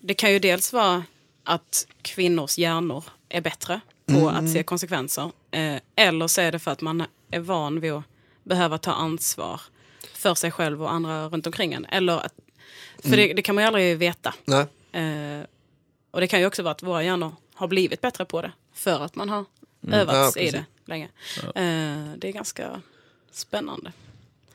det 0.00 0.14
kan 0.14 0.32
ju 0.32 0.38
dels 0.38 0.72
vara 0.72 1.04
att 1.44 1.86
kvinnors 2.02 2.58
hjärnor 2.58 3.04
är 3.28 3.40
bättre 3.40 3.80
på 4.06 4.28
att 4.28 4.52
se 4.52 4.62
konsekvenser. 4.62 5.30
Eh, 5.50 5.76
eller 5.96 6.26
så 6.26 6.40
är 6.40 6.52
det 6.52 6.58
för 6.58 6.70
att 6.70 6.80
man 6.80 7.04
är 7.30 7.40
van 7.40 7.80
vid 7.80 7.92
att 7.92 8.04
behöva 8.48 8.78
ta 8.78 8.92
ansvar 8.92 9.60
för 10.14 10.34
sig 10.34 10.50
själv 10.50 10.82
och 10.82 10.92
andra 10.92 11.28
runt 11.28 11.46
omkring 11.46 11.72
en. 11.72 11.84
Eller 11.84 12.18
att, 12.26 12.34
för 13.02 13.16
det, 13.16 13.32
det 13.34 13.42
kan 13.42 13.54
man 13.54 13.64
ju 13.64 13.66
aldrig 13.66 13.98
veta. 13.98 14.34
Eh, 14.92 15.46
och 16.10 16.20
det 16.20 16.26
kan 16.26 16.40
ju 16.40 16.46
också 16.46 16.62
vara 16.62 16.72
att 16.72 16.82
våra 16.82 17.02
hjärnor 17.02 17.32
har 17.54 17.68
blivit 17.68 18.00
bättre 18.00 18.24
på 18.24 18.42
det 18.42 18.52
för 18.72 19.00
att 19.04 19.14
man 19.14 19.28
har 19.28 19.44
Ja, 19.80 19.96
övats 19.96 20.36
i 20.36 20.40
precis. 20.40 20.52
det 20.52 20.64
länge. 20.84 21.04
Eh, 21.44 22.12
det 22.16 22.28
är 22.28 22.32
ganska 22.32 22.80
spännande. 23.32 23.92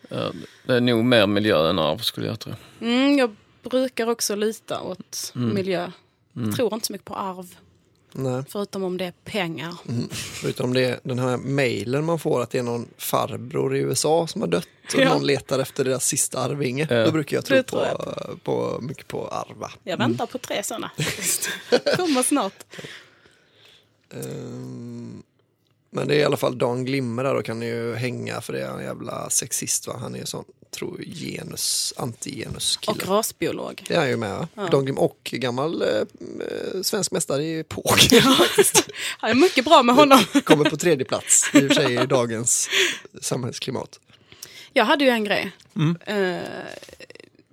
Ja, 0.10 0.32
det 0.66 0.74
är 0.76 0.82
nog 0.82 1.06
mer 1.06 1.28
miljö 1.28 1.70
än 1.70 1.80
arv 1.80 1.98
skulle 1.98 2.28
jag 2.28 2.40
tro. 2.40 2.54
Mm, 2.82 3.18
jag 3.18 3.36
brukar 3.64 4.10
också 4.10 4.36
lita 4.36 4.82
åt 4.82 5.32
Mm. 5.36 5.54
miljö. 5.56 5.92
Tror 6.56 6.74
inte 6.74 6.88
så 6.88 6.94
mycket 6.94 7.06
på 7.06 7.16
arv, 7.16 7.56
Nej. 8.16 8.44
förutom 8.50 8.84
om 8.84 8.98
det 8.98 9.06
är 9.06 9.14
pengar. 9.24 9.76
Utom 10.46 10.74
det, 10.74 11.00
den 11.04 11.20
här 11.20 11.38
mejlen 11.38 12.06
man 12.06 12.20
får 12.20 12.42
att 12.42 12.50
det 12.50 12.60
är 12.60 12.64
någon 12.64 12.88
farbror 12.98 13.76
i 13.76 13.80
USA 13.80 14.28
som 14.28 14.42
har 14.42 14.48
dött 14.48 14.68
och 14.94 15.00
Ja. 15.00 15.10
någon 15.14 15.26
letar 15.26 15.60
efter 15.60 15.84
deras 15.84 16.06
sista 16.06 16.40
arvinge. 16.40 16.88
Ja. 16.90 17.06
Då 17.06 17.12
brukar 17.12 17.38
jag 17.38 17.46
tro 17.46 17.56
Det 17.58 17.64
på, 17.64 17.70
tror 17.78 18.36
på, 18.44 18.78
mycket 18.82 19.08
på 19.08 19.28
arva. 19.28 19.72
Jag 19.84 19.98
väntar 19.98 20.26
på 20.26 20.38
tre 20.38 20.64
sådana. 20.64 20.92
Kommer 21.98 22.24
snart. 22.24 22.64
Ehm, 24.14 25.24
men 25.90 26.08
det 26.08 26.16
är 26.16 26.20
i 26.20 26.24
alla 26.24 26.38
fall 26.38 26.58
Dan 26.58 26.86
Glimmer 26.86 27.24
där, 27.24 27.34
då 27.34 27.42
kan 27.44 27.60
ni 27.60 27.66
ju 27.66 27.96
hänga 27.96 28.42
för 28.42 28.54
det 28.54 28.62
är 28.62 28.78
en 28.78 28.84
jävla 28.84 29.30
sexist 29.30 29.88
va? 29.88 29.96
Han 30.00 30.16
är 30.16 30.20
ju 30.20 30.26
sån, 30.26 30.46
tror 30.74 31.04
genus, 31.06 31.94
anti-genus 31.98 32.78
kille. 32.78 33.04
Och 33.04 33.08
rasbiolog. 33.08 33.84
Det 33.88 33.94
är 33.94 34.00
han 34.00 34.10
ju 34.10 34.18
med? 34.18 34.48
Dan 34.72 34.86
Glimmer 34.86 35.02
och 35.02 35.30
gammal 35.34 35.82
eh, 35.82 35.88
eh, 35.88 36.82
svensk 36.82 37.12
mästare 37.12 37.44
i 37.44 37.64
poker. 37.64 38.22
Han 39.18 39.30
är 39.30 39.36
mycket 39.36 39.66
bra 39.66 39.84
med 39.84 39.96
honom. 39.96 40.20
Kommer 40.44 40.70
på 40.70 40.78
tredje 40.78 41.06
plats 41.06 41.50
i 41.54 41.58
och 41.58 41.68
för 41.68 41.74
sig 41.76 41.94
i 41.94 42.06
dagens 42.06 42.70
samhällsklimat. 43.22 44.00
Jag 44.74 44.86
hade 44.86 45.04
ju 45.04 45.10
en 45.10 45.24
grej. 45.24 45.52
Eh, 46.06 46.42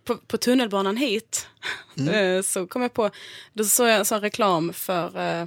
på, 0.05 0.17
på 0.17 0.37
tunnelbanan 0.39 0.97
hit 0.97 1.47
eh, 2.13 2.43
så 2.43 2.67
kom 2.67 2.83
jag 2.83 2.95
på, 2.95 3.11
då 3.53 3.65
såg 3.65 3.89
jag 3.89 3.97
en 3.97 4.05
sån 4.05 4.21
reklam 4.21 4.73
för, 4.73 5.07
eh, 5.07 5.47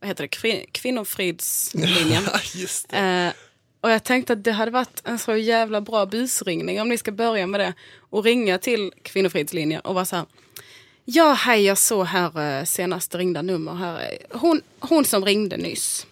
vad 0.00 0.08
heter 0.08 0.24
det, 0.24 0.28
Kvin 0.28 0.66
Kvinnofridslinjen. 0.72 2.24
Just 2.54 2.88
det. 2.88 2.98
Eh, 2.98 3.43
och 3.84 3.90
jag 3.90 4.04
tänkte 4.04 4.32
att 4.32 4.44
det 4.44 4.52
hade 4.52 4.70
varit 4.70 5.02
en 5.04 5.18
så 5.18 5.36
jävla 5.36 5.80
bra 5.80 6.06
busringning 6.06 6.80
om 6.80 6.88
ni 6.88 6.98
ska 6.98 7.12
börja 7.12 7.46
med 7.46 7.60
det. 7.60 7.74
Och 8.10 8.24
ringa 8.24 8.58
till 8.58 8.92
Kvinnofridslinjen 9.02 9.80
och 9.80 9.94
vara 9.94 10.04
så 10.04 10.16
här. 10.16 10.26
Ja, 11.04 11.32
hej, 11.32 11.64
jag 11.64 11.78
såg 11.78 12.06
här 12.06 12.58
eh, 12.58 12.64
senaste 12.64 13.18
ringda 13.18 13.42
nummer 13.42 13.74
här. 13.74 14.18
Hon, 14.30 14.60
hon 14.78 15.04
som 15.04 15.24
ringde 15.24 15.56
nyss. 15.56 16.06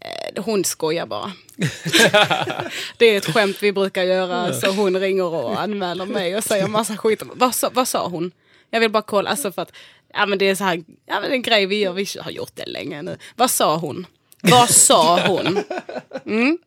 Eh, 0.00 0.44
hon 0.44 0.64
skojar 0.64 1.06
bara. 1.06 1.32
det 2.96 3.06
är 3.06 3.16
ett 3.16 3.34
skämt 3.34 3.56
vi 3.60 3.72
brukar 3.72 4.02
göra. 4.02 4.52
Så 4.52 4.70
hon 4.70 5.00
ringer 5.00 5.24
och 5.24 5.60
anmäler 5.60 6.06
mig 6.06 6.36
och 6.36 6.44
säger 6.44 6.68
massa 6.68 6.96
skit. 6.96 7.22
Vad 7.34 7.54
sa, 7.54 7.70
vad 7.74 7.88
sa 7.88 8.08
hon? 8.08 8.32
Jag 8.70 8.80
vill 8.80 8.90
bara 8.90 9.02
kolla. 9.02 9.30
Alltså 9.30 9.52
för 9.52 9.62
att, 9.62 9.72
ja 10.12 10.26
men 10.26 10.38
det 10.38 10.44
är 10.48 10.54
så 10.54 10.64
här, 10.64 10.84
ja 11.06 11.20
men 11.20 11.22
det 11.22 11.28
är 11.28 11.36
en 11.36 11.42
grej 11.42 11.66
vi 11.66 11.76
gör. 11.76 11.92
Vi 11.92 12.06
har 12.20 12.30
gjort 12.30 12.52
det 12.54 12.66
länge 12.66 13.02
nu. 13.02 13.16
Vad 13.36 13.50
sa 13.50 13.76
hon? 13.76 14.06
Vad 14.42 14.70
sa 14.70 15.26
hon? 15.26 15.58
Mm. 16.26 16.58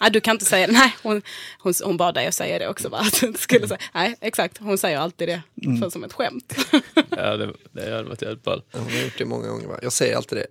Ja, 0.00 0.10
du 0.10 0.20
kan 0.20 0.34
inte 0.34 0.44
säga 0.44 0.66
det. 0.66 0.72
Nej, 0.72 0.96
hon, 1.02 1.22
hon, 1.58 1.74
hon 1.84 1.96
bad 1.96 2.14
dig 2.14 2.26
att 2.26 2.34
säga 2.34 2.58
det 2.58 2.68
också. 2.68 2.88
Va? 2.88 2.98
Att 3.00 3.20
du 3.20 3.26
inte 3.26 3.40
skulle 3.40 3.68
säga. 3.68 3.80
Nej, 3.94 4.16
exakt. 4.20 4.58
Hon 4.58 4.78
säger 4.78 4.98
alltid 4.98 5.28
det 5.28 5.42
för 5.80 5.90
som 5.90 6.04
ett 6.04 6.12
skämt. 6.12 6.54
Ja, 7.16 7.36
det, 7.36 7.52
det 7.72 7.90
hade 7.90 8.02
varit 8.02 8.22
jävligt 8.22 8.42
ball. 8.42 8.62
Ja, 8.72 8.78
Hon 8.78 8.92
har 8.92 8.98
gjort 8.98 9.18
det 9.18 9.24
många 9.24 9.48
gånger. 9.48 9.66
Va? 9.66 9.78
Jag 9.82 9.92
säger 9.92 10.16
alltid 10.16 10.38
det. 10.38 10.46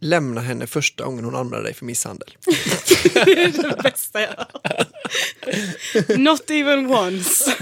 Lämna 0.00 0.40
henne 0.40 0.66
första 0.66 1.04
gången 1.04 1.24
hon 1.24 1.34
anmäler 1.34 1.62
dig 1.62 1.74
för 1.74 1.84
misshandel. 1.84 2.36
det 3.14 3.42
är 3.42 3.62
det 3.62 3.82
bästa 3.82 4.20
jag 4.20 4.28
har. 4.36 6.18
Not 6.18 6.50
even 6.50 6.90
once. 6.90 7.56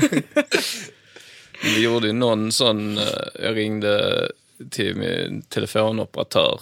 Vi 1.63 1.83
gjorde 1.83 2.07
ju 2.07 2.13
någon 2.13 2.53
sån, 2.53 2.99
eh, 2.99 3.05
jag 3.35 3.57
ringde 3.57 4.31
till 4.71 4.97
min 4.97 5.43
telefonoperatör 5.43 6.61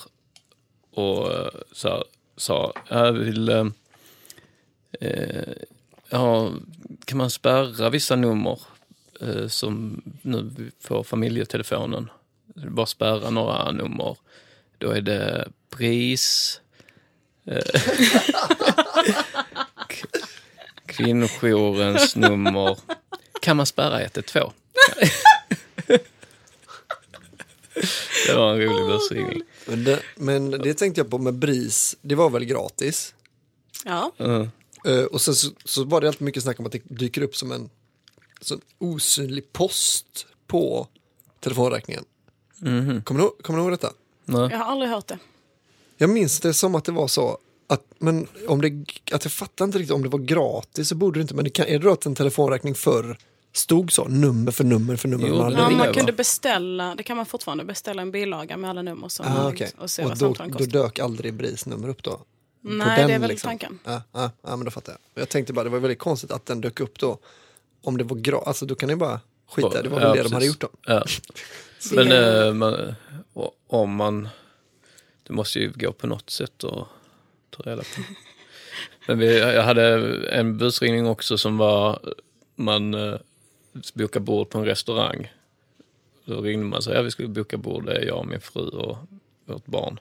och 0.94 1.32
eh, 1.32 1.48
så, 1.72 2.04
sa, 2.42 2.72
jag 2.88 3.12
vill, 3.12 3.48
eh, 3.48 3.66
eh, 5.00 5.52
ja, 6.08 6.52
kan 7.04 7.18
man 7.18 7.30
spärra 7.30 7.90
vissa 7.90 8.16
nummer 8.16 8.60
eh, 9.20 9.48
som 9.48 10.02
nu 10.22 10.70
på 10.88 11.04
familjetelefonen? 11.04 12.10
Bara 12.54 12.86
spärra 12.86 13.30
några 13.30 13.70
nummer. 13.70 14.16
Då 14.78 14.90
är 14.90 15.00
det 15.00 15.48
BRIS, 15.70 16.60
eh, 17.46 17.62
kvinnojourens 20.86 22.16
nummer. 22.16 22.78
Kan 23.42 23.56
man 23.56 23.66
spärra 23.66 24.00
112? 24.00 24.50
det 28.26 28.34
var 28.34 28.52
en 28.52 28.60
rolig 28.60 28.86
bussringning. 28.86 29.42
Men 29.66 29.84
det, 29.84 30.02
men 30.16 30.50
det 30.50 30.74
tänkte 30.74 31.00
jag 31.00 31.10
på 31.10 31.18
med 31.18 31.34
BRIS. 31.34 31.96
Det 32.02 32.14
var 32.14 32.30
väl 32.30 32.44
gratis? 32.44 33.14
Ja. 33.84 34.12
Mm. 34.18 34.48
Eh, 34.84 35.04
och 35.04 35.20
sen 35.20 35.34
så, 35.34 35.50
så 35.64 35.84
var 35.84 36.00
det 36.00 36.08
alltid 36.08 36.22
mycket 36.22 36.42
snack 36.42 36.60
om 36.60 36.66
att 36.66 36.72
det 36.72 36.82
dyker 36.84 37.22
upp 37.22 37.36
som 37.36 37.52
en 37.52 37.70
så 38.40 38.58
osynlig 38.78 39.52
post 39.52 40.26
på 40.46 40.88
telefonräkningen. 41.40 42.04
Mhm. 42.58 43.02
Kommer, 43.02 43.20
du, 43.20 43.30
kommer 43.42 43.58
du 43.58 43.62
ihåg 43.62 43.72
detta? 43.72 43.92
Nej. 44.24 44.48
Jag 44.50 44.58
har 44.58 44.64
aldrig 44.64 44.90
hört 44.90 45.06
det. 45.06 45.18
Jag 45.96 46.10
minns 46.10 46.40
det 46.40 46.54
som 46.54 46.74
att 46.74 46.84
det 46.84 46.92
var 46.92 47.08
så 47.08 47.38
att, 47.66 47.82
men 47.98 48.28
om 48.48 48.60
det, 48.60 48.84
att 49.12 49.24
jag 49.24 49.32
fattar 49.32 49.64
inte 49.64 49.78
riktigt 49.78 49.94
om 49.94 50.02
det 50.02 50.08
var 50.08 50.18
gratis 50.18 50.88
så 50.88 50.94
borde 50.94 51.18
det 51.18 51.22
inte, 51.22 51.34
men 51.34 51.44
det 51.44 51.50
kan, 51.50 51.66
är 51.66 51.78
det 51.78 51.84
då 51.84 51.92
att 51.92 52.06
en 52.06 52.14
telefonräkning 52.14 52.74
förr 52.74 53.18
stod 53.52 53.92
så, 53.92 54.04
nummer 54.08 54.52
för 54.52 54.64
nummer 54.64 54.96
för 54.96 55.08
nummer? 55.08 55.28
Jo, 55.28 55.36
man 55.36 55.52
Ja, 55.52 55.70
man 55.70 55.94
kunde 55.94 56.12
beställa, 56.12 56.94
det 56.94 57.02
kan 57.02 57.16
man 57.16 57.26
fortfarande 57.26 57.64
beställa 57.64 58.02
en 58.02 58.10
bilaga 58.10 58.56
med 58.56 58.70
alla 58.70 58.82
nummer 58.82 59.08
som 59.08 59.26
Ah, 59.26 59.50
ringt 59.50 59.74
och 59.78 59.90
se 59.90 60.02
Och 60.02 60.08
vad 60.08 60.18
då, 60.18 60.26
samtalen 60.26 60.52
då 60.52 60.58
kostar. 60.58 60.72
dök 60.82 60.98
aldrig 60.98 61.34
BRIS 61.34 61.66
nummer 61.66 61.88
upp 61.88 62.02
då? 62.02 62.20
Nej, 62.60 63.06
det 63.06 63.12
är 63.12 63.18
väl 63.18 63.38
tanken. 63.38 63.78
Ja, 63.84 64.02
ja, 64.12 64.30
ja, 64.42 64.56
men 64.56 64.64
då 64.64 64.70
fattar 64.70 64.92
jag. 64.92 65.22
Jag 65.22 65.28
tänkte 65.28 65.52
bara, 65.52 65.64
det 65.64 65.70
var 65.70 65.78
väldigt 65.78 65.98
konstigt 65.98 66.30
att 66.32 66.46
den 66.46 66.60
dök 66.60 66.80
upp 66.80 66.98
då. 66.98 67.18
Om 67.82 67.98
det 67.98 68.04
var 68.04 68.16
gratis, 68.16 68.46
alltså 68.48 68.66
då 68.66 68.74
kan 68.74 68.88
ni 68.88 68.96
bara 68.96 69.20
skita, 69.50 69.82
det 69.82 69.88
var 69.88 70.00
väl 70.00 70.08
Ja, 70.08 70.14
det 70.14 70.22
de 70.22 70.32
hade 70.32 70.46
precis. 70.46 70.48
gjort 70.48 70.60
då. 70.60 70.68
Ja. 70.86 71.04
Men 71.94 72.12
eh, 72.12 72.54
man, 72.54 72.94
om 73.66 73.94
man... 73.96 74.28
Du 75.22 75.32
måste 75.32 75.58
ju 75.58 75.72
gå 75.74 75.92
på 75.92 76.06
något 76.06 76.30
sätt 76.30 76.64
och 76.64 76.86
ta 77.50 77.62
reda 77.62 77.82
på. 77.82 78.00
Men 79.06 79.18
vi, 79.18 79.38
jag 79.38 79.62
hade 79.62 79.84
en 80.30 80.58
busringning 80.58 81.06
också 81.06 81.38
som 81.38 81.58
var... 81.58 82.00
Man 82.56 82.94
Boka 83.94 84.20
bord 84.20 84.50
på 84.50 84.58
en 84.58 84.64
restaurang. 84.64 85.32
Då 86.24 86.40
ringde 86.40 86.66
man 86.66 86.76
och 86.76 86.84
sa 86.84 86.92
ja, 86.92 87.02
vi 87.02 87.10
skulle 87.10 87.28
boka 87.28 87.56
bord, 87.56 87.86
det 87.86 87.96
är 87.96 88.06
jag, 88.06 88.26
min 88.26 88.40
fru 88.40 88.68
och 88.68 88.98
vårt 89.44 89.66
barn. 89.66 90.00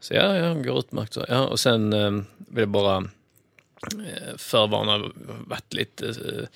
Så 0.00 0.14
ja, 0.14 0.36
ja, 0.36 0.54
går 0.54 0.78
utmärkt. 0.78 1.12
Så, 1.12 1.24
ja, 1.28 1.46
och 1.46 1.60
sen 1.60 1.92
eh, 1.92 2.10
vill 2.36 2.62
jag 2.62 2.68
bara 2.68 2.96
eh, 2.96 4.36
förvarna, 4.36 5.10
varit 5.46 5.74
lite... 5.74 6.08
Eh, 6.08 6.48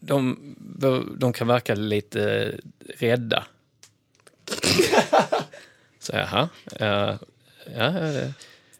de, 0.00 0.54
de 1.18 1.32
kan 1.32 1.46
verka 1.46 1.74
lite 1.74 2.22
eh, 2.32 2.54
rädda. 2.98 3.44
Så 5.98 6.12
jaha, 6.16 6.48
ja, 6.78 7.18
ja, 7.76 7.92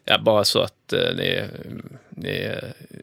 ja, 0.05 0.17
bara 0.17 0.45
så 0.45 0.61
att 0.61 0.93
eh, 0.93 1.15
ni, 1.15 1.47
ni, 2.19 2.55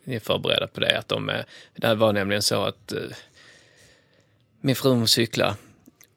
ni 0.05 0.15
är 0.17 0.21
förberedda 0.21 0.67
på 0.67 0.81
det. 0.81 0.99
Att 0.99 1.09
de, 1.09 1.29
är- 1.29 1.45
det 1.75 1.95
var 1.95 2.13
nämligen 2.13 2.43
så 2.43 2.63
att 2.65 2.93
eh, 2.93 3.01
min 4.61 4.77
fru 4.77 4.91
hon 4.91 5.09
cyklade 5.09 5.55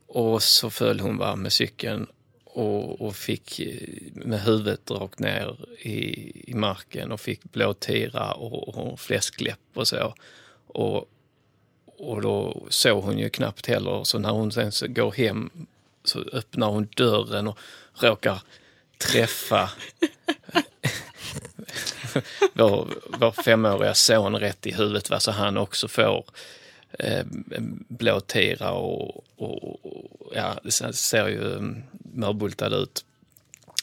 och 0.08 0.44
så 0.44 0.70
föll 0.70 1.00
hon 1.00 1.18
va, 1.18 1.36
med 1.36 1.54
cykeln 1.54 2.08
och, 2.44 3.02
och 3.02 3.16
fick 3.16 3.60
eh, 3.60 3.88
med 4.14 4.42
huvudet 4.42 4.92
rakt 4.92 5.20
ner 5.20 5.58
i, 5.80 6.32
i 6.52 6.54
marken 6.54 7.12
och 7.12 7.22
fick 7.22 7.44
blåtira 7.44 8.32
och, 8.32 8.68
och 8.78 9.00
fläskläpp 9.00 9.60
och 9.74 9.88
så. 9.88 10.14
Och, 10.68 11.10
och 11.98 12.22
då 12.22 12.66
såg 12.70 13.04
hon 13.04 13.18
ju 13.20 13.30
knappt 13.30 13.66
heller, 13.66 14.04
så 14.04 14.20
när 14.20 14.30
hon 14.30 14.52
sen 14.52 14.72
så 14.72 14.88
går 14.88 15.12
hem 15.12 15.68
så 16.04 16.20
öppnar 16.34 16.68
hon 16.68 16.88
dörren 16.98 17.48
och 17.48 17.60
råkar 17.94 18.42
träffa 18.98 19.70
vår, 22.54 22.88
vår 23.20 23.32
femåriga 23.32 23.94
son 23.94 24.36
rätt 24.36 24.68
i 24.68 24.72
huvudet, 24.72 25.10
va, 25.10 25.20
så 25.20 25.32
han 25.32 25.58
också 25.58 25.88
får 25.88 26.26
eh, 27.00 27.24
blåtira 27.88 28.72
och, 28.72 29.24
och, 29.38 29.86
och 29.86 30.32
ja, 30.36 30.60
det 30.64 30.72
ser- 30.94 31.28
ju 31.28 31.54
mm, 31.54 31.84
mörbultad 31.92 32.74
ut. 32.74 33.06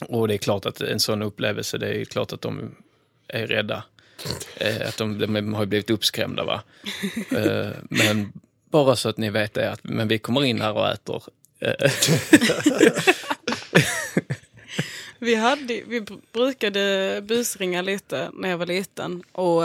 Och 0.00 0.28
det 0.28 0.34
är 0.34 0.38
klart 0.38 0.66
att 0.66 0.80
en 0.80 1.00
sån 1.00 1.22
upplevelse, 1.22 1.78
det 1.78 1.88
är 2.00 2.04
klart 2.04 2.32
att 2.32 2.40
de 2.40 2.74
är 3.28 3.46
rädda. 3.46 3.84
Eh, 4.56 4.88
att 4.88 4.96
de, 4.96 5.18
de 5.18 5.54
har 5.54 5.62
ju 5.62 5.66
blivit 5.66 5.90
uppskrämda. 5.90 6.44
Va? 6.44 6.62
Eh, 7.36 7.68
men 7.82 8.32
bara 8.70 8.96
så 8.96 9.08
att 9.08 9.16
ni 9.16 9.30
vet 9.30 9.54
det, 9.54 9.70
att 9.72 9.84
men 9.84 10.08
vi 10.08 10.18
kommer 10.18 10.44
in 10.44 10.60
här 10.60 10.72
och 10.72 10.88
äter. 10.88 11.22
Eh, 11.60 11.72
Vi, 15.18 15.34
hade, 15.34 15.82
vi 15.86 16.00
br- 16.00 16.20
brukade 16.32 17.20
busringa 17.24 17.82
lite 17.82 18.30
när 18.34 18.48
jag 18.48 18.58
var 18.58 18.66
liten. 18.66 19.22
Och 19.32 19.64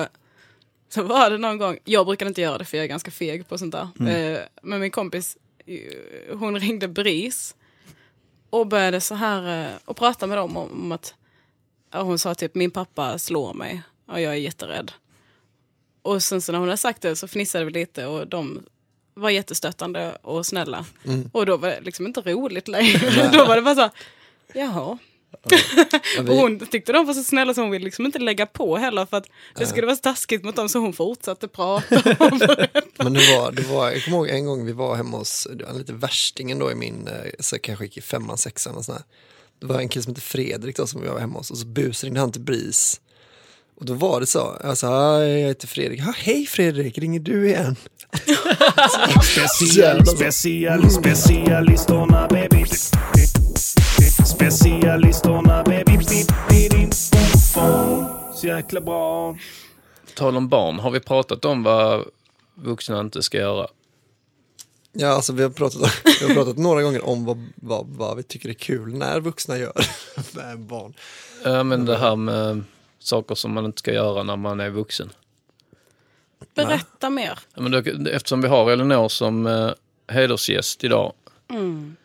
så 0.89 1.03
var 1.03 1.29
det 1.29 1.37
någon 1.37 1.57
gång, 1.57 1.77
jag 1.83 2.05
brukade 2.05 2.29
inte 2.29 2.41
göra 2.41 2.57
det 2.57 2.65
för 2.65 2.77
jag 2.77 2.83
är 2.83 2.87
ganska 2.87 3.11
feg 3.11 3.47
på 3.47 3.57
sånt 3.57 3.71
där. 3.71 3.87
Mm. 3.99 4.35
Eh, 4.35 4.39
men 4.61 4.79
min 4.79 4.91
kompis, 4.91 5.37
eh, 5.65 6.37
hon 6.37 6.59
ringde 6.59 6.87
BRIS. 6.87 7.55
Och 8.49 8.67
började 8.67 9.01
så 9.01 9.15
här 9.15 9.65
eh, 9.65 9.75
och 9.85 9.97
prata 9.97 10.27
med 10.27 10.37
dem 10.37 10.57
om, 10.57 10.71
om 10.71 10.91
att, 10.91 11.13
hon 11.93 12.19
sa 12.19 12.35
typ 12.35 12.55
min 12.55 12.71
pappa 12.71 13.17
slår 13.19 13.53
mig 13.53 13.81
och 14.07 14.21
jag 14.21 14.33
är 14.33 14.37
jätterädd. 14.37 14.91
Och 16.01 16.23
sen 16.23 16.41
så 16.41 16.51
när 16.51 16.59
hon 16.59 16.67
hade 16.67 16.77
sagt 16.77 17.01
det 17.01 17.15
så 17.15 17.27
fnissade 17.27 17.65
vi 17.65 17.71
lite 17.71 18.05
och 18.05 18.27
de 18.27 18.63
var 19.13 19.29
jättestöttande 19.29 20.17
och 20.21 20.45
snälla. 20.45 20.85
Och 21.31 21.45
då 21.45 21.57
var 21.57 21.69
det 21.69 21.81
liksom 21.81 22.07
inte 22.07 22.21
roligt 22.21 22.67
längre. 22.67 23.29
då 23.33 23.45
var 23.45 23.55
det 23.55 23.61
bara 23.61 23.75
så 23.75 23.81
här, 23.81 23.91
jaha. 24.53 24.97
Ja, 25.49 26.21
vi- 26.23 26.29
Och 26.31 26.35
hon 26.35 26.59
tyckte 26.59 26.91
de 26.91 27.05
var 27.05 27.13
så 27.13 27.23
snälla 27.23 27.53
så 27.53 27.61
hon 27.61 27.71
ville 27.71 27.85
liksom 27.85 28.05
inte 28.05 28.19
lägga 28.19 28.45
på 28.45 28.77
heller 28.77 29.05
för 29.05 29.17
att 29.17 29.25
det 29.57 29.65
skulle 29.65 29.85
vara 29.87 29.95
så 29.95 30.01
taskigt 30.01 30.43
mot 30.43 30.55
dem 30.55 30.69
så 30.69 30.79
hon 30.79 30.93
fortsatte 30.93 31.47
prata. 31.47 31.95
Men 32.97 33.13
det 33.13 33.35
var, 33.37 33.51
det 33.51 33.61
var, 33.61 33.91
jag 33.91 34.03
kommer 34.03 34.17
ihåg 34.17 34.29
en 34.29 34.45
gång 34.45 34.65
vi 34.65 34.71
var 34.71 34.95
hemma 34.95 35.17
hos, 35.17 35.47
det 35.55 35.65
var 35.65 35.73
lite 35.73 35.93
värstingen 35.93 36.59
då 36.59 36.71
i 36.71 36.75
min, 36.75 37.07
eh, 37.07 37.13
så 37.39 37.55
jag 37.55 37.61
kanske 37.61 37.85
gick 37.85 37.97
i 37.97 38.01
femman, 38.01 38.37
sexan 38.37 38.75
och 38.75 38.85
sådär. 38.85 39.01
Det 39.59 39.65
var 39.65 39.79
en 39.79 39.89
kille 39.89 40.03
som 40.03 40.11
hette 40.11 40.21
Fredrik 40.21 40.77
då 40.77 40.87
som 40.87 41.01
vi 41.01 41.07
var 41.07 41.19
hemma 41.19 41.37
hos 41.39 41.51
och 41.51 41.57
så 41.57 41.65
busringde 41.65 42.19
han 42.19 42.31
till 42.31 42.41
BRIS. 42.41 43.01
Och 43.79 43.85
då 43.85 43.93
var 43.93 44.19
det 44.19 44.27
så, 44.27 44.57
jag 44.63 44.77
sa, 44.77 45.17
"Hej, 45.17 45.39
jag 45.41 45.47
heter 45.47 45.67
Fredrik. 45.67 45.99
Ja, 45.99 46.13
hej 46.17 46.45
Fredrik, 46.45 46.97
ringer 46.97 47.19
du 47.19 47.47
igen? 47.47 47.75
Special, 49.23 50.05
special, 50.07 50.89
specialisterna 50.91 52.27
baby. 52.27 52.65
Specialisterna 54.31 55.63
baby. 55.63 56.03
Så 58.35 58.47
jäkla 58.47 58.81
bra. 58.81 59.37
tal 60.15 60.37
om 60.37 60.49
barn, 60.49 60.79
har 60.79 60.91
vi 60.91 60.99
pratat 60.99 61.45
om 61.45 61.63
vad, 61.63 62.05
vuxna 62.55 62.99
inte 62.99 63.23
ska 63.23 63.37
göra. 63.37 63.67
Ja, 64.93 65.07
alltså 65.07 65.33
vi 65.33 65.43
har 65.43 65.49
pratat, 65.49 65.81
vi 66.21 66.27
har 66.27 66.33
pratat 66.33 66.57
några 66.57 66.81
gånger 66.81 67.05
om 67.05 67.25
vad, 67.25 67.47
vad, 67.55 67.87
vad 67.87 68.17
vi 68.17 68.23
tycker 68.23 68.49
är 68.49 68.53
kul 68.53 68.93
när 68.93 69.19
vuxna 69.19 69.57
gör 69.57 69.85
med 70.35 70.59
barn. 70.59 70.93
Ja, 71.43 71.63
men 71.63 71.85
det 71.85 71.97
här 71.97 72.15
med 72.15 72.63
saker 72.99 73.35
som 73.35 73.53
man 73.53 73.65
inte 73.65 73.79
ska 73.79 73.93
göra 73.93 74.23
när 74.23 74.35
man 74.35 74.59
är 74.59 74.69
vuxen. 74.69 75.09
Berätta 76.55 77.09
mer. 77.09 77.39
Ja, 77.55 77.61
men 77.61 77.71
då, 77.71 78.09
eftersom 78.09 78.41
vi 78.41 78.47
har 78.47 78.71
Elinor 78.71 79.09
som 79.09 79.47
eh, 79.47 79.71
hedersgäst 80.07 80.83
idag 80.83 81.13
Mm. 81.51 81.95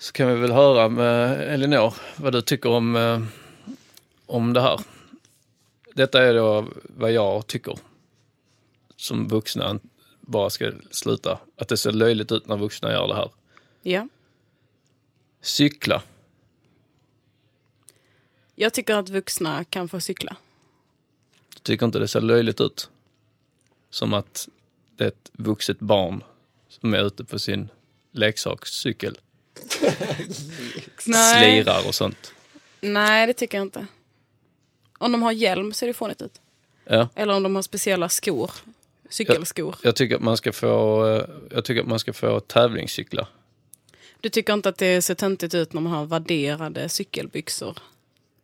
Så 0.00 0.12
kan 0.12 0.28
vi 0.28 0.34
väl 0.34 0.52
höra 0.52 0.88
med 0.88 1.40
Elinor 1.54 1.94
vad 2.16 2.32
du 2.32 2.42
tycker 2.42 2.70
om, 2.70 2.96
eh, 2.96 3.22
om 4.26 4.52
det 4.52 4.60
här. 4.60 4.80
Detta 5.94 6.22
är 6.22 6.34
då 6.34 6.68
vad 6.82 7.12
jag 7.12 7.46
tycker 7.46 7.78
som 8.96 9.28
vuxna 9.28 9.80
bara 10.20 10.50
ska 10.50 10.72
sluta. 10.90 11.40
Att 11.56 11.68
det 11.68 11.76
ser 11.76 11.92
löjligt 11.92 12.32
ut 12.32 12.46
när 12.46 12.56
vuxna 12.56 12.92
gör 12.92 13.08
det 13.08 13.14
här. 13.14 13.30
Ja. 13.82 14.08
Cykla. 15.40 16.02
Jag 18.54 18.74
tycker 18.74 18.96
att 18.96 19.08
vuxna 19.08 19.64
kan 19.64 19.88
få 19.88 20.00
cykla. 20.00 20.36
Du 21.54 21.60
tycker 21.62 21.86
inte 21.86 21.98
det 21.98 22.08
ser 22.08 22.20
löjligt 22.20 22.60
ut? 22.60 22.90
Som 23.90 24.14
att 24.14 24.48
det 24.96 25.04
är 25.04 25.08
ett 25.08 25.30
vuxet 25.32 25.80
barn 25.80 26.24
som 26.68 26.94
är 26.94 27.06
ute 27.06 27.24
på 27.24 27.38
sin 27.38 27.68
leksakscykel. 28.12 29.18
Slirar 30.98 31.88
och 31.88 31.94
sånt. 31.94 32.32
Nej, 32.80 33.26
det 33.26 33.32
tycker 33.32 33.58
jag 33.58 33.64
inte. 33.64 33.86
Om 34.98 35.12
de 35.12 35.22
har 35.22 35.32
hjälm 35.32 35.72
ser 35.72 35.86
det 35.86 35.92
fånigt 35.92 36.22
ut. 36.22 36.40
Ja. 36.84 37.08
Eller 37.14 37.34
om 37.34 37.42
de 37.42 37.54
har 37.54 37.62
speciella 37.62 38.08
skor. 38.08 38.50
Cykelskor. 39.08 39.76
Jag 39.82 39.96
tycker 39.96 40.16
att 40.16 40.22
man 40.22 40.36
ska 40.36 40.52
få, 40.52 41.06
eh, 41.06 41.24
jag 41.50 41.64
tycker 41.64 41.82
att 41.82 41.88
man 41.88 41.98
ska 41.98 42.12
få 42.12 42.40
tävlingscykla. 42.40 43.26
Du 44.20 44.28
tycker 44.28 44.52
inte 44.52 44.68
att 44.68 44.78
det 44.78 45.02
ser 45.02 45.14
töntigt 45.14 45.54
ut 45.54 45.72
när 45.72 45.80
man 45.80 45.92
har 45.92 46.06
vadderade 46.06 46.88
cykelbyxor? 46.88 47.78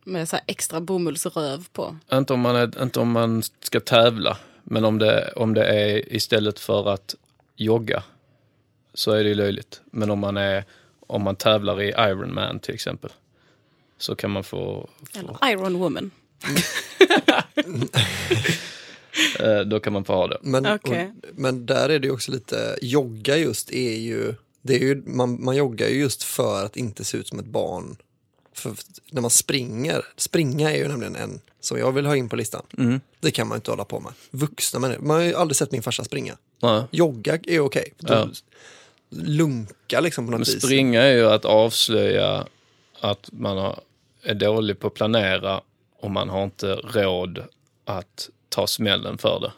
Med 0.03 0.29
så 0.29 0.37
extra 0.45 0.81
bomullsröv 0.81 1.67
på. 1.73 1.97
Inte 2.13 2.33
om 2.33 2.39
man, 2.39 2.55
är, 2.55 2.83
inte 2.83 2.99
om 2.99 3.11
man 3.11 3.43
ska 3.43 3.79
tävla, 3.79 4.37
men 4.63 4.85
om 4.85 4.97
det, 4.97 5.33
om 5.35 5.53
det 5.53 5.65
är 5.65 6.13
istället 6.13 6.59
för 6.59 6.89
att 6.89 7.15
jogga 7.55 8.03
så 8.93 9.11
är 9.11 9.23
det 9.23 9.29
ju 9.29 9.35
löjligt. 9.35 9.81
Men 9.91 10.09
om 10.09 10.19
man, 10.19 10.37
är, 10.37 10.65
om 11.07 11.21
man 11.21 11.35
tävlar 11.35 11.81
i 11.81 11.87
Ironman 11.87 12.59
till 12.59 12.73
exempel 12.73 13.11
så 13.97 14.15
kan 14.15 14.31
man 14.31 14.43
få, 14.43 14.89
få 15.13 15.19
Eller 15.19 15.51
Iron 15.51 15.79
Woman. 15.79 16.11
eh, 19.39 19.59
då 19.59 19.79
kan 19.79 19.93
man 19.93 20.05
få 20.05 20.13
ha 20.13 20.27
det. 20.27 20.37
Men, 20.41 20.65
Okej. 20.65 21.13
och, 21.17 21.29
men 21.35 21.65
där 21.65 21.89
är 21.89 21.99
det 21.99 22.07
ju 22.07 22.13
också 22.13 22.31
lite, 22.31 22.77
jogga 22.81 23.37
just 23.37 23.71
är 23.71 23.97
ju, 23.97 24.33
det 24.61 24.75
är 24.75 24.79
ju 24.79 25.03
man, 25.05 25.43
man 25.43 25.55
joggar 25.55 25.87
ju 25.87 25.99
just 25.99 26.23
för 26.23 26.65
att 26.65 26.77
inte 26.77 27.03
se 27.03 27.17
ut 27.17 27.27
som 27.27 27.39
ett 27.39 27.45
barn. 27.45 27.97
För 28.53 28.73
när 29.11 29.21
man 29.21 29.31
springer, 29.31 30.05
springa 30.17 30.71
är 30.71 30.77
ju 30.77 30.87
nämligen 30.87 31.15
en 31.15 31.39
som 31.59 31.77
jag 31.77 31.91
vill 31.91 32.05
ha 32.05 32.15
in 32.15 32.29
på 32.29 32.35
listan. 32.35 32.65
Mm. 32.77 33.01
Det 33.19 33.31
kan 33.31 33.47
man 33.47 33.55
inte 33.55 33.71
hålla 33.71 33.85
på 33.85 33.99
med. 33.99 34.13
Vuxna 34.31 34.79
människor, 34.79 35.01
man 35.01 35.17
har 35.17 35.23
ju 35.23 35.33
aldrig 35.33 35.55
sett 35.55 35.71
min 35.71 35.83
farsa 35.83 36.03
springa. 36.03 36.37
Nej. 36.61 36.83
Jogga 36.91 37.39
är 37.43 37.59
okej. 37.59 37.93
Ja. 37.97 38.29
Lunka 39.09 39.99
liksom 39.99 40.25
på 40.25 40.31
något 40.31 40.39
Men 40.47 40.53
vis. 40.53 40.63
springa 40.63 41.01
är 41.01 41.13
ju 41.15 41.25
att 41.29 41.45
avslöja 41.45 42.47
att 43.01 43.29
man 43.31 43.75
är 44.23 44.33
dålig 44.35 44.79
på 44.79 44.87
att 44.87 44.93
planera 44.93 45.61
och 45.99 46.11
man 46.11 46.29
har 46.29 46.43
inte 46.43 46.75
råd 46.75 47.43
att 47.85 48.29
ta 48.49 48.67
smällen 48.67 49.17
för 49.17 49.39
det. 49.39 49.51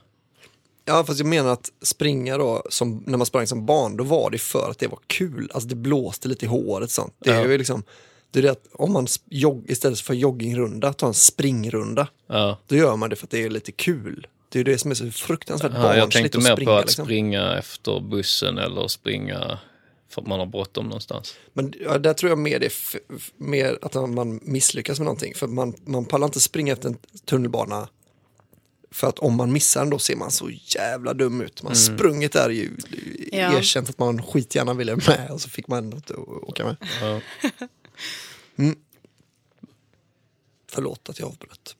Ja, 0.85 1.03
fast 1.03 1.19
jag 1.19 1.27
menar 1.27 1.51
att 1.53 1.71
springa 1.81 2.37
då, 2.37 2.63
som, 2.69 3.03
när 3.07 3.17
man 3.17 3.25
sprang 3.25 3.47
som 3.47 3.65
barn, 3.65 3.97
då 3.97 4.03
var 4.03 4.29
det 4.29 4.37
för 4.37 4.69
att 4.71 4.79
det 4.79 4.87
var 4.87 4.99
kul. 5.07 5.49
Alltså 5.53 5.69
det 5.69 5.75
blåste 5.75 6.27
lite 6.27 6.45
i 6.45 6.47
håret 6.47 6.91
sånt. 6.91 7.13
Det 7.19 7.29
är 7.29 7.35
Ja. 7.43 7.47
ju 7.51 7.57
liksom, 7.57 7.83
det 8.31 8.39
är 8.39 8.43
det 8.43 8.51
att 8.51 8.67
om 8.73 8.93
man 8.93 9.07
jogg, 9.25 9.65
istället 9.69 9.99
för 9.99 10.13
joggingrunda 10.13 10.93
tar 10.93 11.07
en 11.07 11.13
springrunda, 11.13 12.07
Ja. 12.27 12.57
då 12.67 12.75
gör 12.75 12.95
man 12.95 13.09
det 13.09 13.15
för 13.15 13.25
att 13.25 13.31
det 13.31 13.43
är 13.43 13.49
lite 13.49 13.71
kul. 13.71 14.27
Det 14.49 14.59
är 14.59 14.63
det 14.63 14.77
som 14.77 14.91
är 14.91 14.95
så 14.95 15.11
fruktansvärt 15.11 15.71
Ja, 15.75 15.79
jag 15.95 16.05
barnsligt 16.05 16.13
tänkte 16.33 16.37
att 16.37 16.43
mer 16.43 16.51
springa. 16.55 16.71
på 16.71 16.77
att 16.77 16.85
liksom. 16.85 17.05
springa 17.05 17.57
efter 17.57 17.99
bussen 17.99 18.57
eller 18.57 18.87
springa 18.87 19.59
för 20.09 20.21
att 20.21 20.27
man 20.27 20.39
har 20.39 20.45
bråttom 20.45 20.85
någonstans. 20.85 21.35
Men 21.53 21.73
ja, 21.81 21.97
där 21.97 22.13
tror 22.13 22.29
jag 22.29 22.37
mer 22.39 22.59
det 22.59 22.71
mer 23.37 23.77
att 23.81 23.93
man 24.09 24.39
misslyckas 24.43 24.99
med 24.99 25.05
någonting. 25.05 25.35
För 25.35 25.47
man, 25.47 25.75
man 25.85 26.05
pallar 26.05 26.27
inte 26.27 26.39
springa 26.39 26.73
efter 26.73 26.89
en 26.89 26.97
tunnelbana. 27.25 27.89
För 28.91 29.07
att 29.07 29.19
om 29.19 29.35
man 29.35 29.51
missar 29.51 29.81
den 29.81 29.89
då 29.89 29.99
ser 29.99 30.15
man 30.15 30.31
så 30.31 30.49
jävla 30.49 31.13
dum 31.13 31.41
ut. 31.41 31.63
Man 31.63 31.73
Mm. 31.73 31.97
sprungit 31.97 32.31
där 32.31 32.49
ju, 32.49 32.71
Ja. 33.31 33.57
erkänt 33.57 33.89
att 33.89 33.99
man 33.99 34.23
skitgärna 34.23 34.73
ville 34.73 34.95
med 34.95 35.27
och 35.31 35.41
så 35.41 35.49
fick 35.49 35.67
man 35.67 35.77
ändå 35.83 35.97
inte 35.97 36.13
åka 36.13 36.65
med. 36.65 36.75
Ja. 37.01 37.21
Mm. 38.57 38.75
Förlåt 40.71 41.09
att 41.09 41.19
jag 41.19 41.27
avbröt. 41.27 41.75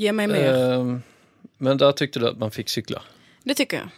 Ge 0.00 0.12
mig 0.12 0.26
mer. 0.26 0.54
Ehm, 0.54 1.02
Men 1.58 1.78
där 1.78 1.92
tyckte 1.92 2.18
du 2.18 2.28
att 2.28 2.38
man 2.38 2.50
fick 2.50 2.68
cykla. 2.68 3.02
Det 3.42 3.54
tycker 3.54 3.76
jag. 3.76 3.88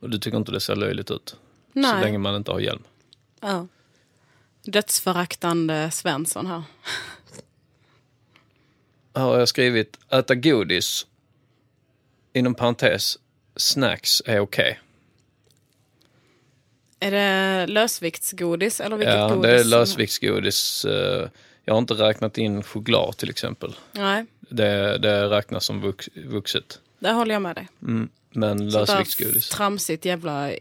Och 0.00 0.10
du 0.10 0.18
tycker 0.18 0.38
inte 0.38 0.52
det 0.52 0.60
ser 0.60 0.76
löjligt 0.76 1.10
ut? 1.10 1.28
Så 1.28 1.36
Nej. 1.80 2.00
länge 2.04 2.18
man 2.18 2.36
inte 2.36 2.50
har 2.50 2.60
hjälm. 2.60 2.82
Ja. 3.40 3.66
Dödsföraktande 4.62 5.90
Svensson 5.90 6.46
här. 6.46 6.62
Här 9.14 9.22
har 9.22 9.38
jag 9.38 9.48
skrivit 9.48 9.98
äta 10.12 10.34
godis. 10.34 11.06
Inom 12.32 12.54
parentes, 12.54 13.18
snacks 13.56 14.22
är 14.26 14.40
okej. 14.40 14.80
Är 17.00 17.10
det 17.10 17.66
lösviktsgodis 17.66 18.80
eller 18.80 18.96
vilket 18.96 19.14
Ja, 19.14 19.28
godis? 19.28 19.42
det 19.42 19.54
är 19.54 19.58
som- 19.62 19.70
lösviktsgodis. 19.70 20.84
Eh, 20.84 21.28
Jag 21.70 21.74
har 21.74 21.78
inte 21.78 21.94
räknat 21.94 22.38
in 22.38 22.62
choklad 22.62 23.16
till 23.16 23.30
exempel. 23.30 23.76
Nej, 23.92 24.26
Det, 24.40 24.98
det 24.98 25.28
räknas 25.30 25.64
som 25.64 25.80
vux, 25.80 26.08
vuxet. 26.14 26.80
där 26.98 27.12
håller 27.14 27.34
jag 27.34 27.42
med 27.42 27.56
dig. 27.56 27.68
Mm. 27.82 28.08
Men 28.30 28.70
lösviktsgodis. 28.70 29.48
Tramsigt 29.48 30.04
jävla 30.04 30.50
eh, 30.52 30.56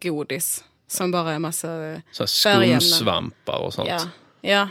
godis. 0.00 0.64
Som 0.86 1.10
bara 1.10 1.32
är 1.32 1.38
massa 1.38 2.00
Så 2.12 2.26
färgämnen. 2.26 2.80
skumsvampar 2.80 3.58
och 3.58 3.74
sånt. 3.74 3.88
Ja, 3.88 4.00
ja, 4.40 4.68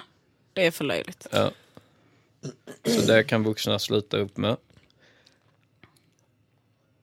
det 0.53 0.65
är 0.65 0.71
för 0.71 0.83
löjligt. 0.83 1.27
Ja. 1.31 1.51
Så 2.85 3.01
det 3.07 3.23
kan 3.23 3.43
vuxna 3.43 3.79
sluta 3.79 4.17
upp 4.17 4.37
med. 4.37 4.57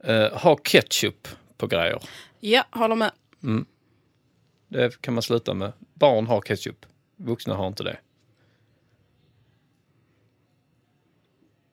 Eh, 0.04 0.32
ha 0.38 0.56
ketchup 0.56 1.28
på 1.56 1.66
grejer. 1.66 2.02
Ja, 2.40 2.64
håller 2.70 2.96
med. 2.96 3.12
Det 4.68 5.00
kan 5.00 5.14
man 5.14 5.22
sluta 5.22 5.54
med. 5.54 5.72
Barn 5.94 6.26
har 6.26 6.40
ketchup. 6.40 6.86
Vuxna 7.16 7.54
har 7.54 7.66
inte 7.66 7.82
det. 7.82 7.96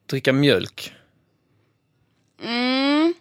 Dricka 0.10 0.34
mjölk. 0.34 0.93
Mm. 2.41 3.14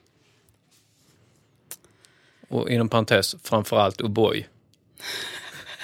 Och 2.48 2.70
inom 2.70 2.88
parentes, 2.88 3.36
framförallt 3.42 4.00
O'boy. 4.00 4.44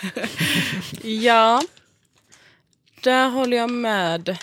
Ja, 1.02 1.62
där 3.00 3.28
håller 3.28 3.56
jag 3.56 3.70
med. 3.70 4.38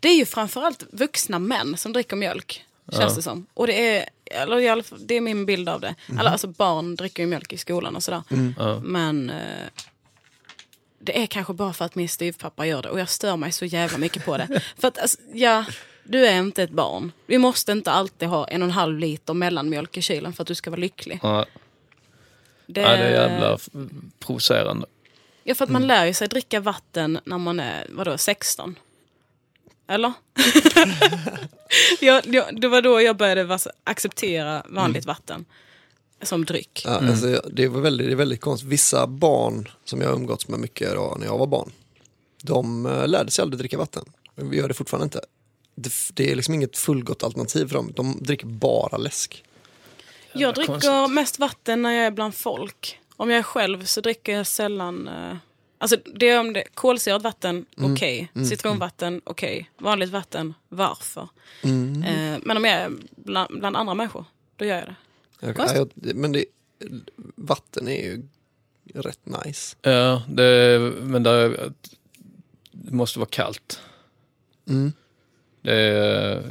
Det 0.00 0.08
är 0.08 0.16
ju 0.16 0.24
framförallt 0.24 0.84
vuxna 0.92 1.38
män 1.38 1.76
som 1.76 1.92
dricker 1.92 2.16
mjölk, 2.16 2.64
känns 2.92 3.16
det 3.16 3.22
som. 3.22 3.46
Och 3.54 3.66
det 3.66 3.96
är, 3.96 4.08
eller 4.24 5.06
det 5.06 5.14
är 5.14 5.20
min 5.20 5.46
bild 5.46 5.68
av 5.68 5.80
det. 5.80 5.94
Eller, 6.20 6.30
alltså 6.30 6.46
barn 6.46 6.96
dricker 6.96 7.22
ju 7.22 7.26
mjölk 7.26 7.52
i 7.52 7.58
skolan 7.58 7.96
och 7.96 8.02
sådär. 8.02 8.22
Men 8.82 9.30
eh, 9.30 9.66
det 11.04 11.22
är 11.22 11.26
kanske 11.26 11.52
bara 11.52 11.72
för 11.72 11.84
att 11.84 11.94
min 11.94 12.08
styvpappa 12.08 12.66
gör 12.66 12.82
det 12.82 12.90
och 12.90 13.00
jag 13.00 13.08
stör 13.08 13.36
mig 13.36 13.52
så 13.52 13.64
jävla 13.64 13.98
mycket 13.98 14.24
på 14.24 14.36
det. 14.36 14.60
för 14.78 14.88
att, 14.88 14.98
alltså, 14.98 15.18
ja, 15.32 15.64
du 16.04 16.26
är 16.26 16.38
inte 16.38 16.62
ett 16.62 16.70
barn. 16.70 17.12
Vi 17.26 17.38
måste 17.38 17.72
inte 17.72 17.90
alltid 17.90 18.28
ha 18.28 18.48
en 18.48 18.62
och 18.62 18.68
en 18.68 18.72
halv 18.72 18.98
liter 18.98 19.34
mellanmjölk 19.34 19.96
i 19.96 20.02
kylen 20.02 20.32
för 20.32 20.42
att 20.42 20.46
du 20.46 20.54
ska 20.54 20.70
vara 20.70 20.80
lycklig. 20.80 21.20
Ja, 21.22 21.46
Det, 22.66 22.80
ja, 22.80 22.88
det 22.88 22.96
är 22.96 23.28
jävla 23.28 23.58
provocerande. 24.18 24.86
Ja, 25.44 25.54
för 25.54 25.64
att 25.64 25.70
man 25.70 25.86
lär 25.86 26.04
ju 26.04 26.14
sig 26.14 26.28
dricka 26.28 26.60
vatten 26.60 27.20
när 27.24 27.38
man 27.38 27.60
är, 27.60 27.86
vadå, 27.90 28.18
16? 28.18 28.78
Eller? 29.88 30.12
jag, 32.00 32.26
jag, 32.26 32.60
det 32.60 32.68
var 32.68 32.82
då 32.82 33.00
jag 33.00 33.16
började 33.16 33.58
acceptera 33.84 34.62
vanligt 34.68 35.04
vatten 35.04 35.44
som 36.22 36.44
dryck. 36.44 36.82
Ja, 36.84 36.90
alltså, 37.08 37.42
det, 37.52 37.68
var 37.68 37.80
väldigt, 37.80 38.06
det 38.06 38.12
är 38.12 38.16
väldigt 38.16 38.40
konstigt. 38.40 38.68
Vissa 38.70 39.06
barn 39.06 39.68
som 39.84 40.00
jag 40.00 40.08
har 40.08 40.14
umgåtts 40.14 40.48
med 40.48 40.60
mycket 40.60 40.94
då, 40.94 41.16
när 41.18 41.26
jag 41.26 41.38
var 41.38 41.46
barn, 41.46 41.72
de 42.42 42.86
eh, 42.86 43.08
lärde 43.08 43.30
sig 43.30 43.42
aldrig 43.42 43.58
dricka 43.58 43.78
vatten. 43.78 44.04
Vi 44.34 44.56
gör 44.56 44.68
det 44.68 44.74
fortfarande 44.74 45.04
inte. 45.04 45.20
Det, 45.74 45.92
det 46.14 46.30
är 46.30 46.34
liksom 46.36 46.54
inget 46.54 46.78
fullgott 46.78 47.22
alternativ 47.22 47.66
för 47.66 47.74
dem. 47.74 47.92
De 47.96 48.16
dricker 48.20 48.46
bara 48.46 48.96
läsk. 48.96 49.44
jag 50.32 50.54
dricker 50.54 50.72
konstigt. 50.72 51.10
mest 51.14 51.38
vatten 51.38 51.82
när 51.82 51.90
jag 51.92 52.06
är 52.06 52.10
bland 52.10 52.34
folk. 52.34 52.98
Om 53.16 53.30
jag 53.30 53.38
är 53.38 53.42
själv 53.42 53.84
så 53.84 54.00
dricker 54.00 54.32
jag 54.32 54.46
sällan... 54.46 55.08
eh, 55.08 55.36
Alltså 55.78 55.96
det 56.14 56.28
är 56.28 56.40
om 56.40 56.52
det 56.52 56.64
kolsyrat 56.74 57.22
vatten, 57.22 57.66
Mm, 57.78 57.92
okej. 57.94 58.30
mm, 58.34 58.46
Citronvatten, 58.48 59.20
okej. 59.24 59.70
Vanligt 59.78 60.10
vatten, 60.10 60.54
varför? 60.68 61.28
Mm. 61.62 62.02
Eh, 62.02 62.38
men 62.42 62.56
om 62.56 62.64
jag 62.64 62.74
är 62.74 62.90
bland, 63.16 63.58
bland 63.60 63.76
andra 63.76 63.94
människor, 63.94 64.24
då 64.56 64.64
gör 64.64 64.76
jag 64.76 64.84
det. 64.86 64.94
Jag, 65.42 65.56
jag, 65.58 65.90
men 65.94 66.32
det, 66.32 66.44
vatten 67.36 67.88
är 67.88 68.02
ju 68.02 68.22
rätt 68.94 69.26
nice. 69.44 69.76
Ja, 69.82 70.22
det, 70.28 70.78
men 71.00 71.22
det, 71.22 71.56
det 72.72 72.92
måste 72.92 73.18
vara 73.18 73.28
kallt. 73.28 73.80
Mm. 74.68 74.92
Det 75.62 75.72
är, 75.72 76.42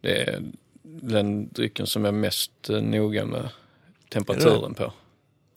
det 0.00 0.22
är 0.22 0.42
den 0.82 1.48
drycken 1.48 1.86
som 1.86 2.04
jag 2.04 2.14
är 2.14 2.18
mest 2.18 2.70
eh, 2.70 2.82
noga 2.82 3.24
med 3.26 3.48
temperaturen 4.08 4.74
på. 4.74 4.92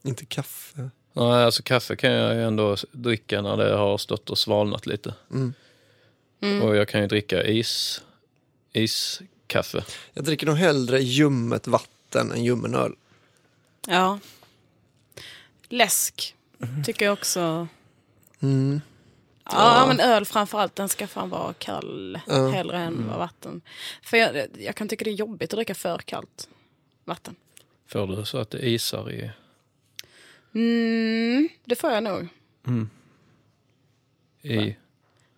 Inte 0.02 0.24
kaffe. 0.24 0.90
Nej, 1.12 1.44
alltså 1.44 1.62
kaffe 1.62 1.96
kan 1.96 2.12
jag 2.12 2.34
ju 2.34 2.42
ändå 2.42 2.76
dricka 2.92 3.42
när 3.42 3.56
det 3.56 3.76
har 3.76 3.98
stått 3.98 4.30
och 4.30 4.38
svalnat 4.38 4.86
lite. 4.86 5.14
Mm. 5.30 5.54
Mm. 6.40 6.62
Och 6.62 6.76
jag 6.76 6.88
kan 6.88 7.00
ju 7.00 7.06
dricka 7.06 7.44
is, 7.44 8.02
iskaffe. 8.72 9.84
Jag 10.12 10.24
dricker 10.24 10.46
nog 10.46 10.56
hellre 10.56 11.00
ljummet 11.00 11.66
vatten 11.66 11.93
än 12.14 12.44
ljummen 12.44 12.74
öl. 12.74 12.92
Ja. 13.86 14.18
Läsk 15.68 16.34
tycker 16.84 17.04
jag 17.04 17.12
också. 17.12 17.68
Mm. 18.40 18.80
Ja, 19.44 19.50
Ja. 19.80 19.84
men 19.88 20.00
öl 20.00 20.24
framförallt, 20.24 20.76
den 20.76 20.88
ska 20.88 21.06
fan 21.06 21.30
vara 21.30 21.52
kall 21.52 22.20
Ja. 22.26 22.48
hellre 22.48 22.78
än 22.78 23.06
vara 23.06 23.18
vatten. 23.18 23.60
För 24.02 24.16
jag, 24.16 24.46
jag 24.58 24.76
kan 24.76 24.88
tycka 24.88 25.04
det 25.04 25.10
är 25.10 25.14
jobbigt 25.14 25.52
att 25.52 25.56
dricka 25.56 25.74
för 25.74 25.98
kallt 25.98 26.48
vatten. 27.04 27.36
Får 27.86 28.06
du 28.06 28.24
så 28.24 28.38
att 28.38 28.50
det 28.50 28.68
isar 28.68 29.10
i... 29.12 29.30
Mm, 30.54 31.48
det 31.64 31.76
får 31.76 31.90
jag 31.92 32.02
nog 32.02 32.28
Mm. 32.66 32.90
I, 34.42 34.76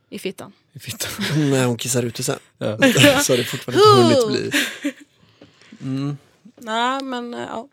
i 0.08 0.18
fittan. 0.18 0.52
i 0.72 0.78
fittan. 0.78 1.10
Nej, 1.50 1.64
hon 1.64 1.76
kissar 1.76 2.02
ut 2.02 2.14
det 2.14 2.22
sen. 2.22 2.38
Ja. 2.58 2.78
Så 3.22 3.32
har 3.32 3.36
det 3.36 3.44
fortfarande 3.44 3.82
inte 4.08 4.26
hunnit 4.26 4.50
bli. 4.52 4.92
Mm. 5.80 6.16
Nej, 6.56 7.02
men 7.02 7.34
eh, 7.34 7.40
ja. 7.40 7.68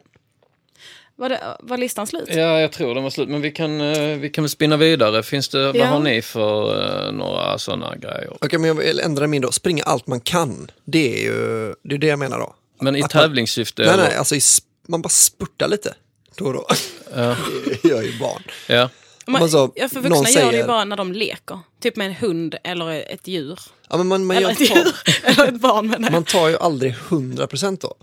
Var, 1.15 1.29
det, 1.29 1.57
var 1.59 1.77
listan 1.77 2.07
slut? 2.07 2.27
Ja, 2.29 2.59
jag 2.61 2.71
tror 2.71 2.95
den 2.95 3.03
var 3.03 3.09
slut. 3.09 3.29
Men 3.29 3.41
vi 3.41 3.51
kan, 3.51 3.81
eh, 3.81 4.17
vi 4.17 4.29
kan 4.29 4.43
väl 4.43 4.49
spinna 4.49 4.77
vidare. 4.77 5.23
Finns 5.23 5.49
det, 5.49 5.65
Vad 5.65 5.75
Ja. 5.75 5.86
har 5.86 5.99
ni 5.99 6.21
för 6.21 6.81
eh, 7.07 7.11
några 7.11 7.57
sådana 7.57 7.95
grejer? 7.95 8.38
Okej, 8.41 8.59
men 8.59 8.67
jag 8.67 8.75
vill 8.75 8.99
ändra 8.99 9.27
min 9.27 9.41
då. 9.41 9.51
Springa 9.51 9.84
allt 9.84 10.07
man 10.07 10.19
kan. 10.19 10.71
Det 10.86 11.13
är 11.19 11.23
ju 11.23 11.73
det, 11.84 11.95
är 11.95 11.99
det 11.99 12.07
jag 12.07 12.19
menar 12.19 12.39
då. 12.39 12.55
Men 12.81 12.95
i 12.95 13.03
Att 13.03 13.13
man- 13.13 13.21
tävlingssyfte? 13.23 13.81
Nej, 13.81 13.91
eller? 13.91 14.03
nej, 14.03 14.15
alltså 14.15 14.36
i, 14.36 14.39
man 14.88 15.01
bara 15.01 15.09
spurtar 15.09 15.67
lite. 15.67 15.93
Då 16.38 16.45
och 16.45 16.53
då. 16.53 16.65
Ja. 17.15 17.36
Det 17.81 17.89
gör 17.89 18.01
ju 18.01 18.19
barn. 18.19 18.43
ja. 18.67 18.89
Man, 19.25 19.39
Man 19.39 19.49
sa- 19.49 19.71
ja, 19.75 19.89
för 19.89 20.01
någon 20.01 20.11
vuxna 20.11 20.29
gör 20.29 20.39
det 20.39 20.45
ju 20.45 20.51
säger- 20.51 20.67
bara 20.67 20.86
när 20.86 20.95
de 20.97 21.11
leker. 21.13 21.59
Typ 21.81 21.95
med 21.95 22.07
en 22.07 22.13
hund 22.13 22.55
eller 22.63 23.13
ett 23.13 23.27
djur. 23.27 23.59
Ja, 23.89 23.97
men 23.97 24.07
man, 24.07 24.25
man, 24.25 24.38
eller 24.38 24.47
gör, 24.47 24.53
ett 24.53 24.69
djur. 24.75 24.95
eller 25.23 25.47
ett 25.47 25.61
barn 25.61 25.88
menar 25.89 26.11
man 26.11 26.23
tar 26.23 26.47
ju 26.49 26.57
aldrig 26.57 26.93
100% 26.95 27.77
då. 27.81 27.93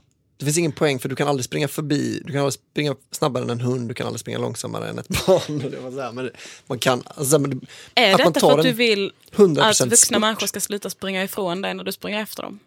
Det 0.40 0.44
finns 0.46 0.58
ingen 0.58 0.72
poäng 0.72 0.98
för 0.98 1.08
du 1.08 1.16
kan 1.16 1.28
aldrig 1.28 1.44
springa 1.44 1.68
förbi, 1.68 2.22
du 2.24 2.32
kan 2.32 2.40
aldrig 2.40 2.60
springa 2.72 2.96
snabbare 3.10 3.44
än 3.44 3.50
en 3.50 3.60
hund, 3.60 3.88
du 3.88 3.94
kan 3.94 4.06
aldrig 4.06 4.20
springa 4.20 4.38
långsammare 4.38 4.88
än 4.88 4.98
ett 4.98 5.08
barn. 5.26 5.60
Här, 5.98 6.12
men 6.12 6.30
man 6.66 6.78
kan, 6.78 7.02
alltså, 7.06 7.38
men 7.38 7.60
Är 7.94 8.12
att 8.12 8.18
detta 8.18 8.40
för 8.40 8.58
att 8.58 8.64
du 8.64 8.72
vill 8.72 9.12
100% 9.32 9.60
att 9.60 9.80
vuxna 9.80 9.96
spurt. 9.96 10.20
människor 10.20 10.46
ska 10.46 10.60
sluta 10.60 10.90
springa 10.90 11.24
ifrån 11.24 11.62
dig 11.62 11.74
när 11.74 11.84
du 11.84 11.92
springer 11.92 12.22
efter 12.22 12.42
dem? 12.42 12.58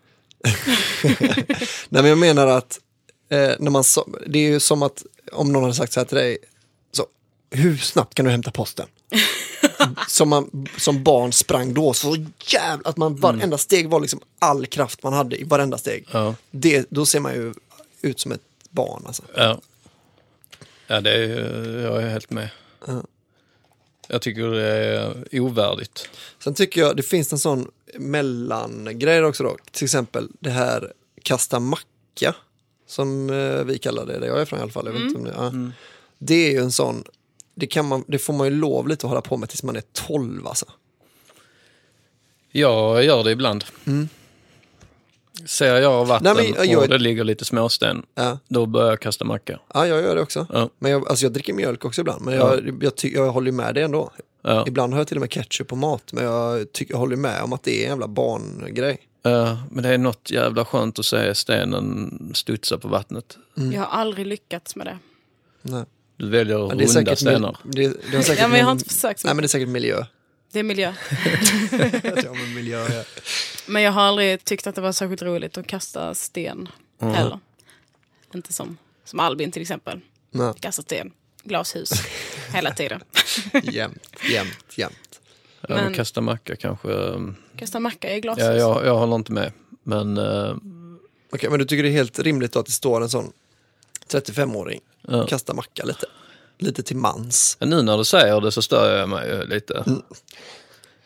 Nej 1.89 2.01
men 2.01 2.05
jag 2.05 2.17
menar 2.17 2.47
att 2.47 2.80
eh, 3.30 3.51
när 3.59 3.69
man 3.69 3.84
det 4.28 4.39
är 4.39 4.51
ju 4.51 4.59
som 4.59 4.84
att 4.84 5.03
om 5.32 5.53
någon 5.53 5.63
hade 5.63 5.76
sagt 5.76 5.93
så 5.93 5.99
här 5.99 6.05
till 6.05 6.17
dig, 6.17 6.38
så, 6.91 7.05
hur 7.51 7.78
snabbt 7.78 8.15
kan 8.15 8.26
du 8.26 8.32
hämta 8.32 8.51
posten? 8.51 8.88
Som, 10.07 10.29
man, 10.29 10.67
som 10.77 11.03
barn 11.03 11.31
sprang 11.31 11.73
då 11.73 11.93
så 11.93 12.15
jävla, 12.45 12.89
att 12.89 12.97
man 12.97 13.15
varenda 13.15 13.57
steg 13.57 13.89
var 13.89 13.99
liksom 13.99 14.19
all 14.39 14.65
kraft 14.65 15.03
man 15.03 15.13
hade 15.13 15.41
i 15.41 15.43
varenda 15.43 15.77
steg. 15.77 16.07
Ja. 16.11 16.36
Det, 16.51 16.86
då 16.89 17.05
ser 17.05 17.19
man 17.19 17.34
ju 17.34 17.53
ut 18.01 18.19
som 18.19 18.31
ett 18.31 18.41
barn 18.69 19.03
alltså. 19.07 19.23
Ja, 19.36 19.61
ja 20.88 21.01
det 21.01 21.11
är, 21.11 21.79
jag 21.81 22.03
är 22.03 22.09
helt 22.09 22.29
med. 22.29 22.49
Ja. 22.88 23.03
Jag 24.07 24.21
tycker 24.21 24.47
det 24.47 24.67
är 25.31 25.39
ovärdigt. 25.39 26.09
Sen 26.43 26.53
tycker 26.53 26.81
jag 26.81 26.97
det 26.97 27.03
finns 27.03 27.34
en 27.34 27.39
sån 27.39 27.71
mellangrej 27.95 29.23
också 29.23 29.43
då, 29.43 29.57
till 29.71 29.86
exempel 29.86 30.29
det 30.39 30.49
här 30.49 30.93
kasta 31.23 31.59
macka, 31.59 32.36
som 32.88 33.29
eh, 33.29 33.63
vi 33.63 33.77
kallar 33.77 34.05
det, 34.05 34.19
där 34.19 34.27
jag 34.27 34.41
är 34.41 34.45
från 34.45 34.59
i 34.59 34.61
alla 34.61 34.71
fall. 34.71 34.86
Jag 34.86 34.93
vet 34.93 35.01
inte 35.01 35.19
om 35.19 35.23
det, 35.23 35.34
ja. 35.38 35.71
det 36.17 36.47
är 36.47 36.51
ju 36.51 36.59
en 36.59 36.71
sån, 36.71 37.03
det, 37.56 37.68
kan 37.68 37.88
man, 37.88 38.04
det 38.08 38.18
får 38.20 38.34
man 38.34 38.47
ju 38.47 38.54
lov 38.56 38.88
lite 38.88 39.06
att 39.06 39.10
hålla 39.10 39.22
på 39.22 39.38
med 39.38 39.49
tills 39.49 39.64
man 39.64 39.76
är 39.76 39.84
12 39.93 40.47
alltså. 40.47 40.66
Jag 42.51 43.04
gör 43.04 43.24
det 43.24 43.32
ibland. 43.32 43.66
Mm. 43.86 44.10
Ser 45.45 45.76
jag 45.76 46.06
vatten 46.06 46.36
Nej, 46.38 46.54
men 46.58 46.70
jag- 46.70 46.82
och 46.84 46.88
det 46.89 46.97
ligger 46.97 47.24
lite 47.24 47.45
småsten, 47.45 48.06
Ja. 48.16 48.39
då 48.47 48.66
börjar 48.66 48.89
jag 48.89 48.99
kasta 48.99 49.26
macka. 49.26 49.60
Ja, 49.74 49.88
jag 49.88 50.01
gör 50.01 50.16
det 50.16 50.22
också. 50.22 50.47
Ja. 50.54 50.70
Men 50.80 50.91
jag, 50.91 51.08
alltså 51.10 51.26
jag 51.26 51.34
dricker 51.34 51.54
mjölk 51.54 51.86
också 51.86 52.01
ibland, 52.01 52.26
men 52.26 52.34
jag, 52.34 52.78
jag, 52.84 52.95
ty, 52.95 53.14
jag 53.14 53.32
håller 53.32 53.51
med 53.51 53.76
det 53.76 53.82
ändå. 53.82 54.12
Ja. 54.41 54.64
Ibland 54.68 54.93
har 54.93 54.99
jag 54.99 55.08
till 55.08 55.18
och 55.18 55.22
med 55.22 55.30
ketchup 55.32 55.68
på 55.68 55.76
mat, 55.76 56.14
men 56.14 56.24
jag, 56.24 56.72
ty, 56.74 56.86
jag 56.89 56.97
håller 56.97 57.16
med 57.16 57.41
om 57.43 57.54
att 57.54 57.64
det 57.64 57.80
är 57.80 57.84
en 57.84 57.89
jävla 57.89 58.08
barngrej. 58.08 58.97
Ja, 59.22 59.58
men 59.72 59.84
det 59.84 59.89
är 59.89 59.97
något 59.97 60.32
jävla 60.32 60.66
skönt 60.66 60.99
att 60.99 61.06
se 61.06 61.36
stenen 61.36 62.32
studsa 62.36 62.78
på 62.78 62.88
vattnet. 62.88 63.38
Jag 63.56 63.80
har 63.82 63.99
aldrig 63.99 64.28
lyckats 64.28 64.76
med 64.76 64.88
det. 64.88 64.97
Nej. 65.62 65.84
Du 66.18 66.30
väljer 66.30 66.57
Ja, 66.57 66.66
runda 66.95 67.16
stenar. 67.16 67.57
Det, 67.64 67.88
det 68.11 68.16
har 68.18 68.24
säkert 68.24 68.41
Ja, 68.41 68.47
men 68.47 68.59
jag 68.59 68.66
har 68.66 68.72
inte 68.72 68.86
försökt 68.89 69.20
så 69.20 69.28
Nej, 69.28 69.36
men 69.36 69.41
det 69.41 69.45
är 69.45 69.47
säkert 69.47 69.68
miljö. 69.70 70.05
Det 70.51 70.59
är 70.59 70.64
miljö. 70.64 70.93
ja, 72.24 72.34
men 72.34 72.53
miljö 72.53 72.88
ja. 72.89 73.03
Men 73.68 73.82
jag 73.82 73.91
har 73.91 74.01
aldrig 74.01 74.43
tyckt 74.45 74.68
att 74.68 74.76
det 74.76 74.82
var 74.82 74.91
särskilt 74.91 75.22
roligt 75.22 75.57
att 75.57 75.68
kasta 75.68 76.14
sten 76.14 76.70
Mhm. 77.01 77.14
heller. 77.14 77.39
Inte 78.34 78.53
som, 78.53 78.78
som 79.05 79.20
Albin 79.20 79.51
till 79.51 79.61
exempel. 79.61 79.99
Nej. 80.32 80.53
Kasta 80.59 80.82
sten, 80.82 81.11
glashus, 81.43 81.89
hela 82.53 82.72
tiden. 82.74 83.03
Jämt, 83.64 84.07
jämt, 84.34 84.78
jämt. 84.78 85.20
Ja, 85.61 85.76
men 85.76 85.84
Men- 85.84 85.93
kasta 85.93 86.22
macka 86.22 86.55
kanske. 86.55 86.88
um, 86.88 87.36
Kasta 87.57 87.80
macka 87.80 88.16
i 88.16 88.20
glashus. 88.20 88.43
Ja, 88.43 88.53
jag, 88.53 88.86
jag 88.86 88.97
håller 88.97 89.16
inte 89.16 89.32
med. 89.32 89.51
Men 89.84 90.18
eh, 90.18 90.55
Okej, 91.34 91.49
men 91.49 91.59
du 91.59 91.66
tycker 91.66 91.84
det 91.84 91.89
är 91.89 91.93
helt 91.93 92.20
rimligt 92.20 92.51
då 92.51 92.59
att 92.59 92.66
det 92.66 92.72
står 92.72 93.01
en 93.01 93.09
sån 93.09 93.32
35-åring, 94.11 94.82
Ja. 95.08 95.28
kasta 95.28 95.54
macka 95.54 95.86
lite. 95.86 96.06
Lite 96.60 96.84
till 96.84 96.95
mans. 96.97 97.58
nu 97.60 97.82
när 97.82 97.97
du 97.97 98.06
säger 98.06 98.41
det 98.41 98.51
så 98.51 98.62
stör 98.62 98.97
jag 98.97 99.10
mig 99.10 99.47
lite. 99.47 99.84
Mm. 99.88 100.01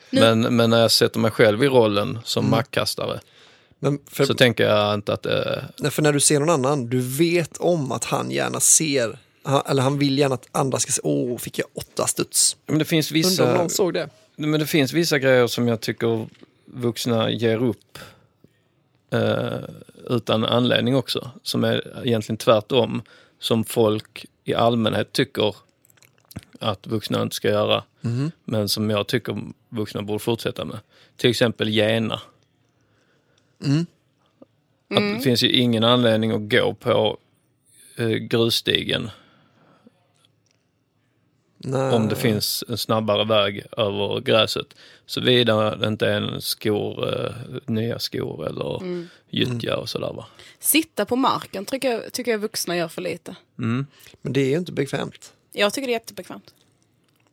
Men, 0.10 0.56
men 0.56 0.70
när 0.70 0.82
jag 0.82 0.92
sätter 0.92 1.20
mig 1.20 1.32
själv 1.32 1.64
i 1.64 1.68
rollen 1.68 2.20
som 2.24 2.50
mackkastare 2.50 3.20
Men 3.80 4.00
för, 4.08 4.26
så 4.26 4.34
tänker 4.34 4.64
jag 4.64 4.94
inte 4.94 5.14
att 5.14 5.24
det... 5.24 5.66
nej, 5.78 5.92
för 5.92 6.02
när 6.02 6.14
du 6.14 6.20
ser 6.20 6.40
någon 6.40 6.50
annan, 6.50 6.90
du 6.90 7.02
vet 7.02 7.58
om 7.58 7.92
att 7.92 8.04
han 8.04 8.32
gärna 8.32 8.60
ser, 8.60 9.20
han, 9.44 9.62
eller 9.66 9.84
han 9.84 10.00
vill 10.00 10.18
gärna 10.18 10.36
att 10.36 10.48
andra 10.52 10.80
ska 10.80 10.92
se, 10.92 11.02
åh, 11.04 11.38
fick 11.38 11.60
jag 11.60 11.68
åtta 11.74 12.08
studs. 12.08 12.58
Men 12.66 12.80
det 12.80 12.86
finns 12.86 13.12
Undrar 13.12 13.26
om 13.26 13.30
vissa, 13.30 13.54
någon 13.54 13.70
såg 13.70 13.94
det. 13.94 14.10
men 14.36 14.60
det 14.60 14.66
finns 14.66 14.94
vissa 14.94 15.20
grejer 15.20 15.48
som 15.48 15.68
jag 15.68 15.82
tycker 15.82 16.28
vuxna 16.66 17.30
ger 17.32 17.64
upp 17.64 18.00
eh, 19.14 19.60
utan 20.10 20.46
anledning 20.46 20.96
också. 20.96 21.32
Som 21.44 21.64
är 21.64 22.02
egentligen 22.06 22.38
tvärtom. 22.38 23.02
Som 23.40 23.64
folk 23.64 24.26
i 24.44 24.54
allmänhet 24.54 25.12
tycker 25.12 25.56
att 26.60 26.88
vuxna 26.88 27.22
inte 27.22 27.36
ska 27.36 27.50
göra. 27.50 27.84
Mhm. 28.02 28.32
Men 28.44 28.70
som 28.70 28.90
jag 28.90 29.08
tycker 29.08 29.38
vuxna 29.70 30.02
borde 30.02 30.20
fortsätta 30.20 30.66
med. 30.66 30.80
Till 31.16 31.30
exempel 31.30 31.70
gena. 31.70 32.22
Mm. 33.66 33.86
Att 34.90 35.18
det 35.18 35.24
finns 35.24 35.44
ju 35.44 35.52
ingen 35.52 35.84
anledning 35.84 36.32
att 36.32 36.50
gå 36.50 36.74
på 36.74 37.18
eh, 37.98 38.08
grusstigen 38.08 39.10
Nej. 41.58 41.92
om 41.94 42.08
det 42.08 42.16
finns 42.16 42.64
en 42.70 42.78
snabbare 42.78 43.26
väg 43.26 43.66
över 43.78 44.20
gräset. 44.22 44.68
Såvida 45.06 45.76
det 45.76 45.88
inte 45.88 46.08
är 46.08 46.22
en 46.22 46.42
skor, 46.42 47.14
eh, 47.26 47.32
nya 47.66 48.00
skor 48.00 48.48
eller 48.48 48.78
Mm. 48.82 49.08
gyttja 49.30 49.78
och 49.78 49.90
sådär 49.90 50.14
va. 50.14 50.26
Sitta 50.60 51.06
på 51.06 51.16
marken 51.16 51.66
tycker 51.66 51.92
jag, 51.92 52.14
tycker 52.14 52.32
jag 52.32 52.40
vuxna 52.40 52.78
gör 52.78 52.88
för 52.88 53.02
lite. 53.02 53.36
Mm. 53.60 53.86
Men 54.22 54.34
det 54.34 54.42
är 54.42 54.50
ju 54.50 54.58
inte 54.58 54.72
bekvämt. 54.72 55.34
Jag 55.52 55.74
tycker 55.74 55.88
det 55.88 55.92
är 55.92 56.00
jättebekvämt. 56.00 56.54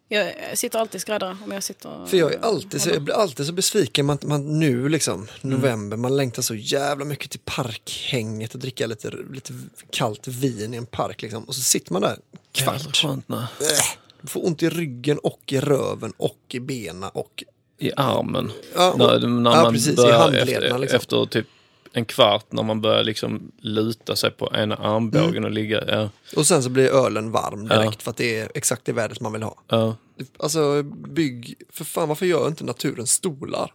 Jag 0.08 0.32
sitter 0.58 0.78
alltid 0.78 1.00
skräddare 1.00 1.36
om 1.44 1.52
jag 1.52 1.62
sitter... 1.62 2.06
För 2.06 2.16
jag, 2.16 2.34
är 2.34 2.38
alltid 2.40 2.82
så, 2.82 2.90
jag 2.90 3.02
blir 3.02 3.14
alltid 3.14 3.46
så 3.46 3.52
besviken, 3.52 4.06
man, 4.06 4.18
man, 4.22 4.58
nu 4.58 4.88
liksom, 4.88 5.26
november, 5.40 5.96
man 5.96 6.16
längtar 6.16 6.42
så 6.42 6.54
jävla 6.54 7.04
mycket 7.04 7.30
till 7.30 7.40
parkhänget 7.44 8.54
och 8.54 8.60
dricka 8.60 8.86
lite, 8.86 9.10
lite 9.32 9.52
kallt 9.90 10.28
vin 10.28 10.74
i 10.74 10.76
en 10.76 10.86
park 10.86 11.22
liksom. 11.22 11.44
Och 11.44 11.54
så 11.54 11.60
sitter 11.60 11.92
man 11.92 12.02
där 12.02 12.18
Jävla 12.52 12.78
kvart. 12.78 12.96
skönt 12.96 13.28
nej. 13.28 13.38
Äh, 13.60 13.98
får 14.26 14.46
ont 14.46 14.62
i 14.62 14.68
ryggen 14.68 15.18
och 15.18 15.40
i 15.52 15.60
röven 15.60 16.12
och 16.16 16.38
i 16.48 16.60
benen 16.60 17.10
och 17.14 17.44
I 17.78 17.90
armen. 17.96 18.52
Ja, 18.74 18.94
när, 18.98 19.14
och- 19.24 19.30
när 19.30 19.50
ja, 19.50 19.62
man 19.62 19.72
precis, 19.72 19.96
börjar 19.96 20.32
efter, 20.32 20.78
liksom. 20.78 20.96
efter 20.96 21.26
typ 21.26 21.46
en 21.92 22.04
kvart 22.04 22.46
när 22.52 22.62
man 22.62 22.80
börjar 22.80 23.04
liksom 23.04 23.52
luta 23.58 24.16
sig 24.16 24.30
på 24.30 24.52
ena 24.54 24.74
armbågen 24.76 25.28
Mm. 25.28 25.44
och 25.44 25.50
ligga. 25.50 25.84
Ja, 25.88 26.08
Och 26.36 26.46
sen 26.46 26.62
så 26.62 26.70
blir 26.70 26.88
ölen 26.88 27.30
varm 27.30 27.68
direkt 27.68 27.94
Ja. 27.98 28.00
för 28.02 28.10
att 28.10 28.16
det 28.16 28.38
är 28.40 28.48
exakt 28.54 28.84
det 28.84 28.92
vädret 28.92 29.20
man 29.20 29.32
vill 29.32 29.42
ha. 29.42 29.56
ja. 29.68 29.96
Alltså 30.38 30.82
bygg, 31.08 31.54
för 31.70 31.84
fan 31.84 32.08
varför 32.08 32.26
gör 32.26 32.48
inte 32.48 32.64
naturen 32.64 33.06
stolar? 33.06 33.72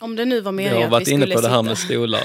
Om 0.00 0.16
det 0.16 0.24
nu 0.24 0.40
var 0.40 0.52
Vi 0.52 0.56
meningen 0.56 0.76
har 0.76 0.84
att 0.84 0.90
varit 0.90 1.08
vi 1.08 1.12
inne 1.12 1.22
skulle 1.22 1.34
på 1.34 1.40
det 1.40 1.48
här 1.48 1.62
sitta. 1.62 1.62
med 1.62 1.78
stolar. 1.78 2.22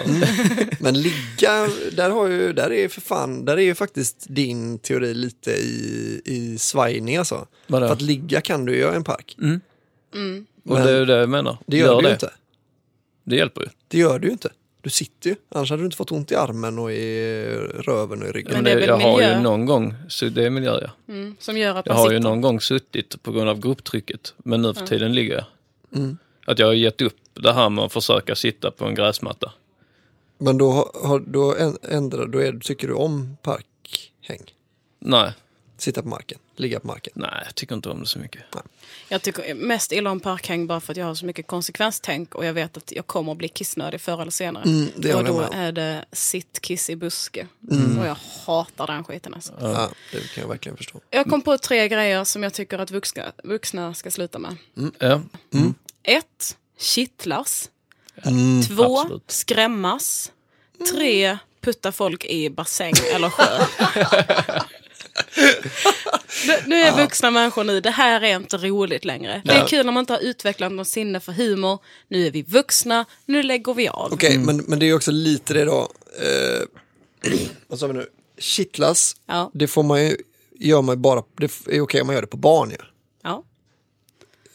Men 0.84 1.02
ligga, 1.02 1.70
där 1.92 2.10
har 2.10 2.28
ju, 2.28 2.54
där 2.54 2.72
är 2.72 2.88
för 2.88 3.02
fan, 3.02 3.46
där 3.46 3.58
är 3.58 3.62
ju 3.62 3.76
faktiskt 3.76 4.26
din 4.30 4.80
teori 4.80 5.14
lite 5.14 5.52
i, 5.52 6.22
i 6.26 6.58
svajning 6.58 7.18
alltså. 7.18 7.48
Vadå? 7.68 7.88
För 7.88 7.94
att 7.94 8.02
ligga 8.02 8.42
kan 8.42 8.66
du 8.66 8.78
göra 8.78 8.94
i 8.94 8.96
en 8.96 9.04
park. 9.04 9.38
Mm. 9.42 9.62
Mm. 10.14 10.46
Och 10.66 10.76
det 10.78 10.92
är 10.92 11.00
ju 11.00 11.06
det 11.06 11.18
jag 11.18 11.30
menar. 11.30 11.58
Det 11.66 11.78
gör, 11.78 11.96
du 11.96 12.02
det. 12.02 12.08
ju 12.08 12.14
inte. 12.14 12.32
Det 13.24 13.36
hjälper 13.36 13.62
ju. 13.62 13.68
Det 13.88 13.98
gör 13.98 14.20
du 14.20 14.28
ju 14.28 14.32
inte. 14.32 14.50
Du 14.82 14.90
sitter 14.90 15.30
ju, 15.30 15.36
annars 15.50 15.70
hade 15.70 15.82
du 15.82 15.86
inte 15.86 15.98
fått 15.98 16.12
ont 16.12 16.32
i 16.32 16.36
armen 16.36 16.80
och 16.80 16.92
i 16.92 17.46
röven 17.80 18.22
och 18.22 18.28
i 18.28 18.32
ryggen. 18.32 18.52
Men 18.54 18.64
det 18.64 18.72
är 18.72 18.88
jag 18.88 18.98
har 18.98 19.18
miljö? 19.18 19.36
ju 19.36 19.42
någon 19.44 19.66
gång, 19.66 19.94
så 20.10 20.26
det 20.26 20.46
är 20.46 20.50
miljö 20.50 20.80
ja. 20.82 21.14
Mm, 21.14 21.36
som 21.40 21.58
gör 21.58 21.76
att 21.76 21.86
Jag 21.86 21.94
har 21.94 22.04
sitter. 22.04 22.14
ju 22.14 22.20
någon 22.20 22.42
gång 22.42 22.62
suttit 22.62 23.24
på 23.24 23.32
grund 23.32 23.50
av 23.50 23.60
grupptrycket, 23.60 24.34
men 24.38 24.62
nu 24.62 24.74
för 24.74 24.86
tiden 24.88 25.14
ligger 25.16 25.34
jag. 25.36 25.46
Mm. 26.02 26.18
Att 26.46 26.60
jag 26.60 26.68
har 26.68 26.74
gett 26.74 27.02
upp 27.02 27.16
det 27.34 27.54
här 27.54 27.70
med 27.70 27.84
att 27.84 27.94
försöka 27.94 28.36
sitta 28.36 28.72
på 28.72 28.86
en 28.86 28.96
gräsmatta. 28.96 29.52
Men 30.38 30.58
då, 30.58 30.72
har- 31.04 31.20
då 31.20 31.54
änd- 31.56 31.78
ändrar, 31.90 32.26
då 32.28 32.40
är, 32.40 32.60
tycker 32.60 32.88
du 32.88 32.94
om 32.94 33.38
parkhäng? 33.42 34.54
Nej, 35.00 35.32
Sitta 35.78 36.02
på 36.02 36.08
marken, 36.08 36.38
ligga 36.56 36.80
på 36.80 36.88
marken? 36.88 37.14
nej, 37.16 37.42
jag 37.46 37.56
tycker 37.56 37.76
inte 37.76 37.90
om 37.90 38.00
det 38.00 38.06
så 38.06 38.20
mycket. 38.20 38.42
Jag 39.10 39.22
tycker 39.22 39.54
mest 39.56 39.92
illa 39.92 40.12
om 40.12 40.20
parkhäng 40.20 40.68
bara 40.68 40.80
för 40.80 40.94
att 40.94 40.98
jag 40.98 41.06
har 41.06 41.16
så 41.16 41.26
mycket 41.26 41.48
konsekvenstänk 41.48 42.36
och 42.36 42.46
jag 42.46 42.54
vet 42.54 42.78
att 42.78 42.92
jag 42.92 43.08
kommer 43.08 43.32
att 43.32 43.38
bli 43.38 43.48
kissnödig 43.50 44.02
förr 44.02 44.22
eller 44.22 44.32
senare. 44.32 44.64
Mm, 44.64 44.88
det 44.96 45.14
och 45.16 45.24
då 45.24 45.34
med 45.38 45.50
är 45.54 45.72
det 45.72 46.06
sitt 46.12 46.60
kiss 46.62 46.90
i 46.90 46.96
buske. 46.96 47.48
Mm. 47.72 48.00
Och 48.00 48.06
jag 48.08 48.18
hatar 48.46 48.88
den 48.88 49.04
skiten 49.04 49.34
alltså. 49.34 49.54
Ja, 49.62 49.90
det 50.12 50.34
kan 50.34 50.42
jag 50.42 50.48
verkligen 50.48 50.78
förstå. 50.78 51.00
Jag 51.10 51.30
kom 51.30 51.42
på 51.42 51.58
tre 51.58 51.88
grejer 51.88 52.24
som 52.24 52.44
jag 52.44 52.54
tycker 52.54 52.80
att 52.80 52.92
vuxna, 52.92 53.32
vuxna 53.44 53.94
ska 53.94 54.12
sluta 54.12 54.40
med. 54.40 54.56
Ja. 55.00 55.22
Mm. 55.54 55.74
Ett, 56.04 56.58
Kittlas. 56.84 57.70
Mm, 58.26 58.64
Två, 58.64 59.00
absolut. 59.00 59.32
Skrämmas. 59.32 60.32
Tre, 60.92 61.38
putta 61.62 61.92
folk 61.92 62.26
i 62.26 62.50
bassäng 62.50 62.94
eller 63.16 63.30
sjö. 63.30 63.46
Nu- 66.66 66.76
är 66.76 66.98
vuxna 66.98 67.32
människor 67.32 67.64
nu, 67.64 67.82
det 67.82 67.90
här 67.90 68.22
är 68.22 68.36
inte 68.36 68.58
roligt 68.58 69.06
längre. 69.06 69.42
Det 69.46 69.52
är 69.52 69.68
kul 69.68 69.86
när 69.86 69.94
man 69.94 70.02
inte 70.02 70.14
har 70.14 70.20
utvecklat 70.20 70.72
någon 70.72 70.86
sinne 70.86 71.20
för 71.20 71.32
humor. 71.32 71.80
Nu 72.08 72.28
är 72.28 72.32
vi 72.32 72.42
vuxna, 72.42 73.06
nu 73.26 73.44
lägger 73.44 73.74
vi 73.74 73.88
av. 73.88 74.14
Okej, 74.14 74.38
men, 74.38 74.58
men 74.58 74.80
det 74.80 74.86
är 74.90 74.96
också 74.96 75.12
lite 75.12 75.54
det 75.54 75.66
då. 75.66 75.92
Eh, 76.22 77.32
vad 77.68 77.80
sa 77.80 77.88
vi 77.88 77.94
nu? 77.94 78.08
Kittlas, 78.38 79.16
Ja. 79.26 79.52
det 79.54 79.68
får 79.68 79.84
man 79.84 80.04
ju, 80.06 80.18
gör 80.60 80.82
man 80.82 80.96
ju 80.96 81.00
bara, 81.00 81.24
det 81.38 81.52
är 81.68 81.82
okej 81.82 82.02
om 82.02 82.08
man 82.08 82.14
gör 82.16 82.22
det 82.22 82.28
på 82.28 82.38
barn 82.38 82.70
ju. 82.70 82.78
Ja. 83.24 83.44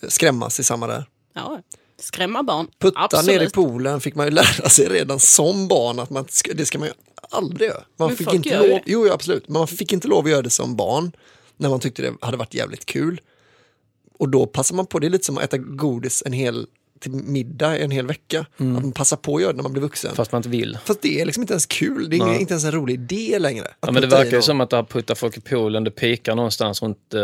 Skrämmas 0.08 0.60
i 0.60 0.64
samma 0.64 0.86
där. 0.86 1.04
Ja. 1.34 1.60
Skrämma 1.98 2.42
barn, 2.42 2.66
Putta 2.78 3.00
absolut. 3.00 3.40
ner 3.40 3.46
i 3.46 3.50
poolen 3.50 4.00
fick 4.00 4.14
man 4.14 4.26
ju 4.26 4.30
lära 4.30 4.68
sig 4.68 4.88
redan 4.88 5.20
som 5.20 5.68
barn 5.68 5.98
att 5.98 6.10
man 6.10 6.24
ska, 6.28 6.54
det 6.54 6.66
ska 6.66 6.78
man 6.78 6.88
ju 6.88 6.94
aldrig 7.30 7.68
göra. 7.70 7.84
Man 7.96 8.08
Men 8.08 8.16
fick 8.16 8.32
inte 8.32 8.58
lov, 8.58 8.80
jo, 8.86 9.06
jo 9.06 9.12
absolut, 9.12 9.48
men 9.48 9.58
man 9.58 9.68
fick 9.68 9.92
inte 9.92 10.08
lov 10.08 10.24
att 10.24 10.30
göra 10.30 10.42
det 10.42 10.50
som 10.50 10.76
barn 10.76 11.12
när 11.56 11.68
man 11.68 11.80
tyckte 11.80 12.02
det 12.02 12.14
hade 12.20 12.36
varit 12.36 12.54
jävligt 12.54 12.86
kul. 12.86 13.20
Och 14.18 14.28
då 14.28 14.46
passar 14.46 14.74
man 14.74 14.86
på, 14.86 14.98
det 14.98 15.06
är 15.06 15.10
lite 15.10 15.24
som 15.24 15.38
att 15.38 15.44
äta 15.44 15.58
godis 15.58 16.22
en 16.26 16.32
hel 16.32 16.66
till 17.00 17.10
middag 17.10 17.78
en 17.78 17.90
hel 17.90 18.06
vecka. 18.06 18.40
Att 18.40 18.58
man 18.58 18.92
passar 18.92 19.16
på 19.16 19.36
att 19.36 19.42
göra 19.42 19.52
det 19.52 19.56
när 19.56 19.62
man 19.62 19.72
blir 19.72 19.82
vuxen. 19.82 20.14
Fast 20.14 20.32
man 20.32 20.38
inte 20.38 20.48
vill. 20.48 20.78
Fast 20.84 21.02
det 21.02 21.20
är 21.20 21.24
liksom 21.24 21.42
inte 21.42 21.52
ens 21.52 21.66
kul, 21.66 22.10
det 22.10 22.16
är 22.16 22.24
Nej. 22.24 22.40
inte 22.40 22.52
ens 22.52 22.64
en 22.64 22.72
rolig 22.72 22.94
idé 22.94 23.38
längre. 23.38 23.66
Ja, 23.80 23.90
men 23.92 24.02
det 24.02 24.06
i 24.06 24.10
verkar 24.10 24.36
ju 24.36 24.42
som 24.42 24.60
att 24.60 24.70
det 24.70 24.76
här 24.76 24.82
putta 24.84 25.14
folk 25.14 25.36
i 25.36 25.40
poolen, 25.40 25.84
det 25.84 25.90
pikar 25.90 26.34
någonstans 26.34 26.82
runt 26.82 27.14
eh, 27.14 27.20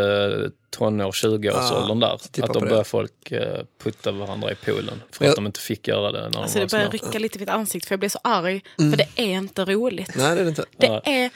tonår, 0.69 1.11
20-årsåldern 1.11 1.99
där. 1.99 2.17
tippar 2.31 2.47
Att 2.47 2.53
då 2.53 2.59
det. 2.59 2.65
bör 2.69 2.83
folk 2.83 3.31
eh, 3.31 3.61
putta 3.83 4.11
varandra 4.11 4.51
i 4.51 4.55
poolen. 4.55 5.01
För 5.11 5.25
jag- 5.25 5.29
att 5.29 5.35
de 5.35 5.45
inte 5.45 5.59
fick 5.59 5.87
göra 5.87 6.11
det 6.11 6.29
när 6.29 6.41
Alltså 6.41 6.57
de 6.59 6.65
det 6.65 6.71
börjar 6.71 6.89
rycka 6.89 7.19
lite 7.19 7.39
vid 7.39 7.49
ett 7.49 7.55
ansikte 7.55 7.87
för 7.87 7.93
jag 7.93 7.99
blir 7.99 8.09
så 8.09 8.19
arg. 8.23 8.63
För 8.77 8.97
det 8.97 9.07
är 9.15 9.25
inte 9.37 9.65
roligt. 9.65 10.11
Nej, 10.15 10.35
det 10.35 10.41
är 10.41 10.43
det 10.43 10.49
inte. 10.49 10.65
Det 10.77 10.87
Ja. 10.87 10.99
är... 10.99 11.29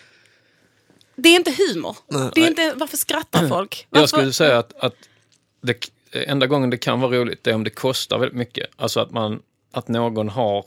Det 1.15 1.29
är 1.29 1.35
inte 1.35 1.53
humor. 1.57 1.97
Nej. 2.07 2.29
det 2.35 2.41
är 2.43 2.47
inte, 2.47 2.73
varför 2.75 2.97
skrattar 2.97 3.47
folk? 3.47 3.87
Varför? 3.89 4.01
Jag 4.03 4.09
skulle 4.09 4.33
säga 4.33 4.57
att, 4.59 4.73
att 4.83 4.95
det, 5.61 5.89
enda 6.11 6.47
gången 6.47 6.69
det 6.69 6.77
kan 6.77 6.99
vara 6.99 7.17
roligt 7.17 7.43
det 7.43 7.51
är 7.51 7.55
om 7.55 7.63
det 7.63 7.69
kostar 7.69 8.17
väldigt 8.17 8.37
mycket. 8.37 8.69
Alltså 8.75 8.99
att, 8.99 9.11
man, 9.11 9.41
att 9.71 9.87
någon 9.87 10.29
har 10.29 10.65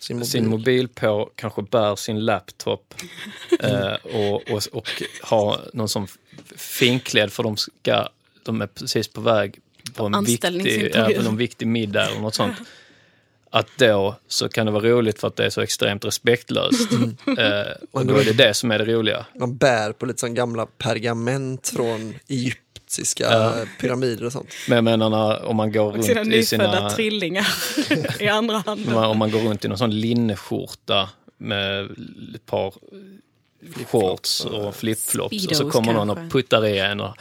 Sin 0.00 0.16
mobil. 0.16 0.30
sin 0.30 0.48
mobil 0.48 0.88
på, 0.88 1.30
kanske 1.34 1.62
bär 1.62 1.96
sin 1.96 2.24
laptop 2.24 2.94
eh, 3.60 3.94
och, 4.02 4.50
och, 4.50 4.62
och 4.72 4.88
har 5.22 5.60
någon 5.72 5.88
som 5.88 6.06
finklädd 6.56 7.32
för 7.32 7.42
de, 7.42 7.56
ska, 7.56 8.08
de 8.42 8.62
är 8.62 8.66
precis 8.66 9.08
på 9.08 9.20
väg 9.20 9.58
på 9.94 10.06
en, 10.06 10.24
viktig, 10.24 10.92
på 10.92 11.22
någon 11.22 11.36
viktig 11.36 11.66
middag 11.66 12.06
eller 12.06 12.20
något 12.20 12.34
sånt. 12.34 12.56
Att 13.52 13.68
då 13.78 14.16
så 14.28 14.48
kan 14.48 14.66
det 14.66 14.72
vara 14.72 14.84
roligt 14.84 15.20
för 15.20 15.28
att 15.28 15.36
det 15.36 15.44
är 15.44 15.50
så 15.50 15.60
extremt 15.60 16.04
respektlöst. 16.04 16.92
Eh, 17.26 17.72
och 17.90 18.06
då 18.06 18.16
är 18.16 18.24
det 18.24 18.32
det 18.32 18.54
som 18.54 18.70
är 18.70 18.78
det 18.78 18.84
roliga. 18.84 19.26
Man 19.34 19.56
bär 19.56 19.92
på 19.92 20.06
lite 20.06 20.18
sån 20.18 20.34
gamla 20.34 20.66
pergament 20.66 21.68
från 21.76 22.14
egyptiska 22.98 23.24
Ja. 23.24 23.64
pyramider 23.80 24.26
och 24.26 24.32
sånt. 24.32 24.48
Men 24.68 24.76
jag 24.76 24.84
menar 24.84 25.10
när, 25.10 25.44
om 25.44 25.56
man 25.56 25.72
går 25.72 25.86
Och 25.86 25.94
runt 25.94 26.04
sina 26.04 26.20
i 26.20 26.24
nyfödda 26.24 26.76
sina... 26.76 26.90
trillingar 26.90 27.46
i 28.20 28.28
andra 28.28 28.58
handen. 28.66 28.94
Om 28.94 29.18
man, 29.18 29.30
går 29.30 29.40
runt 29.40 29.64
i 29.64 29.68
någon 29.68 29.78
sån 29.78 30.00
linneskjorta 30.00 31.08
med 31.36 31.84
ett 32.34 32.46
par 32.46 32.74
shorts 33.86 34.44
och 34.44 34.76
flipflops 34.76 35.46
och 35.46 35.56
så 35.56 35.70
kommer 35.70 35.92
någon 35.92 36.08
kanske. 36.08 36.24
och 36.26 36.32
puttar 36.32 36.66
i 36.66 36.78
en 36.78 37.00
och, 37.00 37.16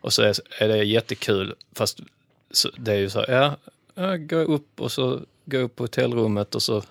och 0.00 0.12
så 0.12 0.22
är, 0.22 0.34
är 0.62 0.68
det 0.68 0.84
jättekul. 0.84 1.54
Fast 1.74 2.00
så, 2.50 2.70
det 2.76 2.92
är 2.92 2.96
ju 2.96 3.10
så, 3.10 3.24
ja, 3.28 3.56
ja, 3.94 4.16
gå 4.16 4.36
upp 4.36 4.80
och 4.80 4.92
så 4.92 5.20
gå 5.44 5.58
upp 5.58 5.76
på 5.76 5.84
hotellrummet 5.84 6.54
och 6.54 6.62
så 6.62 6.82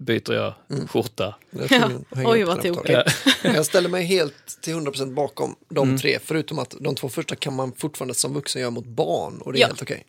byter 0.00 0.32
jag 0.32 0.54
skjorta. 0.90 1.34
Jag 1.50 1.68
tror 1.68 2.04
Ja. 2.10 2.22
Oj, 2.30 2.42
vad 2.44 2.62
tokigt. 2.62 2.98
Jag 3.42 3.66
ställer 3.66 3.88
mig 3.88 4.04
helt 4.04 4.60
till 4.60 4.74
100% 4.74 5.14
bakom 5.14 5.56
de 5.68 5.88
Mm. 5.88 5.98
tre, 6.00 6.18
förutom 6.24 6.58
att 6.58 6.74
de 6.80 6.94
två 6.94 7.08
första 7.08 7.36
kan 7.36 7.54
man 7.56 7.72
fortfarande 7.72 8.14
som 8.14 8.34
vuxen 8.34 8.60
göra 8.62 8.70
mot 8.70 8.86
barn 8.86 9.38
och 9.40 9.52
det 9.52 9.58
är 9.58 9.60
Ja. 9.60 9.66
helt 9.66 9.82
okej. 9.82 10.04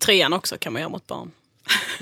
Trean 0.00 0.32
också 0.32 0.58
kan 0.58 0.72
man 0.72 0.82
göra 0.82 0.90
mot 0.90 1.06
barn. 1.06 1.30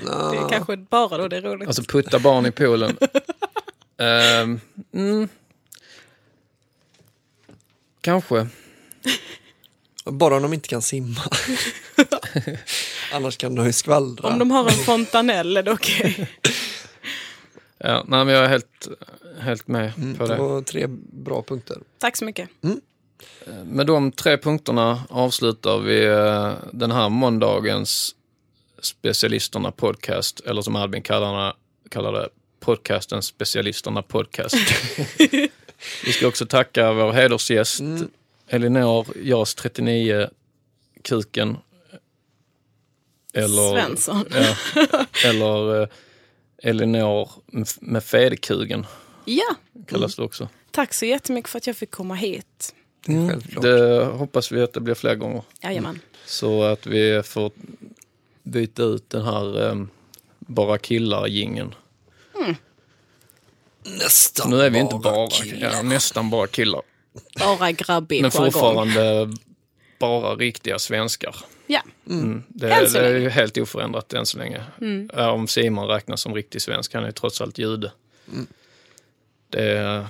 Nå, 0.05 0.31
Det 0.31 0.37
är 0.37 0.49
kanske 0.49 0.77
bara 0.77 1.17
då 1.17 1.27
det 1.27 1.37
är 1.37 1.41
roligt. 1.41 1.67
Alltså 1.67 1.83
putta 1.83 2.19
barn 2.19 2.45
i 2.45 2.51
poolen. 2.51 2.97
Ehm, 3.99 4.59
mm. 4.93 5.27
Kanske. 8.01 8.47
Bara 10.05 10.35
om 10.35 10.41
de 10.41 10.53
inte 10.53 10.67
kan 10.67 10.81
simma. 10.81 11.21
Annars 13.13 13.37
kan 13.37 13.55
de 13.55 13.65
ju 13.65 13.73
skvallra. 13.73 14.27
Om 14.29 14.39
de 14.39 14.51
har 14.51 14.63
en 14.69 14.71
fontanell 14.77 15.57
är 15.57 15.63
det 15.63 15.71
okej. 15.71 16.27
Ja, 17.77 18.03
nej, 18.07 18.25
men 18.25 18.33
jag 18.35 18.43
är 18.43 18.47
helt, 18.49 18.87
helt 19.39 19.67
med 19.67 19.93
Mm, 19.97 20.15
på 20.17 20.27
det 20.27 20.35
det. 20.35 20.41
var 20.41 20.61
tre 20.61 20.85
bra 21.11 21.43
punkter. 21.43 21.77
Tack 21.97 22.17
så 22.17 22.25
mycket. 22.25 22.49
Med 23.65 23.87
de 23.87 24.11
tre 24.11 24.37
punkterna 24.37 25.03
avslutar 25.09 25.79
vi 25.79 26.05
eh, 26.05 26.53
den 26.71 26.91
här 26.91 27.09
måndagens 27.09 28.15
Specialisterna 28.81 29.71
podcast, 29.71 30.39
eller 30.39 30.61
som 30.61 30.75
Albin 30.75 31.01
kallar 31.01 31.45
det, 31.47 31.53
kallar 31.89 32.13
det 32.13 32.29
podcasten 32.59 33.21
Specialisterna 33.23 34.01
podcast. 34.01 34.55
vi 36.05 36.11
ska 36.13 36.27
också 36.27 36.45
tacka 36.45 36.93
vår 36.93 37.11
hedersgäst 37.11 37.81
Elinor 38.47 39.07
Jas 39.23 39.55
39 39.55 40.29
Kuken. 41.03 41.57
Eller, 43.33 43.71
Svensson. 43.73 44.25
Ja, 44.31 44.55
eller 45.25 45.81
eh, 45.81 45.87
Elinor 46.63 47.29
med 47.81 48.03
Fedekugen 48.03 48.85
Ja, 49.25 49.55
kallas 49.87 50.15
det 50.15 50.23
också. 50.23 50.49
tack 50.71 50.93
så 50.93 51.05
jättemycket 51.05 51.49
för 51.49 51.57
att 51.57 51.67
jag 51.67 51.75
fick 51.75 51.91
komma 51.91 52.15
hit. 52.15 52.73
Självklart. 53.05 53.63
Det 53.63 54.05
hoppas 54.05 54.51
vi 54.51 54.61
att 54.61 54.73
det 54.73 54.79
blir 54.81 54.95
fler 54.95 55.15
gånger. 55.15 55.43
Jajamän. 55.61 55.99
Så 56.25 56.63
att 56.63 56.85
vi 56.87 57.23
får 57.23 57.51
byta 58.43 58.83
ut 58.83 59.09
den 59.09 59.25
här 59.25 59.61
um, 59.61 59.89
bara 60.39 60.77
killar-gingen. 60.77 61.75
Nästan 63.83 64.49
Nu 64.49 64.61
är 64.61 64.69
vi 64.69 64.79
inte 64.79 64.95
bara, 64.95 65.27
killar. 65.29 65.71
ja, 65.73 65.81
nästan 65.81 66.29
bara 66.29 66.47
killar. 66.47 66.81
Bara 67.39 67.71
grabbig 67.71 68.21
Men 68.21 68.31
fortfarande 68.31 69.33
bara 69.99 70.35
riktiga 70.35 70.79
svenskar. 70.79 71.35
Ja, 71.67 71.81
Mm. 72.09 72.43
Det, 72.47 72.71
Än 72.71 72.89
så 72.89 72.97
det 72.99 73.05
är 73.05 73.13
länge. 73.13 73.23
ju 73.23 73.29
helt 73.29 73.57
oförändrat 73.57 74.13
än 74.13 74.25
så 74.25 74.37
länge. 74.37 74.63
Mm. 74.81 75.09
Om 75.13 75.47
Simon 75.47 75.87
räknas 75.87 76.21
som 76.21 76.35
riktig 76.35 76.61
svensk, 76.61 76.93
han 76.93 77.03
är 77.03 77.07
ju 77.07 77.11
trots 77.13 77.41
allt 77.41 77.57
jude. 77.57 77.91
Mm. 78.33 78.47
Det 79.49 80.07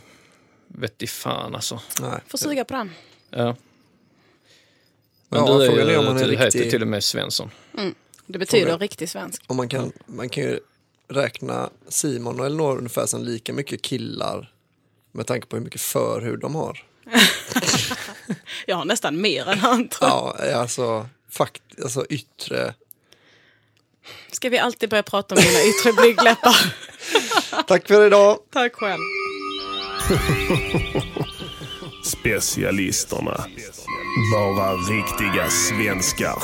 vet 0.67 1.03
i 1.03 1.07
fan 1.07 1.55
alltså. 1.55 1.81
Nej. 2.01 2.19
får 2.27 2.37
suga 2.37 2.65
på 2.65 2.73
den. 2.73 2.91
Ja. 3.29 3.55
Men 5.29 5.45
Ja, 5.45 5.57
du 5.57 5.63
är 5.65 5.69
frågan 5.69 5.87
ju, 5.87 5.93
är 5.93 5.99
om 5.99 6.05
man 6.05 6.17
är 6.17 6.29
heter 6.29 6.45
riktig- 6.45 6.69
till 6.71 6.81
och 6.81 6.87
med 6.87 7.03
Svensson. 7.03 7.49
Det 8.25 8.39
betyder 8.39 8.65
Fråga. 8.65 8.77
riktig 8.77 9.09
svensk. 9.09 9.43
Och 9.47 9.55
man 9.55 9.69
kan, 9.69 9.91
man 10.05 10.29
kan 10.29 10.43
ju 10.43 10.59
räkna 11.07 11.69
Simon 11.89 12.39
och 12.39 12.45
Elinor 12.45 12.77
ungefär 12.77 13.05
som 13.05 13.23
lika 13.23 13.53
mycket 13.53 13.81
killar 13.81 14.51
med 15.11 15.27
tanke 15.27 15.47
på 15.47 15.55
hur 15.55 15.63
mycket 15.63 15.81
förhud 15.81 16.39
de 16.39 16.55
har. 16.55 16.83
Jag 18.65 18.75
har 18.75 18.85
nästan 18.85 19.21
mer 19.21 19.47
än 19.49 19.59
han 19.59 19.87
tror. 19.89 20.09
Ja, 20.09 20.55
alltså, 20.55 21.09
fakt, 21.29 21.61
alltså 21.83 22.05
yttre. 22.09 22.73
Ska 24.31 24.49
vi 24.49 24.57
alltid 24.59 24.89
börja 24.89 25.03
prata 25.03 25.35
om 25.35 25.41
mina 25.41 25.63
yttre 25.63 25.93
blygdläppar? 25.93 26.73
Tack 27.67 27.87
för 27.87 28.07
idag. 28.07 28.39
Tack 28.53 28.73
själv. 28.75 28.99
Specialisterna. 32.03 33.45
Bara 34.33 34.73
riktiga 34.73 35.49
svenskar. 35.49 36.37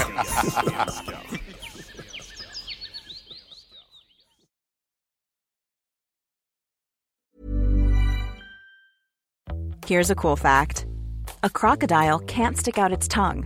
Here's 9.88 10.12
a 10.12 10.16
cool 10.16 10.38
fact 10.38 10.86
a 11.44 11.50
crocodile 11.50 12.20
can't 12.20 12.58
stick 12.58 12.78
out 12.78 12.92
its 12.92 13.08
tongue. 13.08 13.46